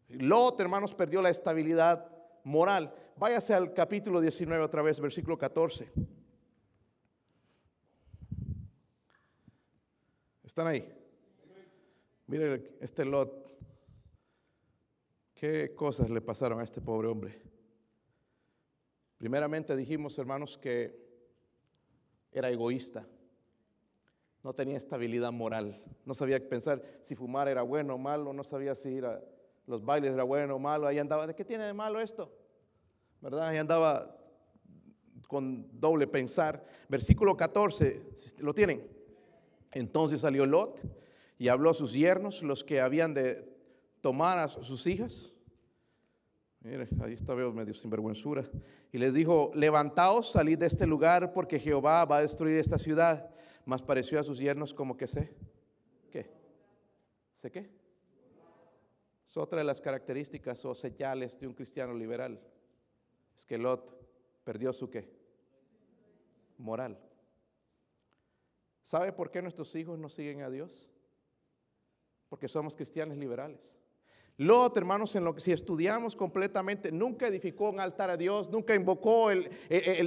Lot, 0.08 0.58
hermanos, 0.60 0.94
perdió 0.94 1.20
la 1.20 1.30
estabilidad 1.30 2.10
moral. 2.44 2.94
Váyase 3.16 3.52
al 3.52 3.74
capítulo 3.74 4.20
19 4.20 4.64
otra 4.64 4.80
vez, 4.80 4.98
versículo 4.98 5.36
14. 5.36 5.92
¿Están 10.42 10.68
ahí? 10.68 11.03
Mire 12.26 12.76
este 12.80 13.04
Lot. 13.04 13.44
¿Qué 15.34 15.74
cosas 15.74 16.08
le 16.08 16.20
pasaron 16.20 16.60
a 16.60 16.64
este 16.64 16.80
pobre 16.80 17.08
hombre? 17.08 17.42
Primeramente 19.18 19.76
dijimos, 19.76 20.18
hermanos, 20.18 20.56
que 20.56 20.98
era 22.32 22.50
egoísta. 22.50 23.06
No 24.42 24.54
tenía 24.54 24.76
estabilidad 24.76 25.32
moral. 25.32 25.82
No 26.04 26.14
sabía 26.14 26.48
pensar 26.48 26.82
si 27.02 27.14
fumar 27.14 27.48
era 27.48 27.62
bueno 27.62 27.94
o 27.94 27.98
malo. 27.98 28.32
No 28.32 28.42
sabía 28.42 28.74
si 28.74 28.90
ir 28.90 29.04
a 29.04 29.22
los 29.66 29.84
bailes 29.84 30.12
era 30.12 30.24
bueno 30.24 30.56
o 30.56 30.58
malo. 30.58 30.86
Ahí 30.86 30.98
andaba, 30.98 31.26
¿de 31.26 31.34
qué 31.34 31.44
tiene 31.44 31.64
de 31.64 31.74
malo 31.74 32.00
esto? 32.00 32.32
¿Verdad? 33.20 33.48
Ahí 33.48 33.58
andaba 33.58 34.16
con 35.28 35.66
doble 35.78 36.06
pensar. 36.06 36.64
Versículo 36.88 37.36
14, 37.36 38.02
¿lo 38.38 38.54
tienen? 38.54 38.86
Entonces 39.72 40.20
salió 40.20 40.46
Lot 40.46 41.03
y 41.38 41.48
habló 41.48 41.70
a 41.70 41.74
sus 41.74 41.92
yernos, 41.92 42.42
los 42.42 42.64
que 42.64 42.80
habían 42.80 43.14
de 43.14 43.52
tomar 44.00 44.38
a 44.38 44.48
sus 44.48 44.86
hijas. 44.86 45.32
Mire, 46.60 46.88
ahí 47.02 47.12
está 47.12 47.34
veo 47.34 47.52
medio 47.52 47.74
sinvergüenzura. 47.74 48.48
Y 48.92 48.98
les 48.98 49.12
dijo, 49.12 49.50
levantaos, 49.54 50.30
salid 50.30 50.58
de 50.58 50.66
este 50.66 50.86
lugar, 50.86 51.32
porque 51.32 51.58
Jehová 51.58 52.04
va 52.04 52.18
a 52.18 52.22
destruir 52.22 52.58
esta 52.58 52.78
ciudad. 52.78 53.30
Mas 53.66 53.82
pareció 53.82 54.20
a 54.20 54.24
sus 54.24 54.38
yernos 54.38 54.72
como 54.72 54.96
que 54.96 55.06
sé. 55.06 55.34
¿Qué? 56.10 56.30
¿Sé 57.34 57.50
qué? 57.50 57.70
Es 59.28 59.36
otra 59.36 59.58
de 59.58 59.64
las 59.64 59.80
características 59.80 60.64
o 60.64 60.74
señales 60.74 61.40
de 61.40 61.48
un 61.48 61.54
cristiano 61.54 61.92
liberal. 61.92 62.40
Es 63.34 63.44
que 63.44 63.58
Lot 63.58 63.90
perdió 64.44 64.72
su 64.72 64.88
qué? 64.88 65.10
Moral. 66.56 66.98
¿Sabe 68.82 69.12
por 69.12 69.30
qué 69.30 69.42
nuestros 69.42 69.74
hijos 69.74 69.98
no 69.98 70.08
siguen 70.08 70.42
a 70.42 70.50
Dios? 70.50 70.93
Porque 72.34 72.48
somos 72.48 72.74
cristianos 72.74 73.16
liberales. 73.16 73.78
Lot, 74.38 74.76
hermanos, 74.76 75.14
en 75.14 75.22
lo 75.22 75.32
que 75.32 75.40
si 75.40 75.52
estudiamos 75.52 76.16
completamente, 76.16 76.90
nunca 76.90 77.28
edificó 77.28 77.68
un 77.68 77.78
altar 77.78 78.10
a 78.10 78.16
Dios, 78.16 78.50
nunca 78.50 78.74
invocó 78.74 79.30
el, 79.30 79.48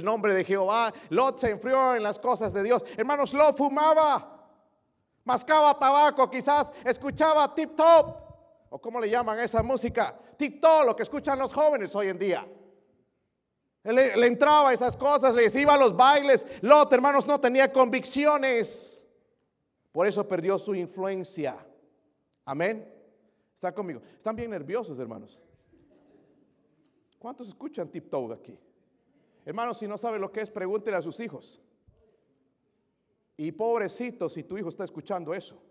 nombre 0.04 0.34
de 0.34 0.44
Jehová. 0.44 0.92
Lot 1.08 1.38
se 1.38 1.48
enfrió 1.48 1.94
en 1.94 2.02
las 2.02 2.18
cosas 2.18 2.52
de 2.52 2.62
Dios. 2.62 2.84
Hermanos, 2.98 3.32
Lot 3.32 3.56
fumaba, 3.56 4.46
mascaba 5.24 5.78
tabaco, 5.78 6.28
quizás 6.28 6.70
escuchaba 6.84 7.54
tip 7.54 7.74
top, 7.74 8.14
o 8.68 8.78
cómo 8.78 9.00
le 9.00 9.08
llaman 9.08 9.38
esa 9.38 9.62
música, 9.62 10.14
tip 10.36 10.60
top, 10.60 10.84
lo 10.84 10.94
que 10.94 11.04
escuchan 11.04 11.38
los 11.38 11.54
jóvenes 11.54 11.96
hoy 11.96 12.08
en 12.08 12.18
día. 12.18 12.46
Le, 13.84 14.26
entraba 14.26 14.68
a 14.68 14.74
esas 14.74 14.98
cosas, 14.98 15.34
le 15.34 15.46
iba 15.58 15.72
a 15.72 15.78
los 15.78 15.96
bailes. 15.96 16.44
Lot, 16.60 16.92
hermanos, 16.92 17.26
no 17.26 17.40
tenía 17.40 17.72
convicciones. 17.72 18.98
Por 19.92 20.06
eso 20.06 20.28
perdió 20.28 20.58
su 20.58 20.74
influencia. 20.74 21.56
Amén. 22.48 22.90
¿Están 23.54 23.74
conmigo? 23.74 24.00
Están 24.16 24.34
bien 24.34 24.50
nerviosos, 24.50 24.98
hermanos. 24.98 25.38
¿Cuántos 27.18 27.46
escuchan 27.48 27.90
Tip 27.90 28.10
aquí? 28.32 28.58
Hermanos, 29.44 29.76
si 29.76 29.86
no 29.86 29.98
sabe 29.98 30.18
lo 30.18 30.32
que 30.32 30.40
es, 30.40 30.50
pregúntele 30.50 30.96
a 30.96 31.02
sus 31.02 31.20
hijos. 31.20 31.60
Y 33.36 33.52
pobrecito 33.52 34.30
si 34.30 34.44
tu 34.44 34.56
hijo 34.56 34.70
está 34.70 34.84
escuchando 34.84 35.34
eso. 35.34 35.62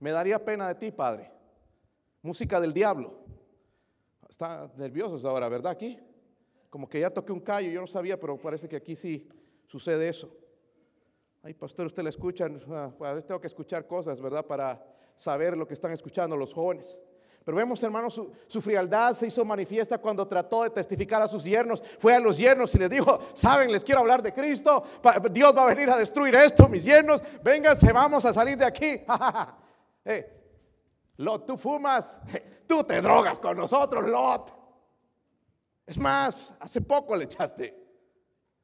Me 0.00 0.10
daría 0.10 0.44
pena 0.44 0.66
de 0.66 0.74
ti, 0.74 0.90
padre. 0.90 1.30
Música 2.22 2.60
del 2.60 2.72
diablo. 2.72 3.14
Está 4.28 4.68
nerviosos 4.76 5.24
ahora, 5.24 5.48
¿verdad? 5.48 5.70
Aquí 5.70 5.96
como 6.70 6.88
que 6.88 6.98
ya 6.98 7.10
toqué 7.10 7.32
un 7.32 7.40
callo, 7.40 7.70
yo 7.70 7.80
no 7.80 7.86
sabía, 7.86 8.18
pero 8.18 8.36
parece 8.36 8.68
que 8.68 8.74
aquí 8.74 8.96
sí 8.96 9.28
sucede 9.64 10.08
eso. 10.08 10.36
Ay, 11.40 11.54
pastor, 11.54 11.86
usted 11.86 12.02
le 12.02 12.10
escucha, 12.10 12.48
ah, 12.70 12.92
a 12.98 13.12
veces 13.12 13.26
tengo 13.26 13.40
que 13.40 13.46
escuchar 13.46 13.86
cosas, 13.86 14.20
¿verdad? 14.20 14.44
Para 14.44 14.84
saber 15.20 15.56
lo 15.56 15.68
que 15.68 15.74
están 15.74 15.92
escuchando 15.92 16.36
los 16.36 16.52
jóvenes. 16.52 16.98
Pero 17.44 17.56
vemos, 17.56 17.82
hermanos, 17.82 18.20
su, 18.46 18.62
frialdad 18.62 19.12
se 19.14 19.26
hizo 19.26 19.44
manifiesta 19.44 19.98
cuando 19.98 20.26
trató 20.26 20.62
de 20.62 20.70
testificar 20.70 21.22
a 21.22 21.26
sus 21.26 21.44
yernos. 21.44 21.82
Fue 21.98 22.14
a 22.14 22.20
los 22.20 22.36
yernos 22.36 22.74
y 22.74 22.78
les 22.78 22.90
dijo, 22.90 23.20
saben, 23.34 23.70
les 23.70 23.84
quiero 23.84 24.00
hablar 24.00 24.22
de 24.22 24.32
Cristo. 24.32 24.82
Dios 25.30 25.56
va 25.56 25.62
a 25.62 25.74
venir 25.74 25.88
a 25.90 25.96
destruir 25.96 26.34
esto, 26.34 26.68
mis 26.68 26.84
yernos. 26.84 27.22
Vénganse, 27.42 27.92
vamos 27.92 28.24
a 28.24 28.34
salir 28.34 28.56
de 28.58 28.64
aquí. 28.64 29.00
Eh, 30.02 30.40
Lot, 31.18 31.44
tú 31.44 31.58
fumas, 31.58 32.18
tú 32.66 32.82
te 32.82 33.02
drogas 33.02 33.38
con 33.38 33.54
nosotros, 33.54 34.08
Lot. 34.08 34.50
Es 35.86 35.98
más, 35.98 36.54
hace 36.58 36.80
poco 36.80 37.14
le 37.14 37.24
echaste. 37.24 37.76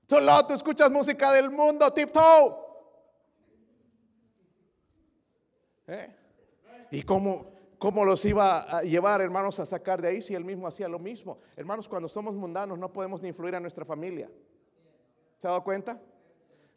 Solo 0.09 0.47
tú 0.47 0.55
escuchas 0.55 0.91
música 0.91 1.31
del 1.33 1.51
mundo, 1.51 1.93
tiptoe. 1.93 2.57
¿Eh? 5.89 6.16
¿Y 6.97 7.03
cómo, 7.03 7.53
cómo 7.77 8.07
los 8.07 8.25
iba 8.25 8.63
a 8.63 8.81
llevar, 8.81 9.21
hermanos, 9.21 9.61
a 9.61 9.67
sacar 9.67 10.01
de 10.01 10.09
ahí 10.09 10.23
si 10.23 10.35
él 10.35 10.47
mismo 10.47 10.67
hacía 10.67 10.89
lo 10.89 10.99
mismo? 10.99 11.41
Hermanos, 11.55 11.91
cuando 11.91 12.09
somos 12.09 12.35
mundanos 12.35 12.79
no 12.79 12.91
podemos 12.91 13.21
ni 13.21 13.29
influir 13.29 13.55
a 13.55 13.61
nuestra 13.61 13.85
familia. 13.85 14.31
¿Se 15.37 15.47
ha 15.47 15.51
dado 15.51 15.63
cuenta? 15.63 16.01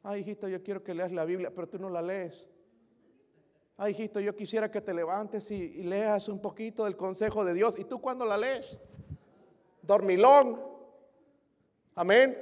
Ay, 0.03 0.19
hijito, 0.19 0.49
yo 0.49 0.61
quiero 0.61 0.83
que 0.83 0.93
leas 0.93 1.13
la 1.13 1.23
Biblia, 1.23 1.53
pero 1.55 1.69
tú 1.69 1.79
no 1.79 1.89
la 1.89 2.01
lees. 2.01 2.49
Ay, 3.77 3.93
hijito, 3.93 4.19
yo 4.19 4.35
quisiera 4.35 4.69
que 4.69 4.81
te 4.81 4.93
levantes 4.93 5.49
y, 5.51 5.83
leas 5.83 6.27
un 6.27 6.41
poquito 6.41 6.83
del 6.83 6.97
consejo 6.97 7.45
de 7.45 7.53
Dios. 7.53 7.79
¿Y 7.79 7.85
tú 7.85 8.01
cuándo 8.01 8.25
la 8.25 8.35
lees? 8.35 8.77
dormilón. 9.81 10.59
Amén. 11.95 12.37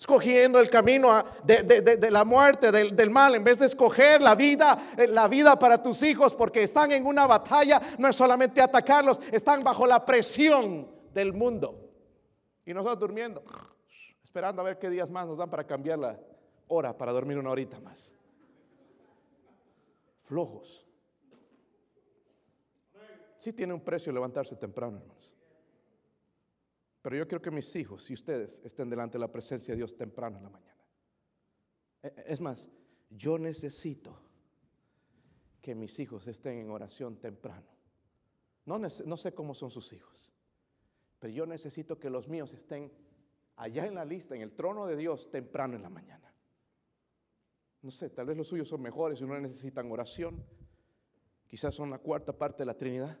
Escogiendo 0.00 0.58
el 0.58 0.70
camino 0.70 1.22
de, 1.44 2.08
la 2.10 2.24
muerte, 2.24 2.72
del, 2.72 2.96
del, 2.96 3.10
mal, 3.10 3.34
en 3.34 3.44
vez 3.44 3.58
de 3.58 3.66
escoger 3.66 4.22
la 4.22 4.34
vida, 4.34 4.94
eh, 4.96 5.06
la 5.06 5.28
vida 5.28 5.58
para 5.58 5.82
tus 5.82 6.02
hijos, 6.02 6.34
porque 6.34 6.62
están 6.62 6.90
en 6.92 7.04
una 7.04 7.26
batalla, 7.26 7.82
no 7.98 8.08
es 8.08 8.16
solamente 8.16 8.62
atacarlos, 8.62 9.20
están 9.30 9.62
bajo 9.62 9.86
la 9.86 10.06
presión 10.06 10.88
del 11.12 11.34
mundo. 11.34 11.90
Y 12.64 12.72
nosotros 12.72 12.98
durmiendo, 12.98 13.42
esperando 14.24 14.62
a 14.62 14.64
ver 14.64 14.78
qué 14.78 14.88
días 14.88 15.10
más 15.10 15.26
nos 15.26 15.36
dan 15.36 15.50
para 15.50 15.66
cambiar 15.66 15.98
la 15.98 16.18
hora, 16.68 16.96
para 16.96 17.12
dormir 17.12 17.36
una 17.36 17.50
horita 17.50 17.78
más. 17.78 18.14
Flojos. 20.22 20.86
Sí 23.36 23.52
tiene 23.52 23.74
un 23.74 23.80
precio 23.80 24.10
levantarse 24.12 24.56
temprano, 24.56 24.96
hermanos. 24.96 25.39
Pero 27.02 27.16
yo 27.16 27.26
quiero 27.26 27.40
que 27.40 27.50
mis 27.50 27.74
hijos 27.76 28.10
y 28.10 28.14
ustedes 28.14 28.60
estén 28.64 28.90
delante 28.90 29.16
de 29.16 29.20
la 29.20 29.32
presencia 29.32 29.72
de 29.72 29.78
Dios 29.78 29.96
temprano 29.96 30.36
en 30.36 30.44
la 30.44 30.50
mañana. 30.50 30.84
E, 32.02 32.08
e, 32.08 32.24
es 32.32 32.40
más, 32.40 32.70
yo 33.08 33.38
necesito 33.38 34.18
que 35.62 35.74
mis 35.74 35.98
hijos 35.98 36.26
estén 36.26 36.58
en 36.58 36.70
oración 36.70 37.16
temprano. 37.16 37.66
No, 38.66 38.78
no 38.78 39.16
sé 39.16 39.34
cómo 39.34 39.54
son 39.54 39.70
sus 39.70 39.92
hijos, 39.92 40.32
pero 41.18 41.32
yo 41.32 41.46
necesito 41.46 41.98
que 41.98 42.10
los 42.10 42.28
míos 42.28 42.52
estén 42.52 42.92
allá 43.56 43.86
en 43.86 43.94
la 43.94 44.04
lista, 44.04 44.34
en 44.34 44.42
el 44.42 44.52
trono 44.52 44.86
de 44.86 44.96
Dios, 44.96 45.30
temprano 45.30 45.76
en 45.76 45.82
la 45.82 45.90
mañana. 45.90 46.32
No 47.82 47.90
sé, 47.90 48.10
tal 48.10 48.26
vez 48.26 48.36
los 48.36 48.48
suyos 48.48 48.68
son 48.68 48.82
mejores 48.82 49.20
y 49.20 49.24
no 49.24 49.38
necesitan 49.40 49.90
oración. 49.90 50.44
Quizás 51.46 51.74
son 51.74 51.90
la 51.90 51.98
cuarta 51.98 52.36
parte 52.36 52.58
de 52.58 52.66
la 52.66 52.76
Trinidad. 52.76 53.18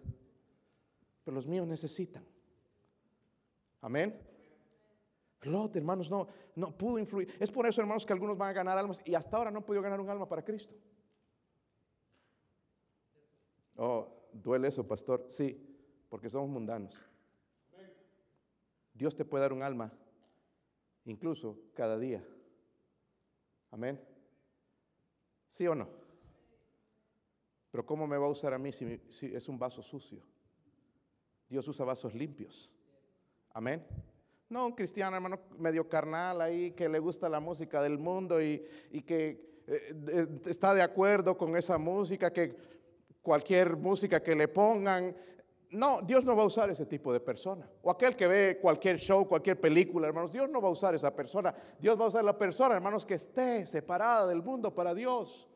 Pero 1.24 1.34
los 1.34 1.46
míos 1.46 1.66
necesitan. 1.66 2.24
Amén. 3.80 4.20
Lot, 5.42 5.74
hermanos, 5.76 6.10
no, 6.10 6.28
no 6.54 6.76
pudo 6.76 6.98
influir. 6.98 7.34
Es 7.40 7.50
por 7.50 7.66
eso, 7.66 7.80
hermanos, 7.80 8.04
que 8.04 8.12
algunos 8.12 8.36
van 8.36 8.50
a 8.50 8.52
ganar 8.52 8.76
almas 8.76 9.00
y 9.04 9.14
hasta 9.14 9.36
ahora 9.36 9.50
no 9.50 9.58
han 9.58 9.64
podido 9.64 9.82
ganar 9.82 10.00
un 10.00 10.10
alma 10.10 10.28
para 10.28 10.44
Cristo. 10.44 10.74
Oh, 13.76 14.28
duele 14.32 14.68
eso, 14.68 14.86
pastor. 14.86 15.26
Sí, 15.30 15.58
porque 16.10 16.28
somos 16.28 16.50
mundanos. 16.50 17.06
Dios 18.92 19.16
te 19.16 19.24
puede 19.24 19.42
dar 19.42 19.54
un 19.54 19.62
alma, 19.62 19.90
incluso 21.06 21.58
cada 21.72 21.98
día. 21.98 22.22
Amén. 23.70 23.98
¿Sí 25.48 25.66
o 25.66 25.74
no? 25.74 25.88
Pero 27.70 27.86
¿cómo 27.86 28.06
me 28.06 28.18
va 28.18 28.26
a 28.26 28.30
usar 28.30 28.52
a 28.52 28.58
mí 28.58 28.72
si, 28.72 29.00
si 29.08 29.34
es 29.34 29.48
un 29.48 29.58
vaso 29.58 29.80
sucio? 29.80 30.20
Dios 31.48 31.66
usa 31.66 31.86
vasos 31.86 32.14
limpios. 32.14 32.70
Amén. 33.52 33.84
No 34.48 34.66
un 34.66 34.72
cristiano, 34.72 35.16
hermano, 35.16 35.38
medio 35.58 35.88
carnal 35.88 36.40
ahí 36.40 36.72
que 36.72 36.88
le 36.88 36.98
gusta 36.98 37.28
la 37.28 37.40
música 37.40 37.80
del 37.82 37.98
mundo 37.98 38.42
y, 38.42 38.58
que 39.06 39.62
eh, 39.66 40.26
está 40.46 40.74
de 40.74 40.82
acuerdo 40.82 41.36
con 41.36 41.56
esa 41.56 41.78
música, 41.78 42.32
que 42.32 42.56
cualquier 43.22 43.76
música 43.76 44.22
que 44.22 44.34
le 44.34 44.48
pongan. 44.48 45.16
No, 45.70 46.02
Dios 46.02 46.24
no 46.24 46.34
va 46.34 46.42
a 46.42 46.46
usar 46.46 46.68
ese 46.70 46.84
tipo 46.86 47.12
de 47.12 47.20
persona. 47.20 47.70
O 47.82 47.90
aquel 47.92 48.16
que 48.16 48.26
ve 48.26 48.58
cualquier 48.60 48.98
show, 48.98 49.26
cualquier 49.28 49.60
película, 49.60 50.08
hermanos, 50.08 50.32
Dios 50.32 50.50
no 50.50 50.60
va 50.60 50.66
a 50.66 50.72
usar 50.72 50.96
esa 50.96 51.14
persona. 51.14 51.54
Dios 51.78 51.98
va 51.98 52.06
a 52.06 52.08
usar 52.08 52.24
la 52.24 52.36
persona, 52.36 52.74
hermanos, 52.74 53.06
que 53.06 53.14
esté 53.14 53.64
separada 53.66 54.26
del 54.26 54.42
mundo 54.42 54.74
para 54.74 54.94
Dios. 54.94 55.48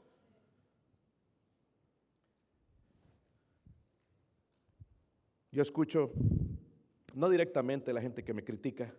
Yo 5.50 5.62
escucho, 5.62 6.12
no 7.14 7.28
directamente 7.28 7.92
la 7.92 8.00
gente 8.00 8.24
que 8.24 8.34
me 8.34 8.44
critica, 8.44 8.94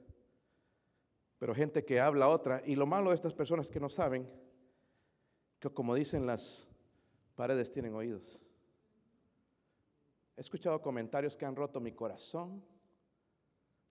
pero 1.38 1.53
gente 1.53 1.84
que 1.84 1.99
habla 1.99 2.30
otra. 2.30 2.61
Y 2.66 2.76
lo 2.76 2.86
malo 2.86 3.09
de 3.09 3.16
estas 3.16 3.34
personas 3.34 3.70
que 3.70 3.80
no 3.80 3.89
saben, 3.89 4.28
que 5.59 5.70
como 5.70 5.95
dicen 5.95 6.26
las 6.26 6.68
paredes 7.36 7.72
tienen 7.72 7.93
oídos. 7.93 8.41
He 10.38 10.41
escuchado 10.41 10.82
comentarios 10.82 11.38
que 11.38 11.45
han 11.45 11.55
roto 11.55 11.80
mi 11.80 11.91
corazón 11.91 12.63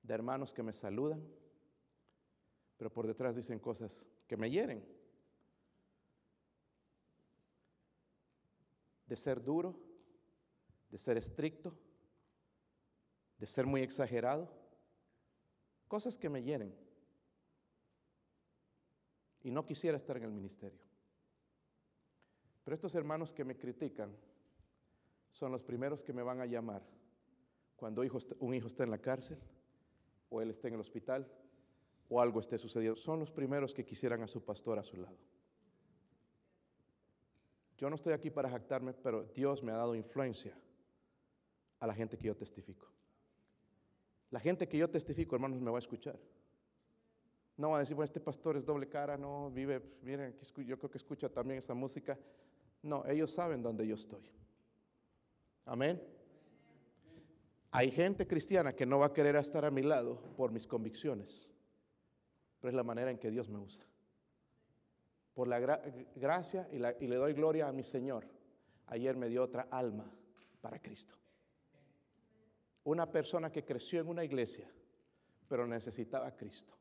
de 0.02 0.14
hermanos 0.14 0.52
que 0.52 0.62
me 0.62 0.72
saludan, 0.72 1.22
pero 2.76 2.92
por 2.92 3.06
detrás 3.06 3.36
dicen 3.36 3.58
cosas 3.58 4.06
que 4.26 4.36
me 4.36 4.50
hieren. 4.50 4.86
De 9.06 9.16
ser 9.16 9.42
duro, 9.42 9.78
de 10.90 10.98
ser 10.98 11.16
estricto, 11.16 11.76
de 13.44 13.48
ser 13.48 13.66
muy 13.66 13.82
exagerado, 13.82 14.48
cosas 15.86 16.16
que 16.16 16.30
me 16.30 16.42
hieren. 16.42 16.74
Y 19.42 19.50
no 19.50 19.66
quisiera 19.66 19.98
estar 19.98 20.16
en 20.16 20.22
el 20.22 20.32
ministerio. 20.32 20.80
Pero 22.64 22.74
estos 22.74 22.94
hermanos 22.94 23.34
que 23.34 23.44
me 23.44 23.58
critican 23.58 24.16
son 25.30 25.52
los 25.52 25.62
primeros 25.62 26.02
que 26.02 26.14
me 26.14 26.22
van 26.22 26.40
a 26.40 26.46
llamar 26.46 26.82
cuando 27.76 28.00
un 28.38 28.54
hijo 28.54 28.66
está 28.66 28.84
en 28.84 28.90
la 28.90 28.96
cárcel 28.96 29.38
o 30.30 30.40
él 30.40 30.48
está 30.48 30.68
en 30.68 30.74
el 30.74 30.80
hospital 30.80 31.30
o 32.08 32.22
algo 32.22 32.40
esté 32.40 32.56
sucediendo. 32.56 32.96
Son 32.96 33.20
los 33.20 33.30
primeros 33.30 33.74
que 33.74 33.84
quisieran 33.84 34.22
a 34.22 34.26
su 34.26 34.42
pastor 34.42 34.78
a 34.78 34.84
su 34.84 34.96
lado. 34.96 35.18
Yo 37.76 37.90
no 37.90 37.96
estoy 37.96 38.14
aquí 38.14 38.30
para 38.30 38.48
jactarme, 38.48 38.94
pero 38.94 39.24
Dios 39.34 39.62
me 39.62 39.70
ha 39.70 39.76
dado 39.76 39.94
influencia 39.94 40.56
a 41.78 41.86
la 41.86 41.92
gente 41.92 42.16
que 42.16 42.28
yo 42.28 42.34
testifico. 42.34 42.94
La 44.34 44.40
gente 44.40 44.66
que 44.66 44.76
yo 44.76 44.90
testifico, 44.90 45.36
hermanos, 45.36 45.60
me 45.60 45.70
va 45.70 45.78
a 45.78 45.78
escuchar. 45.78 46.18
No 47.56 47.70
va 47.70 47.76
a 47.76 47.78
decir, 47.78 47.94
bueno, 47.94 48.06
este 48.06 48.18
pastor 48.18 48.56
es 48.56 48.64
doble 48.64 48.88
cara, 48.88 49.16
no, 49.16 49.48
vive, 49.48 49.80
miren, 50.02 50.34
yo 50.66 50.76
creo 50.76 50.90
que 50.90 50.98
escucha 50.98 51.28
también 51.28 51.60
esa 51.60 51.72
música. 51.72 52.18
No, 52.82 53.06
ellos 53.06 53.30
saben 53.30 53.62
dónde 53.62 53.86
yo 53.86 53.94
estoy. 53.94 54.28
Amén. 55.66 56.02
Hay 57.70 57.92
gente 57.92 58.26
cristiana 58.26 58.72
que 58.72 58.84
no 58.84 58.98
va 58.98 59.06
a 59.06 59.12
querer 59.12 59.36
estar 59.36 59.64
a 59.64 59.70
mi 59.70 59.82
lado 59.82 60.20
por 60.36 60.50
mis 60.50 60.66
convicciones, 60.66 61.54
pero 62.58 62.70
es 62.70 62.74
la 62.74 62.82
manera 62.82 63.12
en 63.12 63.18
que 63.18 63.30
Dios 63.30 63.48
me 63.48 63.60
usa. 63.60 63.84
Por 65.32 65.46
la 65.46 65.60
gracia 65.60 66.68
y, 66.72 66.78
y 67.04 67.06
le 67.06 67.14
doy 67.14 67.34
gloria 67.34 67.68
a 67.68 67.72
mi 67.72 67.84
Señor. 67.84 68.26
Ayer 68.88 69.16
me 69.16 69.28
dio 69.28 69.44
otra 69.44 69.68
alma 69.70 70.10
para 70.60 70.80
Cristo 70.80 71.14
una 72.84 73.10
persona 73.10 73.50
que 73.50 73.64
creció 73.64 74.00
en 74.00 74.08
una 74.08 74.24
iglesia, 74.24 74.70
pero 75.48 75.66
necesitaba 75.66 76.28
a 76.28 76.36
Cristo. 76.36 76.74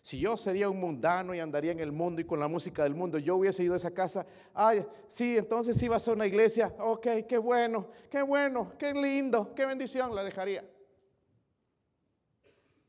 Si 0.00 0.18
yo 0.18 0.36
sería 0.36 0.70
un 0.70 0.78
mundano 0.80 1.34
y 1.34 1.40
andaría 1.40 1.72
en 1.72 1.80
el 1.80 1.92
mundo 1.92 2.20
y 2.20 2.24
con 2.24 2.38
la 2.38 2.48
música 2.48 2.84
del 2.84 2.94
mundo, 2.94 3.18
yo 3.18 3.36
hubiese 3.36 3.64
ido 3.64 3.74
a 3.74 3.78
esa 3.78 3.90
casa, 3.90 4.24
ay, 4.54 4.86
sí, 5.08 5.36
entonces 5.36 5.80
iba 5.82 5.96
a 5.96 6.12
una 6.12 6.26
iglesia, 6.26 6.74
ok, 6.78 7.06
qué 7.28 7.36
bueno, 7.36 7.90
qué 8.08 8.22
bueno, 8.22 8.72
qué 8.78 8.94
lindo, 8.94 9.52
qué 9.54 9.66
bendición, 9.66 10.14
la 10.14 10.24
dejaría. 10.24 10.64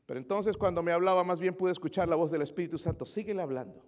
Pero 0.06 0.18
entonces 0.18 0.56
cuando 0.56 0.82
me 0.82 0.92
hablaba, 0.92 1.22
más 1.24 1.40
bien 1.40 1.54
pude 1.54 1.72
escuchar 1.72 2.08
la 2.08 2.16
voz 2.16 2.30
del 2.30 2.42
Espíritu 2.42 2.78
Santo, 2.78 3.04
síguele 3.04 3.42
hablando, 3.42 3.84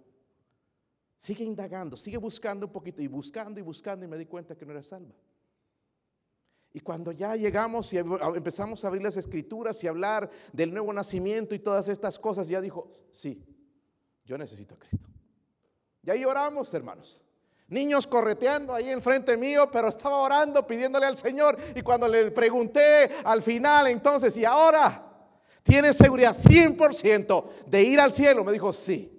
sigue 1.17 1.43
indagando, 1.43 1.97
sigue 1.97 2.17
buscando 2.17 2.67
un 2.67 2.71
poquito 2.71 3.01
y 3.01 3.07
buscando 3.07 3.59
y 3.59 3.63
buscando 3.63 4.05
y 4.05 4.07
me 4.07 4.17
di 4.17 4.25
cuenta 4.25 4.55
que 4.55 4.65
no 4.65 4.73
era 4.73 4.83
salva. 4.83 5.15
Y 6.75 6.79
cuando 6.79 7.11
ya 7.11 7.35
llegamos 7.35 7.93
y 7.93 7.99
empezamos 7.99 8.83
a 8.83 8.87
abrir 8.87 9.03
las 9.03 9.15
escrituras 9.15 9.83
y 9.83 9.87
hablar 9.87 10.29
del 10.51 10.73
nuevo 10.73 10.91
nacimiento 10.91 11.53
y 11.53 11.59
todas 11.59 11.87
estas 11.87 12.17
cosas, 12.17 12.47
ya 12.47 12.59
dijo, 12.59 12.91
sí, 13.11 13.45
yo 14.25 14.39
necesito 14.39 14.73
a 14.73 14.79
Cristo. 14.79 15.07
Y 16.01 16.09
ahí 16.09 16.25
oramos, 16.25 16.73
hermanos. 16.73 17.21
Niños 17.67 18.07
correteando 18.07 18.73
ahí 18.73 18.89
enfrente 18.89 19.37
mío, 19.37 19.69
pero 19.71 19.87
estaba 19.87 20.17
orando, 20.17 20.65
pidiéndole 20.65 21.05
al 21.05 21.15
Señor. 21.15 21.57
Y 21.75 21.83
cuando 21.83 22.07
le 22.07 22.31
pregunté 22.31 23.09
al 23.23 23.43
final, 23.43 23.87
entonces, 23.87 24.35
¿y 24.35 24.43
ahora? 24.43 25.11
¿Tienes 25.61 25.95
seguridad 25.95 26.35
100% 26.35 27.45
de 27.67 27.83
ir 27.83 27.99
al 27.99 28.11
cielo? 28.11 28.43
Me 28.43 28.51
dijo, 28.51 28.73
sí. 28.73 29.11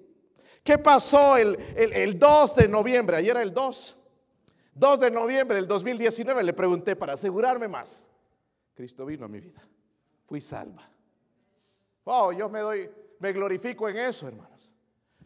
¿Qué 0.64 0.76
pasó 0.78 1.36
el, 1.36 1.56
el, 1.76 1.92
el 1.92 2.18
2 2.18 2.56
de 2.56 2.68
noviembre? 2.68 3.16
Ayer 3.16 3.30
era 3.30 3.42
el 3.42 3.54
2. 3.54 3.96
2 4.74 5.00
de 5.00 5.10
noviembre 5.10 5.56
del 5.56 5.68
2019 5.68 6.42
le 6.42 6.52
pregunté 6.52 6.96
para 6.96 7.14
asegurarme 7.14 7.68
más. 7.68 8.08
Cristo 8.74 9.06
vino 9.06 9.24
a 9.24 9.28
mi 9.28 9.40
vida. 9.40 9.62
Fui 10.26 10.40
salva. 10.40 10.90
Oh, 12.04 12.32
yo 12.32 12.48
me 12.48 12.60
doy, 12.60 12.90
me 13.20 13.32
glorifico 13.32 13.88
en 13.88 13.98
eso, 13.98 14.26
hermanos. 14.28 14.72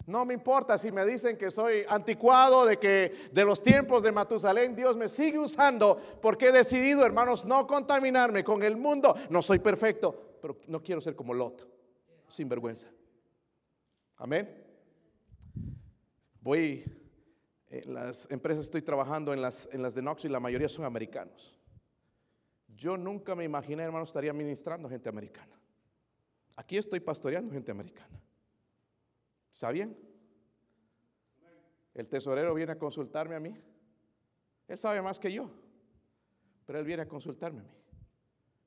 No 0.06 0.24
me 0.24 0.32
importa 0.32 0.78
si 0.78 0.90
me 0.90 1.04
dicen 1.04 1.36
que 1.36 1.50
soy 1.50 1.84
anticuado, 1.88 2.64
de 2.64 2.78
que 2.78 3.28
de 3.30 3.44
los 3.44 3.60
tiempos 3.60 4.02
de 4.02 4.12
Matusalén 4.12 4.74
Dios 4.74 4.96
me 4.96 5.08
sigue 5.08 5.38
usando 5.38 6.00
porque 6.22 6.48
he 6.48 6.52
decidido, 6.52 7.04
hermanos, 7.04 7.44
no 7.44 7.66
contaminarme 7.66 8.42
con 8.42 8.62
el 8.62 8.76
mundo. 8.76 9.14
No 9.28 9.42
soy 9.42 9.58
perfecto, 9.58 10.38
pero 10.40 10.56
no 10.66 10.82
quiero 10.82 11.00
ser 11.00 11.14
como 11.14 11.34
Lot, 11.34 11.68
sin 12.26 12.48
vergüenza. 12.48 12.88
Amén. 14.16 14.64
Voy 16.40 16.84
en 17.70 17.94
las 17.94 18.30
empresas 18.30 18.64
estoy 18.64 18.82
trabajando 18.82 19.32
en 19.32 19.42
las, 19.42 19.68
en 19.72 19.82
las 19.82 19.94
de 19.94 20.02
la 20.28 20.40
mayoría 20.40 20.68
son 20.68 20.84
americanos. 20.84 21.58
Yo 22.68 22.96
nunca 22.96 23.34
me 23.34 23.44
imaginé, 23.44 23.82
hermano, 23.82 24.04
estaría 24.04 24.32
ministrando 24.32 24.88
gente 24.88 25.08
americana. 25.08 25.58
Aquí 26.56 26.76
estoy 26.76 27.00
pastoreando 27.00 27.52
gente 27.52 27.70
americana. 27.70 28.20
¿Está 29.52 29.70
bien? 29.70 29.96
El 31.94 32.08
tesorero 32.08 32.54
viene 32.54 32.72
a 32.72 32.78
consultarme 32.78 33.34
a 33.34 33.40
mí. 33.40 33.60
Él 34.68 34.78
sabe 34.78 35.02
más 35.02 35.18
que 35.18 35.32
yo, 35.32 35.50
pero 36.64 36.78
él 36.78 36.84
viene 36.84 37.02
a 37.02 37.08
consultarme 37.08 37.60
a 37.60 37.64
mí. 37.64 37.70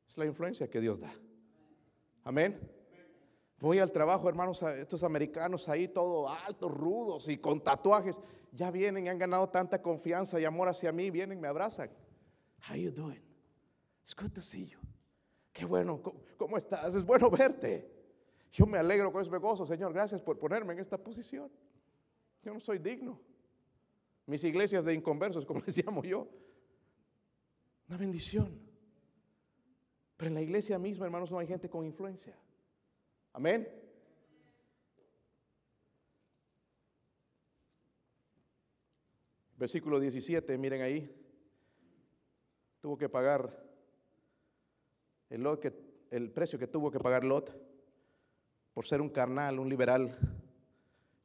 Es 0.07 0.17
la 0.17 0.25
influencia 0.25 0.69
que 0.69 0.81
Dios 0.81 0.99
da. 0.99 1.13
Amén. 2.23 2.59
Voy 3.59 3.79
al 3.79 3.91
trabajo, 3.91 4.27
hermanos, 4.27 4.61
estos 4.63 5.03
americanos 5.03 5.69
ahí, 5.69 5.87
todo 5.87 6.27
altos, 6.27 6.71
rudos 6.71 7.29
y 7.29 7.37
con 7.37 7.63
tatuajes 7.63 8.19
ya 8.51 8.69
vienen 8.69 9.05
y 9.05 9.09
han 9.09 9.17
ganado 9.17 9.49
tanta 9.49 9.81
confianza 9.81 10.39
y 10.39 10.45
amor 10.45 10.67
hacia 10.67 10.91
mí, 10.91 11.09
vienen, 11.09 11.39
me 11.39 11.47
abrazan. 11.47 11.89
How 12.69 12.75
you 12.75 12.91
doing? 12.91 13.21
It's 14.03 14.15
good 14.15 14.31
to 14.33 14.41
see 14.41 14.67
you. 14.67 14.77
Qué 15.53 15.65
bueno, 15.65 16.01
¿cómo, 16.37 16.57
estás? 16.57 16.93
Es 16.93 17.03
bueno 17.03 17.29
verte. 17.29 17.89
Yo 18.51 18.65
me 18.65 18.77
alegro 18.77 19.11
con 19.11 19.21
ese 19.21 19.37
gozo, 19.37 19.65
Señor, 19.65 19.93
gracias 19.93 20.21
por 20.21 20.37
ponerme 20.37 20.73
en 20.73 20.79
esta 20.79 20.97
posición. 20.97 21.49
Yo 22.43 22.53
no 22.53 22.59
soy 22.59 22.79
digno. 22.79 23.19
Mis 24.25 24.43
iglesias 24.43 24.85
de 24.85 24.93
inconversos, 24.93 25.45
como 25.45 25.61
les 25.65 25.77
llamo 25.77 26.03
yo. 26.03 26.27
Una 27.87 27.97
bendición. 27.97 28.59
Pero 30.17 30.27
en 30.27 30.35
la 30.35 30.41
iglesia 30.41 30.77
misma, 30.77 31.05
hermanos, 31.05 31.31
no 31.31 31.39
hay 31.39 31.47
gente 31.47 31.69
con 31.69 31.85
influencia. 31.85 32.37
Amén. 33.33 33.80
Versículo 39.61 39.99
17, 39.99 40.57
miren 40.57 40.81
ahí. 40.81 41.07
Tuvo 42.79 42.97
que 42.97 43.07
pagar 43.07 43.63
el, 45.29 46.31
precio 46.31 46.57
que 46.57 46.65
tuvo 46.65 46.89
que 46.89 46.99
pagar 46.99 47.23
Lot 47.23 47.55
por 48.73 48.87
ser 48.87 49.01
un 49.01 49.09
carnal, 49.09 49.59
un 49.59 49.69
liberal, 49.69 50.17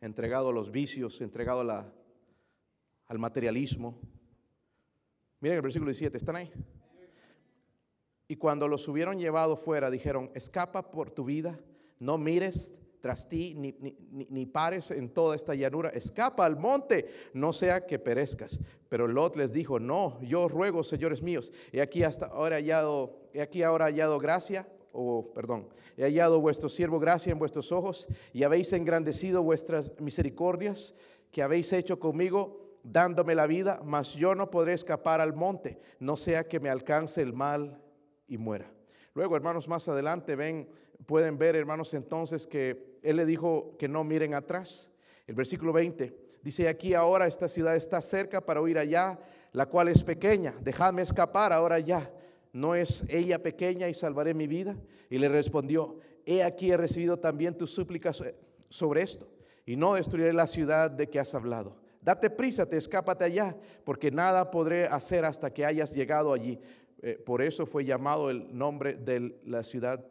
entregado 0.03 0.51
a 0.51 0.53
los 0.53 0.71
vicios, 0.71 1.23
entregado 1.23 1.63
al 1.63 3.19
materialismo. 3.19 3.99
Miren 5.41 5.57
el 5.57 5.63
versículo 5.63 5.89
17, 5.89 6.19
¿están 6.19 6.37
ahí? 6.37 6.53
Y 8.29 8.37
cuando 8.37 8.69
los 8.69 8.87
hubieron 8.87 9.19
llevado 9.19 9.57
fuera, 9.57 9.91
dijeron, 9.91 10.31
escapa 10.35 10.91
por 10.91 11.11
tu 11.11 11.25
vida, 11.25 11.59
no 11.99 12.19
mires 12.19 12.75
tras 13.07 13.29
ti, 13.29 13.55
ni, 13.55 14.47
pares 14.47 14.91
en 14.91 15.11
toda 15.11 15.37
esta 15.37 15.55
llanura, 15.55 15.91
escapa 15.91 16.45
al 16.45 16.57
monte, 16.57 17.07
no 17.35 17.53
sea 17.53 17.87
que 17.87 18.01
perezcas. 18.01 18.59
Pero 18.89 19.07
Lot 19.07 19.37
les 19.37 19.53
dijo, 19.53 19.79
no, 19.79 20.21
yo 20.23 20.49
ruego, 20.49 20.83
señores 20.83 21.23
míos, 21.23 21.53
he 21.71 21.81
aquí 21.81 22.03
hasta 22.03 22.27
ahora 22.27 22.57
hallado, 22.57 23.29
he 23.33 23.41
aquí 23.41 23.63
ahora 23.63 23.85
hallado 23.85 24.19
gracia, 24.19 24.67
o 24.91 25.33
perdón, 25.33 25.69
he 25.97 26.03
hallado 26.03 26.41
vuestro 26.41 26.69
siervo 26.69 26.99
gracia 26.99 27.31
en 27.31 27.39
vuestros 27.39 27.71
ojos, 27.71 28.09
y 28.33 28.43
habéis 28.43 28.73
engrandecido 28.73 29.41
vuestras 29.45 29.93
misericordias 30.01 30.93
que 31.31 31.45
habéis 31.45 31.73
hecho 31.73 32.01
conmigo, 32.01 32.81
dándome 32.83 33.37
la 33.37 33.47
vida, 33.47 33.83
mas 33.85 34.15
yo 34.15 34.35
no 34.35 34.51
podré 34.51 34.73
escapar 34.73 35.21
al 35.21 35.33
monte, 35.33 35.79
no 36.01 36.17
sea 36.17 36.49
que 36.49 36.59
me 36.59 36.71
alcance 36.71 37.23
el 37.23 37.33
mal 37.33 37.81
y 38.27 38.37
muera. 38.37 38.69
Luego, 39.15 39.37
hermanos, 39.37 39.69
más 39.69 39.89
adelante 39.89 40.35
ven, 40.35 40.69
pueden 41.07 41.39
ver, 41.39 41.55
hermanos, 41.55 41.95
entonces 41.95 42.49
que 42.49 42.86
él 43.03 43.17
le 43.17 43.27
dijo 43.27 43.77
que 43.79 43.89
no 43.89 44.05
miren 44.05 44.35
atrás. 44.35 44.91
El 45.27 45.35
versículo 45.35 45.73
20 45.73 46.17
dice, 46.43 46.69
aquí 46.69 46.95
ahora 46.95 47.27
esta 47.27 47.49
ciudad 47.49 47.77
está 47.77 48.01
cerca 48.01 48.41
para 48.41 48.61
huir 48.61 48.79
allá, 48.79 49.19
la 49.53 49.67
cual 49.67 49.89
es 49.89 50.05
pequeña, 50.05 50.55
dejadme 50.61 51.03
escapar 51.03 51.53
ahora 51.53 51.79
ya. 51.79 52.11
¿No 52.53 52.75
es 52.75 53.05
ella 53.09 53.43
pequeña 53.43 53.89
y 53.89 53.95
salvaré 53.95 54.33
mi 54.33 54.47
vida? 54.47 54.77
Y 55.11 55.19
le 55.19 55.29
respondió, 55.29 55.99
he 56.25 56.43
aquí 56.43 56.71
he 56.71 56.77
recibido 56.77 57.19
también 57.19 57.57
tus 57.57 57.71
súplicas 57.71 58.23
sobre 58.69 59.03
esto, 59.03 59.29
y 59.65 59.77
no 59.77 59.95
destruiré 59.95 60.33
la 60.33 60.47
ciudad 60.47 60.91
de 60.91 61.09
que 61.09 61.21
has 61.21 61.35
hablado. 61.35 61.77
Date 62.01 62.31
prisa, 62.31 62.67
te 62.67 62.77
escápate 62.77 63.25
allá, 63.25 63.57
porque 63.85 64.11
nada 64.11 64.51
podré 64.51 64.87
hacer 64.87 65.25
hasta 65.25 65.53
que 65.53 65.67
hayas 65.67 65.93
llegado 65.93 66.33
allí. 66.33 66.59
Eh, 67.03 67.21
por 67.25 67.43
eso 67.43 67.67
fue 67.67 67.85
llamado 67.85 68.31
el 68.31 68.57
nombre 68.57 68.95
de 68.95 69.39
la 69.45 69.63
ciudad 69.63 70.05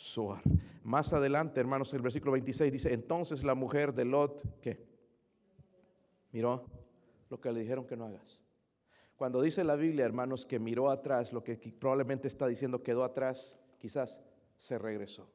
Zoar. 0.00 0.42
Más 0.82 1.12
adelante, 1.12 1.60
hermanos, 1.60 1.92
el 1.92 2.00
versículo 2.00 2.32
26 2.32 2.72
dice, 2.72 2.94
entonces 2.94 3.44
la 3.44 3.54
mujer 3.54 3.92
de 3.92 4.06
Lot, 4.06 4.60
¿qué? 4.60 4.82
Miró 6.32 6.64
lo 7.28 7.40
que 7.40 7.52
le 7.52 7.60
dijeron 7.60 7.86
que 7.86 7.96
no 7.96 8.06
hagas. 8.06 8.40
Cuando 9.16 9.42
dice 9.42 9.62
la 9.62 9.76
Biblia, 9.76 10.06
hermanos, 10.06 10.46
que 10.46 10.58
miró 10.58 10.90
atrás, 10.90 11.32
lo 11.32 11.44
que 11.44 11.56
probablemente 11.78 12.28
está 12.28 12.46
diciendo 12.46 12.82
quedó 12.82 13.04
atrás, 13.04 13.58
quizás 13.78 14.22
se 14.56 14.78
regresó. 14.78 15.30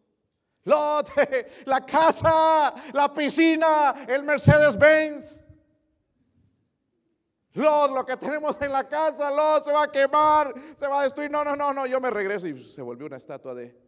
Lot, 0.64 1.10
la 1.66 1.86
casa, 1.86 2.74
la 2.92 3.14
piscina, 3.14 3.94
el 4.08 4.24
Mercedes 4.24 4.76
Benz. 4.78 5.44
Lot, 7.54 7.92
lo 7.92 8.04
que 8.04 8.18
tenemos 8.18 8.60
en 8.60 8.72
la 8.72 8.88
casa, 8.88 9.30
Lot, 9.30 9.64
se 9.64 9.72
va 9.72 9.84
a 9.84 9.92
quemar, 9.92 10.54
se 10.76 10.88
va 10.88 11.02
a 11.02 11.04
destruir. 11.04 11.30
No, 11.30 11.44
no, 11.44 11.56
no, 11.56 11.72
no, 11.72 11.86
yo 11.86 12.02
me 12.02 12.10
regreso 12.10 12.48
y 12.48 12.64
se 12.64 12.82
volvió 12.82 13.06
una 13.06 13.18
estatua 13.18 13.54
de 13.54 13.85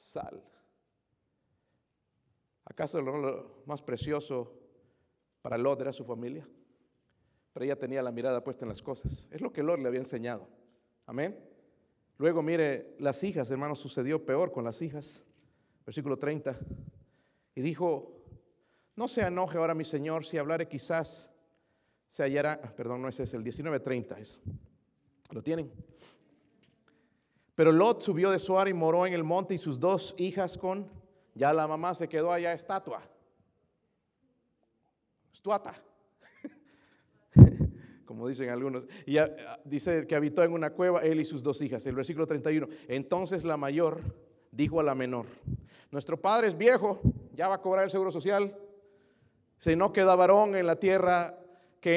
sal. 0.00 0.42
¿Acaso 2.64 3.00
lo 3.00 3.62
más 3.66 3.82
precioso 3.82 4.52
para 5.42 5.58
Lot 5.58 5.80
era 5.80 5.92
su 5.92 6.04
familia? 6.04 6.48
Pero 7.52 7.64
ella 7.64 7.76
tenía 7.76 8.02
la 8.02 8.12
mirada 8.12 8.42
puesta 8.44 8.64
en 8.64 8.68
las 8.68 8.82
cosas. 8.82 9.28
Es 9.30 9.40
lo 9.40 9.52
que 9.52 9.62
Lot 9.62 9.80
le 9.80 9.88
había 9.88 10.00
enseñado. 10.00 10.48
Amén. 11.06 11.38
Luego 12.18 12.42
mire, 12.42 12.94
las 12.98 13.22
hijas, 13.24 13.50
hermanos, 13.50 13.78
sucedió 13.80 14.24
peor 14.24 14.52
con 14.52 14.64
las 14.64 14.80
hijas. 14.82 15.22
Versículo 15.84 16.18
30. 16.18 16.58
Y 17.54 17.60
dijo, 17.60 18.20
no 18.96 19.08
se 19.08 19.22
enoje 19.22 19.58
ahora 19.58 19.74
mi 19.74 19.84
Señor 19.84 20.24
si 20.24 20.38
hablare 20.38 20.68
quizás 20.68 21.30
se 22.10 22.24
hallará, 22.24 22.60
ah, 22.62 22.72
perdón, 22.76 23.02
no 23.02 23.08
ese 23.08 23.22
es 23.22 23.34
el 23.34 23.44
19.30, 23.44 24.18
es, 24.18 24.42
¿lo 25.30 25.42
tienen? 25.42 25.70
Pero 27.60 27.72
Lot 27.72 28.00
subió 28.00 28.30
de 28.30 28.38
Suar 28.38 28.68
y 28.68 28.72
moró 28.72 29.06
en 29.06 29.12
el 29.12 29.22
monte 29.22 29.52
y 29.52 29.58
sus 29.58 29.78
dos 29.78 30.14
hijas 30.16 30.56
con, 30.56 30.86
ya 31.34 31.52
la 31.52 31.68
mamá 31.68 31.94
se 31.94 32.08
quedó 32.08 32.32
allá 32.32 32.54
estatua, 32.54 33.02
estuata, 35.30 35.74
como 38.06 38.26
dicen 38.28 38.48
algunos, 38.48 38.86
y 39.04 39.18
dice 39.66 40.06
que 40.06 40.16
habitó 40.16 40.42
en 40.42 40.54
una 40.54 40.70
cueva 40.70 41.02
él 41.02 41.20
y 41.20 41.26
sus 41.26 41.42
dos 41.42 41.60
hijas, 41.60 41.84
el 41.84 41.96
versículo 41.96 42.26
31, 42.26 42.66
entonces 42.88 43.44
la 43.44 43.58
mayor 43.58 44.00
dijo 44.50 44.80
a 44.80 44.82
la 44.82 44.94
menor, 44.94 45.26
nuestro 45.90 46.18
padre 46.18 46.48
es 46.48 46.56
viejo, 46.56 47.02
ya 47.34 47.46
va 47.48 47.56
a 47.56 47.60
cobrar 47.60 47.84
el 47.84 47.90
seguro 47.90 48.10
social, 48.10 48.56
si 49.58 49.76
no 49.76 49.92
queda 49.92 50.16
varón 50.16 50.56
en 50.56 50.66
la 50.66 50.76
tierra, 50.76 51.38
que 51.80 51.96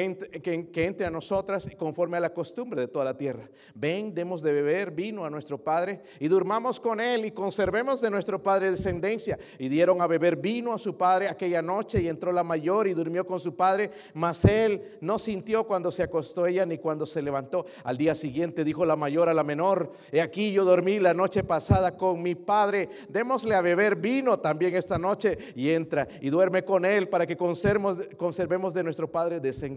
entre, 0.74 1.04
a 1.04 1.10
nosotras 1.10 1.70
conforme 1.76 2.16
a 2.16 2.20
la 2.20 2.32
costumbre 2.32 2.80
de 2.80 2.88
toda 2.88 3.04
la 3.04 3.18
tierra. 3.18 3.50
Ven, 3.74 4.14
demos 4.14 4.40
de 4.40 4.50
beber 4.50 4.90
vino 4.90 5.26
a 5.26 5.30
nuestro 5.30 5.58
Padre 5.58 6.00
y 6.18 6.28
durmamos 6.28 6.80
con 6.80 7.02
él 7.02 7.26
y 7.26 7.32
conservemos 7.32 8.00
de 8.00 8.08
nuestro 8.08 8.42
Padre 8.42 8.70
descendencia. 8.70 9.38
Y 9.58 9.68
dieron 9.68 10.00
a 10.00 10.06
beber 10.06 10.36
vino 10.36 10.72
a 10.72 10.78
su 10.78 10.96
Padre 10.96 11.28
aquella 11.28 11.60
noche 11.60 12.00
y 12.00 12.08
entró 12.08 12.32
la 12.32 12.42
mayor 12.42 12.88
y 12.88 12.94
durmió 12.94 13.26
con 13.26 13.38
su 13.38 13.56
Padre, 13.56 13.90
mas 14.14 14.46
él 14.46 14.96
no 15.02 15.18
sintió 15.18 15.64
cuando 15.64 15.90
se 15.90 16.02
acostó 16.02 16.46
ella 16.46 16.64
ni 16.64 16.78
cuando 16.78 17.04
se 17.04 17.20
levantó. 17.20 17.66
Al 17.82 17.98
día 17.98 18.14
siguiente 18.14 18.64
dijo 18.64 18.86
la 18.86 18.96
mayor 18.96 19.28
a 19.28 19.34
la 19.34 19.44
menor, 19.44 19.92
he 20.10 20.22
aquí 20.22 20.50
yo 20.50 20.64
dormí 20.64 20.98
la 20.98 21.12
noche 21.12 21.44
pasada 21.44 21.98
con 21.98 22.22
mi 22.22 22.34
Padre, 22.34 22.88
démosle 23.10 23.54
a 23.54 23.60
beber 23.60 23.96
vino 23.96 24.38
también 24.38 24.74
esta 24.76 24.96
noche 24.96 25.36
y 25.54 25.68
entra 25.70 26.08
y 26.22 26.30
duerme 26.30 26.64
con 26.64 26.86
él 26.86 27.10
para 27.10 27.26
que 27.26 27.36
conservemos, 27.36 27.98
conservemos 28.16 28.72
de 28.72 28.82
nuestro 28.82 29.12
Padre 29.12 29.40
descendencia 29.40 29.73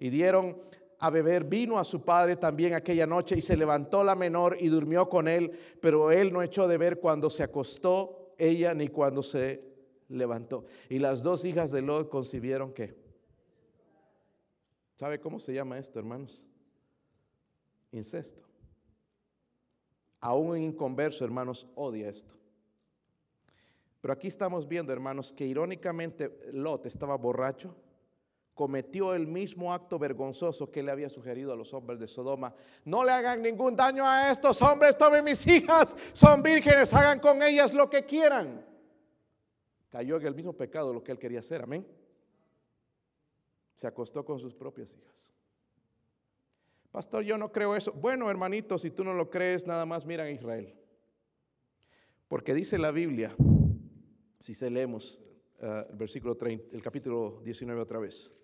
y 0.00 0.10
dieron 0.10 0.56
a 1.02 1.10
beber 1.10 1.42
vino 1.44 1.78
a 1.80 1.84
su 1.84 2.04
padre 2.04 2.36
también 2.36 2.74
aquella 2.74 3.06
noche 3.06 3.36
y 3.36 3.42
se 3.42 3.56
levantó 3.56 4.04
la 4.04 4.14
menor 4.14 4.56
y 4.60 4.68
durmió 4.68 5.08
con 5.08 5.26
él, 5.26 5.50
pero 5.80 6.12
él 6.12 6.32
no 6.32 6.42
echó 6.42 6.68
de 6.68 6.78
ver 6.78 7.00
cuando 7.00 7.28
se 7.28 7.42
acostó 7.42 8.34
ella 8.38 8.72
ni 8.72 8.86
cuando 8.86 9.20
se 9.20 9.64
levantó. 10.08 10.64
Y 10.88 11.00
las 11.00 11.22
dos 11.24 11.44
hijas 11.44 11.72
de 11.72 11.82
Lot 11.82 12.08
concibieron 12.08 12.72
que. 12.72 12.94
¿Sabe 14.94 15.18
cómo 15.18 15.40
se 15.40 15.52
llama 15.52 15.76
esto, 15.76 15.98
hermanos? 15.98 16.46
Incesto. 17.90 18.44
Aún 20.20 20.50
un 20.50 20.58
inconverso, 20.58 21.24
hermanos, 21.24 21.66
odia 21.74 22.08
esto. 22.08 22.32
Pero 24.00 24.14
aquí 24.14 24.28
estamos 24.28 24.68
viendo, 24.68 24.92
hermanos, 24.92 25.32
que 25.32 25.46
irónicamente 25.46 26.50
Lot 26.52 26.86
estaba 26.86 27.16
borracho 27.16 27.74
cometió 28.54 29.14
el 29.14 29.26
mismo 29.26 29.72
acto 29.72 29.98
vergonzoso 29.98 30.70
que 30.70 30.82
le 30.82 30.90
había 30.90 31.08
sugerido 31.08 31.52
a 31.52 31.56
los 31.56 31.72
hombres 31.72 31.98
de 31.98 32.06
Sodoma. 32.06 32.54
No 32.84 33.04
le 33.04 33.12
hagan 33.12 33.42
ningún 33.42 33.74
daño 33.74 34.06
a 34.06 34.30
estos 34.30 34.60
hombres, 34.62 34.96
tomen 34.96 35.24
mis 35.24 35.46
hijas, 35.46 35.96
son 36.12 36.42
vírgenes, 36.42 36.92
hagan 36.92 37.18
con 37.18 37.42
ellas 37.42 37.72
lo 37.72 37.88
que 37.88 38.04
quieran. 38.04 38.66
Cayó 39.88 40.16
en 40.16 40.26
el 40.26 40.34
mismo 40.34 40.52
pecado 40.52 40.92
lo 40.92 41.02
que 41.02 41.12
él 41.12 41.18
quería 41.18 41.40
hacer, 41.40 41.62
amén. 41.62 41.86
Se 43.74 43.86
acostó 43.86 44.24
con 44.24 44.38
sus 44.38 44.54
propias 44.54 44.94
hijas. 44.94 45.32
Pastor, 46.90 47.24
yo 47.24 47.38
no 47.38 47.50
creo 47.50 47.74
eso. 47.74 47.92
Bueno, 47.92 48.30
hermanito, 48.30 48.78
si 48.78 48.90
tú 48.90 49.02
no 49.02 49.14
lo 49.14 49.30
crees, 49.30 49.66
nada 49.66 49.86
más 49.86 50.04
mira 50.04 50.24
a 50.24 50.30
Israel. 50.30 50.74
Porque 52.28 52.52
dice 52.52 52.78
la 52.78 52.90
Biblia, 52.90 53.34
si 54.38 54.54
se 54.54 54.68
leemos 54.68 55.18
eh, 55.58 55.86
el 55.88 55.96
versículo 55.96 56.36
30, 56.36 56.76
el 56.76 56.82
capítulo 56.82 57.40
19 57.44 57.80
otra 57.80 57.98
vez. 57.98 58.41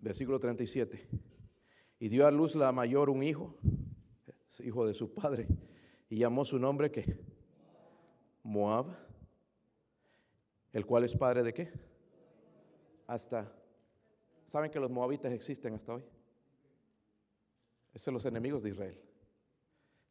Versículo 0.00 0.38
37. 0.40 1.08
Y 1.98 2.08
dio 2.08 2.26
a 2.26 2.30
luz 2.30 2.54
la 2.54 2.72
mayor 2.72 3.10
un 3.10 3.22
hijo, 3.22 3.56
hijo 4.64 4.86
de 4.86 4.94
su 4.94 5.12
padre, 5.12 5.46
y 6.08 6.18
llamó 6.18 6.44
su 6.44 6.58
nombre 6.58 6.90
que 6.90 7.20
Moab, 8.42 8.86
el 10.72 10.86
cual 10.86 11.04
es 11.04 11.16
padre 11.16 11.42
de 11.42 11.52
qué? 11.52 11.72
Hasta, 13.06 13.52
¿saben 14.46 14.70
que 14.70 14.80
los 14.80 14.90
moabitas 14.90 15.32
existen 15.32 15.74
hasta 15.74 15.94
hoy? 15.94 16.04
Esos 17.92 18.04
son 18.04 18.14
los 18.14 18.24
enemigos 18.24 18.62
de 18.62 18.70
Israel. 18.70 18.98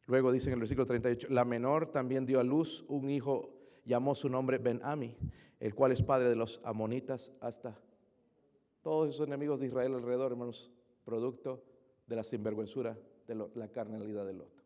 Luego 0.06 0.32
dice 0.32 0.48
en 0.48 0.54
el 0.54 0.60
versículo 0.60 0.86
38, 0.86 1.28
la 1.30 1.44
menor 1.44 1.90
también 1.90 2.26
dio 2.26 2.40
a 2.40 2.44
luz 2.44 2.84
un 2.88 3.10
hijo, 3.10 3.54
llamó 3.84 4.14
su 4.14 4.28
nombre 4.28 4.58
Ben-Ami, 4.58 5.16
el 5.58 5.74
cual 5.74 5.92
es 5.92 6.02
padre 6.02 6.28
de 6.28 6.36
los 6.36 6.60
amonitas 6.64 7.32
hasta 7.40 7.80
todos 8.82 9.10
esos 9.10 9.26
enemigos 9.26 9.60
de 9.60 9.66
Israel 9.66 9.94
alrededor, 9.94 10.32
hermanos, 10.32 10.70
producto 11.04 11.62
de 12.06 12.16
la 12.16 12.24
sinvergüenzura 12.24 12.98
de 13.26 13.34
la 13.34 13.68
carnalidad 13.68 14.26
de 14.26 14.32
Lot. 14.32 14.62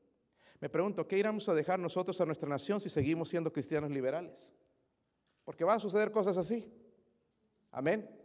Me 0.60 0.68
pregunto, 0.70 1.06
¿qué 1.06 1.18
iremos 1.18 1.48
a 1.48 1.54
dejar 1.54 1.78
nosotros 1.78 2.20
a 2.20 2.26
nuestra 2.26 2.48
nación 2.48 2.80
si 2.80 2.88
seguimos 2.88 3.28
siendo 3.28 3.52
cristianos 3.52 3.90
liberales? 3.90 4.54
Porque 5.44 5.64
van 5.64 5.76
a 5.76 5.80
suceder 5.80 6.10
cosas 6.10 6.38
así. 6.38 6.72
Amén 7.70 8.23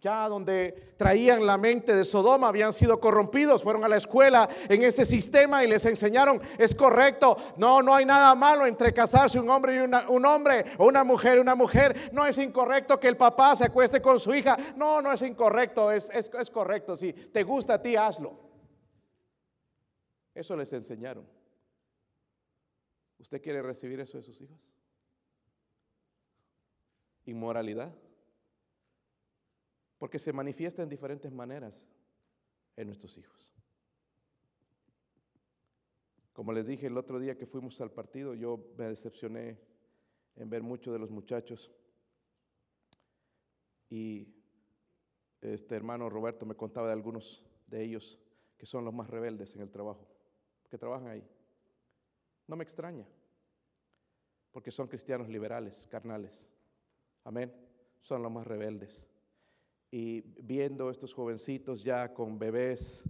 ya 0.00 0.28
donde 0.28 0.94
traían 0.96 1.44
la 1.44 1.58
mente 1.58 1.94
de 1.94 2.04
Sodoma, 2.04 2.48
habían 2.48 2.72
sido 2.72 2.98
corrompidos, 2.98 3.62
fueron 3.62 3.84
a 3.84 3.88
la 3.88 3.98
escuela 3.98 4.48
en 4.68 4.82
ese 4.82 5.04
sistema 5.04 5.62
y 5.62 5.68
les 5.68 5.84
enseñaron, 5.84 6.40
es 6.58 6.74
correcto, 6.74 7.36
no, 7.58 7.82
no 7.82 7.94
hay 7.94 8.06
nada 8.06 8.34
malo 8.34 8.64
entre 8.64 8.94
casarse 8.94 9.38
un 9.38 9.50
hombre 9.50 9.76
y 9.76 9.78
un 9.78 10.24
hombre, 10.24 10.64
o 10.78 10.86
una 10.86 11.04
mujer 11.04 11.36
y 11.36 11.40
una 11.40 11.54
mujer, 11.54 12.10
no 12.12 12.26
es 12.26 12.38
incorrecto 12.38 12.98
que 12.98 13.08
el 13.08 13.16
papá 13.16 13.54
se 13.56 13.64
acueste 13.64 14.00
con 14.00 14.18
su 14.18 14.34
hija, 14.34 14.56
no, 14.76 15.02
no 15.02 15.12
es 15.12 15.20
incorrecto, 15.20 15.92
es, 15.92 16.08
es, 16.10 16.30
es 16.32 16.50
correcto, 16.50 16.96
si 16.96 17.12
te 17.12 17.42
gusta 17.42 17.74
a 17.74 17.82
ti, 17.82 17.94
hazlo. 17.94 18.32
Eso 20.34 20.56
les 20.56 20.72
enseñaron. 20.72 21.26
¿Usted 23.18 23.42
quiere 23.42 23.60
recibir 23.60 24.00
eso 24.00 24.16
de 24.16 24.24
sus 24.24 24.40
hijos? 24.40 24.56
Inmoralidad. 27.26 27.92
Porque 30.00 30.18
se 30.18 30.32
manifiesta 30.32 30.82
en 30.82 30.88
diferentes 30.88 31.30
maneras 31.30 31.86
en 32.74 32.88
nuestros 32.88 33.16
hijos. 33.16 33.54
Como 36.32 36.52
les 36.52 36.66
dije 36.66 36.88
el 36.88 36.98
otro 36.98 37.20
día 37.20 37.38
que 37.38 37.46
fuimos 37.46 37.80
al 37.80 37.92
partido, 37.92 38.34
yo 38.34 38.58
me 38.76 38.86
decepcioné 38.86 39.60
en 40.34 40.50
ver 40.50 40.64
muchos 40.64 40.92
de 40.92 40.98
los 40.98 41.10
muchachos 41.10 41.70
Y 43.90 44.32
este 45.40 45.74
hermano 45.74 46.08
Roberto 46.08 46.46
me 46.46 46.54
contaba 46.54 46.86
de 46.86 46.92
algunos 46.92 47.44
de 47.66 47.82
ellos 47.82 48.20
que 48.56 48.66
son 48.66 48.84
los 48.84 48.94
más 48.94 49.10
rebeldes 49.10 49.54
en 49.56 49.62
el 49.62 49.70
trabajo, 49.70 50.06
que 50.70 50.78
trabajan 50.78 51.08
ahí. 51.08 51.28
No 52.46 52.54
me 52.56 52.62
extraña, 52.62 53.06
porque 54.52 54.70
son 54.70 54.86
cristianos 54.86 55.28
liberales, 55.28 55.88
carnales. 55.88 56.48
Amén. 57.24 57.52
Son 57.98 58.22
los 58.22 58.30
más 58.30 58.46
rebeldes. 58.46 59.09
Y 59.90 60.20
viendo 60.42 60.90
estos 60.90 61.12
jovencitos 61.12 61.82
ya 61.82 62.14
con 62.14 62.38
bebés, 62.38 63.04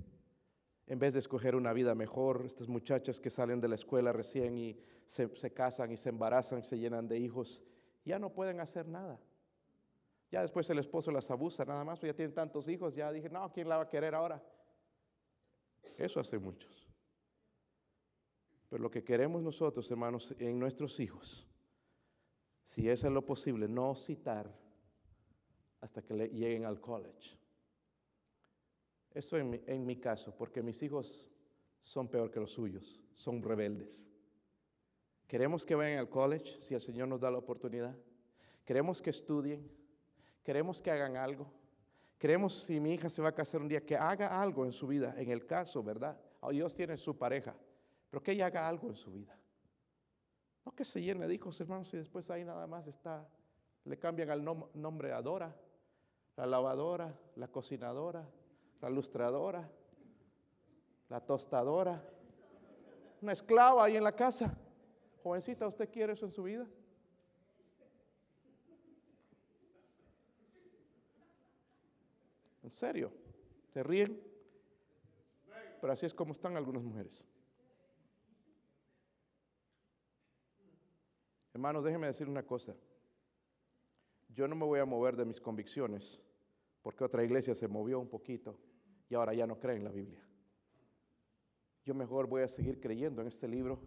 en 0.87 0.99
vez 0.99 1.12
de 1.12 1.20
escoger 1.20 1.55
una 1.55 1.72
vida 1.72 1.95
mejor, 1.95 2.45
estas 2.47 2.68
muchachas 2.68 3.20
que 3.20 3.31
salen 3.31 3.61
de 3.61 3.68
la 3.68 3.74
escuela 3.74 4.12
recién 4.12 4.57
y 4.57 4.76
se, 5.07 5.53
casan 5.53 5.93
y 5.93 5.97
se 5.97 6.09
embarazan, 6.09 6.64
se 6.64 6.78
llenan 6.78 7.07
de 7.07 7.18
hijos, 7.18 7.62
ya 8.05 8.18
no 8.18 8.33
pueden 8.33 8.61
hacer 8.61 8.89
nada. 8.89 9.20
Ya 10.31 10.43
después 10.43 10.70
el 10.70 10.78
esposo 10.78 11.11
las 11.11 11.31
abusa, 11.31 11.64
nada 11.64 11.85
más, 11.85 12.01
ya 12.01 12.14
tienen 12.14 12.35
tantos 12.35 12.68
hijos, 12.68 12.95
ya 12.95 13.12
dije, 13.12 13.28
no, 13.28 13.53
¿quién 13.53 13.68
la 13.68 13.76
va 13.76 13.83
a 13.85 13.89
querer 13.89 14.14
ahora? 14.14 14.43
Eso 15.97 16.20
hace 16.20 16.39
muchos. 16.39 16.89
Pero 18.68 18.83
lo 18.83 18.91
que 18.91 19.03
queremos 19.03 19.43
nosotros, 19.43 19.91
hermanos, 19.91 20.35
en 20.39 20.59
nuestros 20.59 20.99
hijos, 21.01 21.47
si 22.62 22.89
es 22.89 23.03
lo 23.03 23.26
posible, 23.26 23.68
no 23.68 23.95
citar 23.97 24.59
hasta 25.81 26.03
que 26.03 26.14
lleguen 26.14 26.64
al 26.64 26.81
college. 26.81 27.37
Eso 29.12 29.37
en 29.39 29.87
mi, 29.87 29.97
caso, 29.97 30.35
porque 30.37 30.62
mis 30.62 30.83
hijos 30.83 31.31
son 31.83 32.09
peor 32.09 32.31
que 32.31 32.39
los 32.39 32.53
suyos, 32.53 33.03
son 33.12 33.43
rebeldes. 33.43 34.07
Queremos 35.26 35.66
que 35.66 35.74
vayan 35.74 35.99
al 35.99 36.09
college 36.09 36.61
si 36.61 36.74
el 36.74 36.81
Señor 36.81 37.09
nos 37.09 37.20
da 37.20 37.31
la 37.31 37.39
oportunidad. 37.39 37.97
Queremos 38.64 39.03
que 39.03 39.11
estudien. 39.11 39.68
Queremos 40.45 40.81
que 40.81 40.91
hagan 40.91 41.16
algo. 41.16 41.51
Queremos 42.18 42.55
si 42.55 42.78
mi 42.81 42.95
hija 42.95 43.09
se 43.09 43.22
va 43.22 43.31
a 43.31 43.35
casar 43.35 43.61
un 43.61 43.68
día, 43.68 43.85
que 43.85 43.97
haga 43.97 44.41
algo 44.41 44.64
en 44.64 44.72
su 44.72 44.87
vida, 44.87 45.14
en 45.16 45.31
el 45.31 45.47
caso, 45.47 45.83
¿verdad? 45.83 46.20
Oh, 46.41 46.51
Dios 46.51 46.74
tiene 46.74 46.97
su 46.97 47.16
pareja, 47.16 47.57
pero 48.11 48.22
que 48.22 48.33
ella 48.33 48.47
haga 48.47 48.68
algo 48.68 48.89
en 48.89 48.95
su 48.95 49.11
vida. 49.11 49.39
No 50.64 50.72
que 50.72 50.85
se 50.85 51.01
llene 51.01 51.26
de 51.26 51.35
hijos, 51.35 51.59
hermanos, 51.61 51.93
y 51.95 51.97
después 51.97 52.31
ahí 52.31 52.45
nada 52.45 52.66
más 52.66 52.87
está, 52.87 53.26
le 53.85 53.99
cambian 53.99 54.31
al 54.31 54.45
nombre 54.45 55.12
a 55.12 55.22
Dora, 55.22 55.57
la 56.41 56.47
lavadora, 56.47 57.14
la 57.36 57.49
cocinadora, 57.49 58.26
la 58.80 58.88
lustradora, 58.88 59.70
la 61.11 61.20
tostadora, 61.20 62.03
una 63.20 63.32
esclava 63.32 63.84
ahí 63.84 63.97
en 63.97 64.05
la 64.05 64.16
casa. 64.16 64.57
Jovencita, 65.22 65.66
¿usted 65.66 65.91
quiere 65.91 66.14
eso 66.14 66.24
en 66.24 66.32
su 66.32 66.43
vida? 66.43 66.66
En 72.62 72.70
serio, 72.70 73.12
se 73.74 73.82
ríen. 73.82 74.18
Pero 75.78 75.93
así 75.93 76.07
es 76.07 76.14
como 76.14 76.32
están 76.32 76.57
algunas 76.57 76.82
mujeres. 76.82 77.26
Hermanos, 81.53 81.84
déjenme 81.84 82.07
decir 82.07 82.30
una 82.30 82.47
cosa. 82.47 82.74
Yo 84.30 84.49
no 84.49 84.57
me 84.57 84.64
voy 84.64 84.80
a 84.80 84.86
mover 84.86 85.16
de 85.16 85.26
mis 85.26 85.38
convicciones 85.38 86.18
porque 86.83 87.05
otra 87.05 87.24
iglesia 87.24 87.55
se 87.55 87.68
movió 87.68 88.01
un 88.01 88.09
poquito 88.09 88.59
y 89.09 89.14
ahora 89.14 89.35
ya 89.35 89.47
no 89.47 89.59
cree 89.59 89.76
en 89.76 89.85
la 89.85 89.91
Biblia. 89.91 90.24
Yo 91.85 91.95
mejor 91.95 92.26
voy 92.26 92.43
a 92.43 92.49
seguir 92.49 92.81
creyendo 92.81 93.20
en 93.22 93.28
este 93.28 93.49
libro 93.49 93.81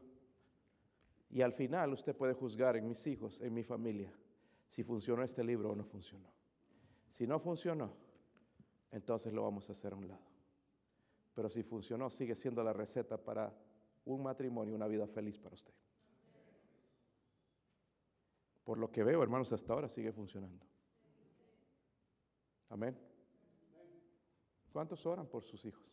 y 1.30 1.41
al 1.41 1.54
final 1.54 1.94
usted 1.94 2.16
puede 2.16 2.34
juzgar 2.34 2.76
en 2.78 2.88
mis 2.88 3.06
hijos, 3.08 3.41
en 3.41 3.54
mi 3.54 3.64
familia, 3.64 4.14
si 4.68 4.84
funcionó 4.84 5.24
este 5.24 5.44
libro 5.44 5.72
o 5.72 5.76
no 5.76 5.84
funcionó. 5.84 6.30
Si 7.10 7.28
no 7.28 7.39
funcionó, 7.39 7.94
entonces 8.91 9.34
lo 9.34 9.44
vamos 9.44 9.70
a 9.70 9.74
hacer 9.74 9.94
a 9.94 9.96
un 9.96 10.08
lado. 10.08 10.34
Pero 11.34 11.50
si 11.50 11.64
funcionó, 11.64 12.10
sigue 12.10 12.36
siendo 12.36 12.64
la 12.64 12.74
receta 12.74 13.18
para 13.18 13.54
un 14.06 14.22
matrimonio, 14.22 14.76
una 14.76 14.88
vida 14.88 15.08
feliz 15.08 15.38
para 15.38 15.56
usted. 15.56 15.74
Por 18.64 18.78
lo 18.78 18.91
que 18.91 19.04
veo, 19.04 19.22
hermanos, 19.22 19.52
hasta 19.52 19.74
ahora 19.74 19.89
sigue 19.89 20.12
funcionando. 20.12 20.66
Amén. 22.74 22.97
¿Cuántos 24.71 25.05
oran 25.05 25.28
por 25.28 25.43
sus 25.43 25.63
hijos? 25.63 25.88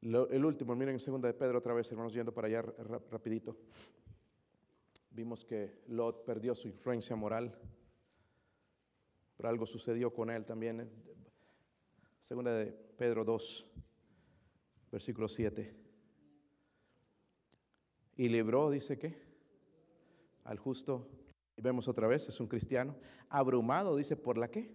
el 0.00 0.44
último, 0.44 0.74
miren 0.74 0.94
en 0.94 1.00
segunda 1.00 1.28
de 1.28 1.34
Pedro 1.34 1.58
otra 1.58 1.72
vez, 1.72 1.88
hermanos, 1.92 2.12
yendo 2.12 2.34
para 2.34 2.48
allá 2.48 2.62
rapidito. 3.12 3.56
Vimos 5.12 5.44
que 5.44 5.84
Lot 5.86 6.24
perdió 6.24 6.56
su 6.56 6.66
influencia 6.66 7.14
moral, 7.14 7.56
pero 9.36 9.48
algo 9.48 9.66
sucedió 9.66 10.12
con 10.12 10.30
él 10.30 10.44
también. 10.44 10.90
Segunda 12.18 12.56
de 12.56 12.72
Pedro 12.72 13.24
2, 13.24 13.70
versículo 14.90 15.28
7. 15.28 15.81
Y 18.16 18.28
libró, 18.28 18.70
dice 18.70 18.98
que, 18.98 19.14
al 20.44 20.58
justo, 20.58 21.08
y 21.56 21.62
vemos 21.62 21.88
otra 21.88 22.06
vez, 22.06 22.28
es 22.28 22.40
un 22.40 22.46
cristiano, 22.46 22.94
abrumado, 23.28 23.96
dice, 23.96 24.16
por 24.16 24.38
la 24.38 24.48
qué? 24.48 24.70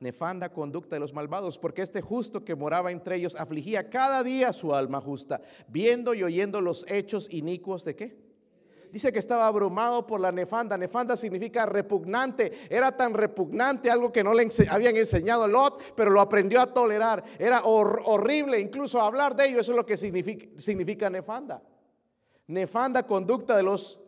Nefanda 0.00 0.52
conducta 0.52 0.96
de 0.96 1.00
los 1.00 1.12
malvados, 1.12 1.58
porque 1.58 1.82
este 1.82 2.00
justo 2.00 2.44
que 2.44 2.54
moraba 2.54 2.92
entre 2.92 3.16
ellos 3.16 3.34
afligía 3.34 3.90
cada 3.90 4.22
día 4.22 4.52
su 4.52 4.74
alma 4.74 5.00
justa, 5.00 5.40
viendo 5.66 6.14
y 6.14 6.22
oyendo 6.22 6.60
los 6.60 6.84
hechos 6.88 7.28
inicuos 7.30 7.84
de 7.84 7.96
qué? 7.96 8.28
dice 8.92 9.12
que 9.12 9.18
estaba 9.18 9.46
abrumado 9.46 10.06
por 10.06 10.20
la 10.20 10.32
nefanda. 10.32 10.76
Nefanda 10.76 11.16
significa 11.16 11.66
repugnante. 11.66 12.66
Era 12.68 12.96
tan 12.96 13.14
repugnante 13.14 13.90
algo 13.90 14.12
que 14.12 14.24
no 14.24 14.34
le 14.34 14.48
habían 14.70 14.96
enseñado 14.96 15.44
a 15.44 15.48
Lot, 15.48 15.94
pero 15.94 16.10
lo 16.10 16.20
aprendió 16.20 16.60
a 16.60 16.72
tolerar. 16.72 17.24
Era 17.38 17.62
horrible 17.64 18.60
incluso 18.60 19.00
hablar 19.00 19.36
de 19.36 19.48
ello. 19.48 19.60
Eso 19.60 19.72
es 19.72 19.76
lo 19.76 19.86
que 19.86 19.96
significa, 19.96 20.48
significa 20.58 21.10
nefanda. 21.10 21.62
Nefanda 22.48 23.06
conducta 23.06 23.56
de 23.56 23.62
los 23.62 24.00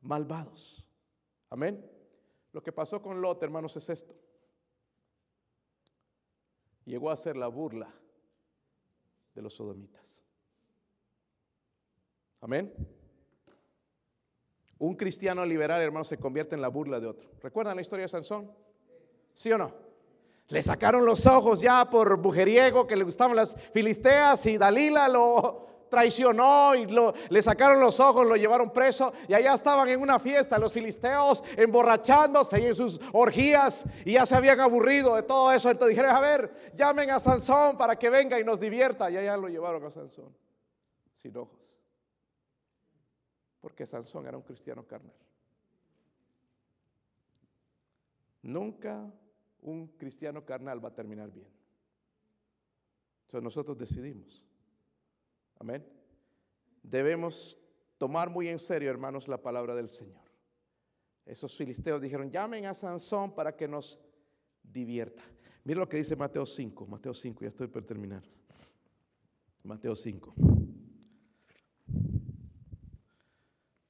malvados. 0.00 0.86
Amén. 1.50 1.84
Lo 2.52 2.62
que 2.62 2.72
pasó 2.72 3.02
con 3.02 3.20
Lot, 3.20 3.42
hermanos, 3.42 3.76
es 3.76 3.88
esto. 3.88 4.14
Llegó 6.84 7.10
a 7.10 7.16
ser 7.16 7.36
la 7.36 7.48
burla 7.48 7.92
de 9.34 9.42
los 9.42 9.54
sodomitas. 9.54 10.22
Amén. 12.40 12.72
Un 14.78 14.94
cristiano 14.96 15.44
liberal, 15.44 15.80
hermano, 15.80 16.04
se 16.04 16.18
convierte 16.18 16.54
en 16.54 16.62
la 16.62 16.68
burla 16.68 17.00
de 17.00 17.06
otro. 17.06 17.30
¿Recuerdan 17.40 17.76
la 17.76 17.82
historia 17.82 18.04
de 18.04 18.08
Sansón? 18.08 18.52
¿Sí 19.32 19.50
o 19.50 19.58
no? 19.58 19.74
Le 20.48 20.62
sacaron 20.62 21.04
los 21.04 21.26
ojos 21.26 21.60
ya 21.60 21.88
por 21.88 22.18
mujeriego 22.18 22.86
que 22.86 22.96
le 22.96 23.04
gustaban 23.04 23.36
las 23.36 23.56
filisteas 23.72 24.44
y 24.46 24.58
Dalila 24.58 25.08
lo 25.08 25.71
traicionó 25.92 26.74
y 26.74 26.86
lo, 26.86 27.12
le 27.28 27.42
sacaron 27.42 27.78
los 27.78 28.00
ojos, 28.00 28.26
lo 28.26 28.34
llevaron 28.34 28.72
preso 28.72 29.12
y 29.28 29.34
allá 29.34 29.52
estaban 29.52 29.86
en 29.90 30.00
una 30.00 30.18
fiesta 30.18 30.58
los 30.58 30.72
filisteos 30.72 31.44
emborrachándose 31.54 32.66
en 32.66 32.74
sus 32.74 32.98
orgías 33.12 33.84
y 34.06 34.12
ya 34.12 34.24
se 34.24 34.34
habían 34.34 34.58
aburrido 34.58 35.14
de 35.14 35.22
todo 35.22 35.52
eso. 35.52 35.70
Entonces 35.70 35.94
dijeron, 35.94 36.16
a 36.16 36.20
ver, 36.20 36.72
llamen 36.74 37.10
a 37.10 37.20
Sansón 37.20 37.76
para 37.76 37.98
que 37.98 38.08
venga 38.08 38.40
y 38.40 38.44
nos 38.44 38.58
divierta. 38.58 39.10
Y 39.10 39.18
allá 39.18 39.36
lo 39.36 39.48
llevaron 39.48 39.84
a 39.84 39.90
Sansón 39.90 40.34
sin 41.16 41.36
ojos 41.36 41.62
porque 43.60 43.86
Sansón 43.86 44.26
era 44.26 44.36
un 44.36 44.42
cristiano 44.42 44.84
carnal. 44.84 45.14
Nunca 48.42 49.12
un 49.60 49.86
cristiano 49.86 50.44
carnal 50.44 50.82
va 50.82 50.88
a 50.88 50.94
terminar 50.94 51.30
bien. 51.30 51.48
Entonces 53.26 53.44
nosotros 53.44 53.78
decidimos. 53.78 54.42
Amén. 55.62 55.86
Debemos 56.82 57.56
tomar 57.96 58.28
muy 58.28 58.48
en 58.48 58.58
serio, 58.58 58.90
hermanos, 58.90 59.28
la 59.28 59.40
palabra 59.40 59.76
del 59.76 59.88
Señor. 59.88 60.24
Esos 61.24 61.56
filisteos 61.56 62.02
dijeron, 62.02 62.32
llamen 62.32 62.66
a 62.66 62.74
Sansón 62.74 63.32
para 63.32 63.54
que 63.54 63.68
nos 63.68 64.00
divierta. 64.60 65.22
Mira 65.62 65.78
lo 65.78 65.88
que 65.88 65.98
dice 65.98 66.16
Mateo 66.16 66.44
5, 66.44 66.84
Mateo 66.86 67.14
5, 67.14 67.42
ya 67.42 67.46
estoy 67.46 67.68
por 67.68 67.84
terminar. 67.84 68.24
Mateo 69.62 69.94
5. 69.94 70.34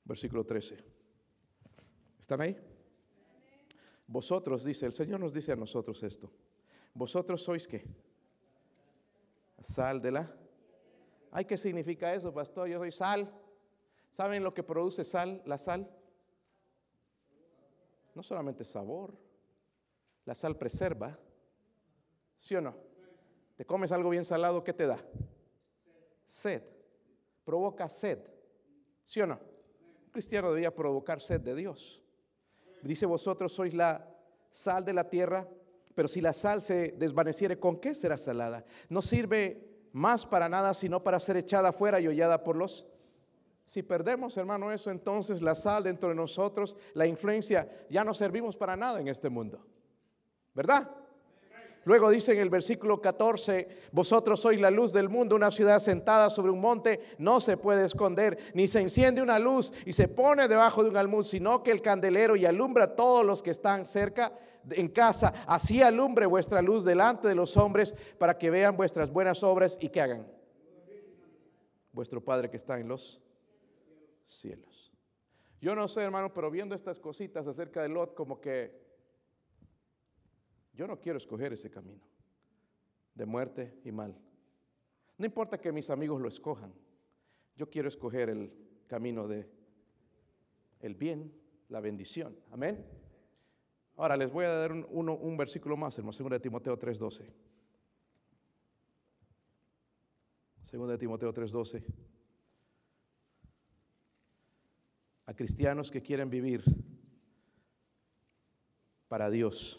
versículo 0.04 0.44
13. 0.44 0.76
¿Están 2.20 2.42
ahí? 2.42 2.54
Vosotros, 4.06 4.62
dice, 4.62 4.84
el 4.84 4.92
Señor 4.92 5.20
nos 5.20 5.32
dice 5.32 5.52
a 5.52 5.56
nosotros 5.56 6.02
esto. 6.02 6.30
Vosotros 6.92 7.42
sois 7.42 7.66
qué? 7.66 7.82
Sal 9.62 10.02
de 10.02 10.10
la... 10.10 10.41
Ay, 11.34 11.46
¿qué 11.46 11.56
significa 11.56 12.14
eso, 12.14 12.32
pastor? 12.32 12.68
Yo 12.68 12.78
soy 12.78 12.92
sal. 12.92 13.32
¿Saben 14.10 14.44
lo 14.44 14.52
que 14.52 14.62
produce 14.62 15.02
sal, 15.02 15.42
la 15.46 15.56
sal? 15.56 15.90
No 18.14 18.22
solamente 18.22 18.64
sabor. 18.64 19.16
La 20.26 20.34
sal 20.34 20.58
preserva. 20.58 21.18
¿Sí 22.38 22.54
o 22.54 22.60
no? 22.60 22.76
Te 23.56 23.64
comes 23.64 23.90
algo 23.92 24.10
bien 24.10 24.26
salado, 24.26 24.62
¿qué 24.62 24.74
te 24.74 24.86
da? 24.86 25.02
Sed. 26.26 26.62
Provoca 27.44 27.88
sed. 27.88 28.18
¿Sí 29.02 29.22
o 29.22 29.26
no? 29.26 29.40
Un 30.04 30.10
cristiano 30.10 30.52
debía 30.52 30.74
provocar 30.74 31.22
sed 31.22 31.40
de 31.40 31.54
Dios. 31.54 32.04
Dice, 32.82 33.06
vosotros 33.06 33.54
sois 33.54 33.72
la 33.72 34.06
sal 34.50 34.84
de 34.84 34.92
la 34.92 35.08
tierra, 35.08 35.48
pero 35.94 36.08
si 36.08 36.20
la 36.20 36.34
sal 36.34 36.60
se 36.60 36.92
desvaneciere, 36.92 37.58
¿con 37.58 37.80
qué 37.80 37.94
será 37.94 38.18
salada? 38.18 38.66
No 38.90 39.00
sirve 39.00 39.71
más 39.92 40.26
para 40.26 40.48
nada, 40.48 40.74
sino 40.74 41.02
para 41.02 41.20
ser 41.20 41.36
echada 41.36 41.72
fuera 41.72 42.00
y 42.00 42.08
hollada 42.08 42.42
por 42.42 42.56
los... 42.56 42.86
Si 43.66 43.82
perdemos, 43.82 44.36
hermano, 44.36 44.72
eso, 44.72 44.90
entonces 44.90 45.40
la 45.40 45.54
sal 45.54 45.84
dentro 45.84 46.08
de 46.08 46.14
nosotros, 46.14 46.76
la 46.94 47.06
influencia, 47.06 47.86
ya 47.88 48.04
no 48.04 48.12
servimos 48.12 48.56
para 48.56 48.76
nada 48.76 49.00
en 49.00 49.08
este 49.08 49.28
mundo. 49.28 49.64
¿Verdad? 50.54 50.90
Luego 51.84 52.10
dice 52.10 52.32
en 52.32 52.38
el 52.38 52.50
versículo 52.50 53.00
14, 53.00 53.68
vosotros 53.90 54.40
sois 54.40 54.60
la 54.60 54.70
luz 54.70 54.92
del 54.92 55.08
mundo, 55.08 55.34
una 55.34 55.50
ciudad 55.50 55.80
sentada 55.80 56.30
sobre 56.30 56.52
un 56.52 56.60
monte 56.60 57.00
no 57.18 57.40
se 57.40 57.56
puede 57.56 57.84
esconder, 57.84 58.38
ni 58.54 58.68
se 58.68 58.80
enciende 58.80 59.20
una 59.20 59.38
luz 59.38 59.72
y 59.84 59.92
se 59.92 60.06
pone 60.06 60.46
debajo 60.46 60.84
de 60.84 60.90
un 60.90 60.96
almud, 60.96 61.24
sino 61.24 61.62
que 61.62 61.72
el 61.72 61.82
candelero 61.82 62.36
y 62.36 62.46
alumbra 62.46 62.84
a 62.84 62.94
todos 62.94 63.26
los 63.26 63.42
que 63.42 63.50
están 63.50 63.86
cerca 63.86 64.32
en 64.70 64.88
casa. 64.88 65.32
Así 65.46 65.82
alumbre 65.82 66.26
vuestra 66.26 66.62
luz 66.62 66.84
delante 66.84 67.28
de 67.28 67.34
los 67.34 67.56
hombres 67.56 67.94
para 68.18 68.36
que 68.36 68.50
vean 68.50 68.76
vuestras 68.76 69.10
buenas 69.10 69.42
obras 69.42 69.78
y 69.80 69.88
que 69.88 70.00
hagan. 70.00 70.26
Vuestro 71.92 72.22
Padre 72.22 72.48
que 72.50 72.56
está 72.56 72.78
en 72.78 72.88
los 72.88 73.20
cielos. 74.26 74.92
Yo 75.60 75.74
no 75.76 75.86
sé, 75.86 76.02
hermano, 76.02 76.32
pero 76.32 76.50
viendo 76.50 76.74
estas 76.74 76.98
cositas 76.98 77.46
acerca 77.46 77.82
de 77.82 77.88
Lot, 77.88 78.14
como 78.14 78.40
que 78.40 78.82
yo 80.74 80.86
no 80.86 80.98
quiero 80.98 81.18
escoger 81.18 81.52
ese 81.52 81.70
camino 81.70 82.04
de 83.14 83.26
muerte 83.26 83.78
y 83.84 83.92
mal. 83.92 84.18
No 85.18 85.26
importa 85.26 85.60
que 85.60 85.70
mis 85.70 85.90
amigos 85.90 86.20
lo 86.20 86.28
escojan. 86.28 86.72
Yo 87.56 87.68
quiero 87.68 87.88
escoger 87.88 88.30
el 88.30 88.52
camino 88.86 89.28
de 89.28 89.48
el 90.80 90.94
bien, 90.94 91.32
la 91.68 91.80
bendición. 91.80 92.36
Amén. 92.50 92.84
Ahora 93.96 94.16
les 94.16 94.32
voy 94.32 94.44
a 94.44 94.50
dar 94.50 94.72
un, 94.72 95.36
versículo 95.36 95.76
más, 95.76 95.96
hermano, 95.98 96.16
2 96.16 96.30
de 96.30 96.40
Timoteo 96.40 96.78
3:12. 96.78 97.32
2 100.72 100.88
de 100.88 100.98
Timoteo 100.98 101.32
3:12. 101.32 101.84
A 105.26 105.34
cristianos 105.34 105.90
que 105.90 106.02
quieren 106.02 106.30
vivir 106.30 106.64
para 109.08 109.30
Dios. 109.30 109.78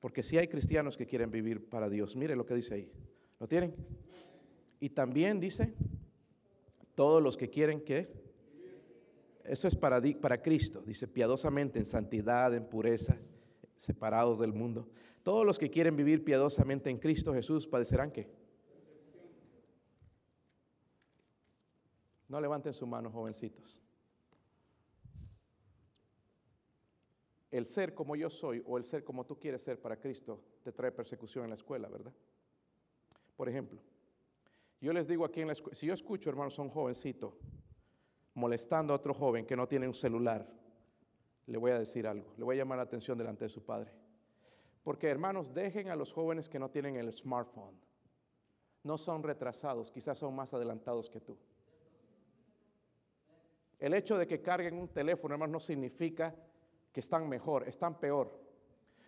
Porque 0.00 0.22
si 0.22 0.38
hay 0.38 0.48
cristianos 0.48 0.96
que 0.96 1.06
quieren 1.06 1.30
vivir 1.30 1.68
para 1.68 1.88
Dios, 1.88 2.16
mire 2.16 2.36
lo 2.36 2.44
que 2.44 2.54
dice 2.54 2.74
ahí. 2.74 2.92
¿Lo 3.38 3.46
tienen? 3.48 3.74
Y 4.80 4.90
también 4.90 5.40
dice, 5.40 5.74
todos 6.94 7.22
los 7.22 7.36
que 7.36 7.48
quieren 7.48 7.80
que, 7.80 8.25
eso 9.48 9.68
es 9.68 9.76
para, 9.76 10.00
para 10.20 10.42
Cristo, 10.42 10.82
dice 10.82 11.06
piadosamente, 11.08 11.78
en 11.78 11.86
santidad, 11.86 12.54
en 12.54 12.64
pureza, 12.68 13.18
separados 13.76 14.38
del 14.38 14.52
mundo. 14.52 14.88
Todos 15.22 15.44
los 15.44 15.58
que 15.58 15.70
quieren 15.70 15.96
vivir 15.96 16.24
piadosamente 16.24 16.90
en 16.90 16.98
Cristo 16.98 17.32
Jesús 17.34 17.66
padecerán 17.66 18.10
qué? 18.10 18.30
No 22.28 22.40
levanten 22.40 22.72
su 22.72 22.86
mano, 22.86 23.10
jovencitos. 23.10 23.80
el 27.56 27.64
ser 27.64 27.94
como 27.94 28.16
yo 28.16 28.28
soy 28.28 28.62
o 28.66 28.76
el 28.76 28.84
ser 28.84 29.02
como 29.02 29.24
tú 29.24 29.38
quieres 29.38 29.62
ser 29.62 29.80
para 29.80 29.98
Cristo 29.98 30.42
te 30.62 30.72
trae 30.72 30.92
persecución 30.92 31.44
en 31.44 31.50
la 31.50 31.56
escuela, 31.56 31.88
¿verdad? 31.88 32.12
Por 33.34 33.48
ejemplo, 33.48 33.80
yo 34.80 34.92
les 34.92 35.08
digo 35.08 35.24
aquí 35.24 35.40
en 35.40 35.46
la 35.46 35.52
escuela, 35.54 35.74
si 35.74 35.86
yo 35.86 35.94
escucho, 35.94 36.28
hermanos, 36.28 36.58
a 36.58 36.62
un 36.62 36.68
jovencito 36.68 37.38
molestando 38.36 38.92
a 38.92 38.96
otro 38.96 39.12
joven 39.12 39.44
que 39.44 39.56
no 39.56 39.66
tiene 39.66 39.88
un 39.88 39.94
celular, 39.94 40.46
le 41.46 41.58
voy 41.58 41.72
a 41.72 41.78
decir 41.78 42.06
algo, 42.06 42.32
le 42.38 42.44
voy 42.44 42.56
a 42.56 42.58
llamar 42.58 42.78
la 42.78 42.84
atención 42.84 43.18
delante 43.18 43.44
de 43.44 43.48
su 43.48 43.64
padre. 43.64 43.90
Porque, 44.84 45.08
hermanos, 45.08 45.52
dejen 45.52 45.88
a 45.88 45.96
los 45.96 46.12
jóvenes 46.12 46.48
que 46.48 46.60
no 46.60 46.70
tienen 46.70 46.96
el 46.96 47.12
smartphone. 47.12 47.74
No 48.84 48.96
son 48.96 49.24
retrasados, 49.24 49.90
quizás 49.90 50.16
son 50.18 50.34
más 50.34 50.54
adelantados 50.54 51.10
que 51.10 51.20
tú. 51.20 51.36
El 53.78 53.94
hecho 53.94 54.16
de 54.16 54.26
que 54.26 54.40
carguen 54.40 54.78
un 54.78 54.88
teléfono, 54.88 55.34
hermanos, 55.34 55.52
no 55.52 55.60
significa 55.60 56.34
que 56.92 57.00
están 57.00 57.28
mejor, 57.28 57.68
están 57.68 57.98
peor. 57.98 58.46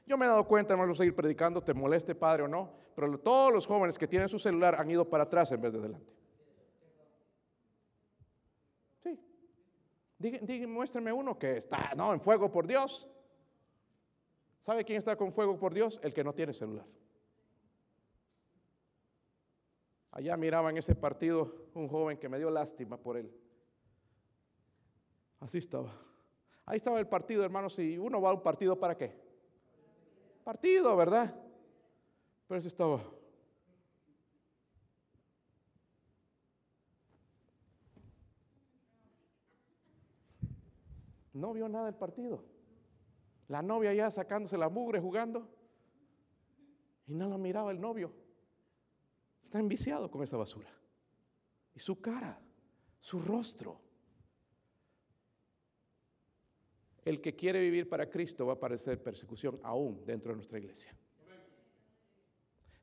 Yo 0.06 0.18
me 0.18 0.24
he 0.26 0.28
dado 0.28 0.44
cuenta, 0.46 0.72
hermano, 0.72 0.94
seguir 0.94 1.14
predicando, 1.14 1.62
te 1.62 1.74
moleste 1.74 2.14
padre 2.14 2.42
o 2.42 2.48
no, 2.48 2.70
pero 2.94 3.18
todos 3.18 3.52
los 3.52 3.66
jóvenes 3.66 3.98
que 3.98 4.08
tienen 4.08 4.28
su 4.28 4.38
celular 4.38 4.74
han 4.74 4.90
ido 4.90 5.08
para 5.08 5.24
atrás 5.24 5.52
en 5.52 5.60
vez 5.60 5.72
de 5.72 5.78
adelante. 5.78 6.12
Sí. 9.02 9.18
Díganme, 10.18 10.66
muéstrenme 10.66 11.12
uno 11.12 11.38
que 11.38 11.56
está, 11.56 11.94
no, 11.96 12.12
en 12.12 12.20
fuego 12.20 12.50
por 12.50 12.66
Dios. 12.66 13.08
¿Sabe 14.60 14.84
quién 14.84 14.98
está 14.98 15.16
con 15.16 15.32
fuego 15.32 15.58
por 15.58 15.72
Dios? 15.72 16.00
El 16.02 16.12
que 16.12 16.24
no 16.24 16.34
tiene 16.34 16.52
celular. 16.52 16.86
Allá 20.10 20.36
miraba 20.36 20.70
en 20.70 20.78
ese 20.78 20.96
partido 20.96 21.68
un 21.74 21.88
joven 21.88 22.18
que 22.18 22.28
me 22.28 22.38
dio 22.38 22.50
lástima 22.50 22.96
por 22.96 23.16
él. 23.16 23.32
Así 25.38 25.58
estaba. 25.58 25.94
Ahí 26.66 26.78
estaba 26.78 26.98
el 26.98 27.06
partido, 27.06 27.44
hermanos, 27.44 27.78
y 27.78 27.96
uno 27.96 28.20
va 28.20 28.30
a 28.30 28.34
un 28.34 28.42
partido 28.42 28.78
para 28.78 28.96
qué? 28.96 29.14
Partido, 30.42 30.96
¿verdad? 30.96 31.34
Pero 32.48 32.58
ese 32.58 32.68
estaba. 32.68 33.00
No 41.39 41.53
vio 41.53 41.68
nada 41.68 41.86
del 41.86 41.95
partido. 41.95 42.45
La 43.49 43.62
novia 43.62 43.95
ya 43.95 44.11
sacándose 44.11 44.59
la 44.59 44.68
mugre 44.68 45.01
jugando. 45.01 45.49
Y 47.07 47.14
no 47.14 47.28
lo 47.28 47.39
miraba 47.39 47.70
el 47.70 47.80
novio. 47.80 48.12
Está 49.43 49.59
enviciado 49.59 50.11
con 50.11 50.22
esa 50.22 50.36
basura. 50.36 50.70
Y 51.74 51.80
su 51.80 52.01
cara, 52.01 52.41
su 53.01 53.20
rostro. 53.20 53.80
el 57.09 57.22
que 57.22 57.34
quiere 57.34 57.61
vivir 57.61 57.89
para 57.89 58.11
Cristo 58.11 58.45
va 58.45 58.53
a 58.53 58.61
padecer 58.61 59.03
persecución 59.03 59.59
aún 59.62 60.05
dentro 60.05 60.30
de 60.30 60.36
nuestra 60.36 60.59
iglesia. 60.59 60.95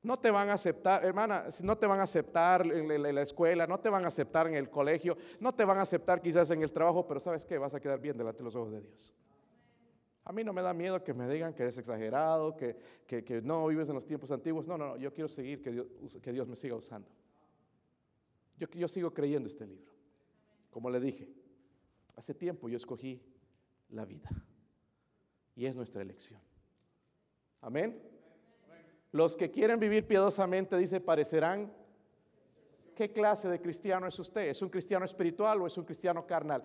No 0.05 0.19
te 0.19 0.29
van 0.29 0.49
a 0.49 0.53
aceptar, 0.53 1.03
hermana, 1.03 1.45
no 1.63 1.79
te 1.79 1.87
van 1.87 1.99
a 1.99 2.03
aceptar 2.03 2.63
en 2.63 3.15
la 3.15 3.21
escuela, 3.23 3.65
no 3.65 3.79
te 3.79 3.89
van 3.89 4.05
a 4.05 4.09
aceptar 4.09 4.45
en 4.45 4.53
el 4.53 4.69
colegio, 4.69 5.17
no 5.39 5.51
te 5.51 5.65
van 5.65 5.79
a 5.79 5.81
aceptar 5.81 6.21
quizás 6.21 6.51
en 6.51 6.61
el 6.61 6.71
trabajo, 6.71 7.07
pero 7.07 7.19
¿sabes 7.19 7.43
qué? 7.43 7.57
Vas 7.57 7.73
a 7.73 7.79
quedar 7.79 7.99
bien 7.99 8.15
delante 8.15 8.37
de 8.37 8.43
los 8.43 8.55
ojos 8.55 8.71
de 8.71 8.81
Dios. 8.81 9.11
A 10.23 10.31
mí 10.31 10.43
no 10.43 10.53
me 10.53 10.61
da 10.61 10.75
miedo 10.75 11.03
que 11.03 11.11
me 11.11 11.27
digan 11.27 11.55
que 11.55 11.63
eres 11.63 11.79
exagerado, 11.79 12.55
que, 12.55 12.77
no 13.41 13.65
vives 13.65 13.89
en 13.89 13.95
los 13.95 14.05
tiempos 14.05 14.29
antiguos. 14.29 14.67
No, 14.67 14.77
no, 14.77 14.89
no, 14.89 14.97
yo 14.97 15.11
quiero 15.11 15.27
seguir 15.27 15.63
que 15.63 15.71
Dios, 15.71 15.87
que 16.21 16.31
Dios 16.31 16.47
me 16.47 16.55
siga 16.55 16.75
usando. 16.75 17.09
Yo, 18.59 18.67
yo 18.67 18.87
sigo 18.87 19.11
creyendo 19.11 19.47
este 19.47 19.65
libro. 19.65 19.91
Como 20.69 20.91
le 20.91 20.99
dije, 20.99 21.33
hace 22.15 22.35
tiempo 22.35 22.69
yo 22.69 22.77
escogí 22.77 23.19
la 23.89 24.05
vida. 24.05 24.29
Y 25.55 25.65
es 25.65 25.75
nuestra 25.75 26.03
elección. 26.03 26.39
Amén. 27.61 28.14
Los 29.15 29.37
que 29.37 29.49
quieren 29.49 29.79
vivir 29.79 30.05
piadosamente, 30.05 30.75
dice, 30.75 30.99
parecerán. 30.99 31.71
¿Qué 32.93 33.13
clase 33.13 33.47
de 33.47 33.61
cristiano 33.61 34.07
es 34.07 34.19
usted? 34.19 34.49
¿Es 34.49 34.61
un 34.61 34.67
cristiano 34.67 35.05
espiritual 35.05 35.61
o 35.61 35.67
es 35.67 35.77
un 35.77 35.85
cristiano 35.85 36.27
carnal? 36.27 36.61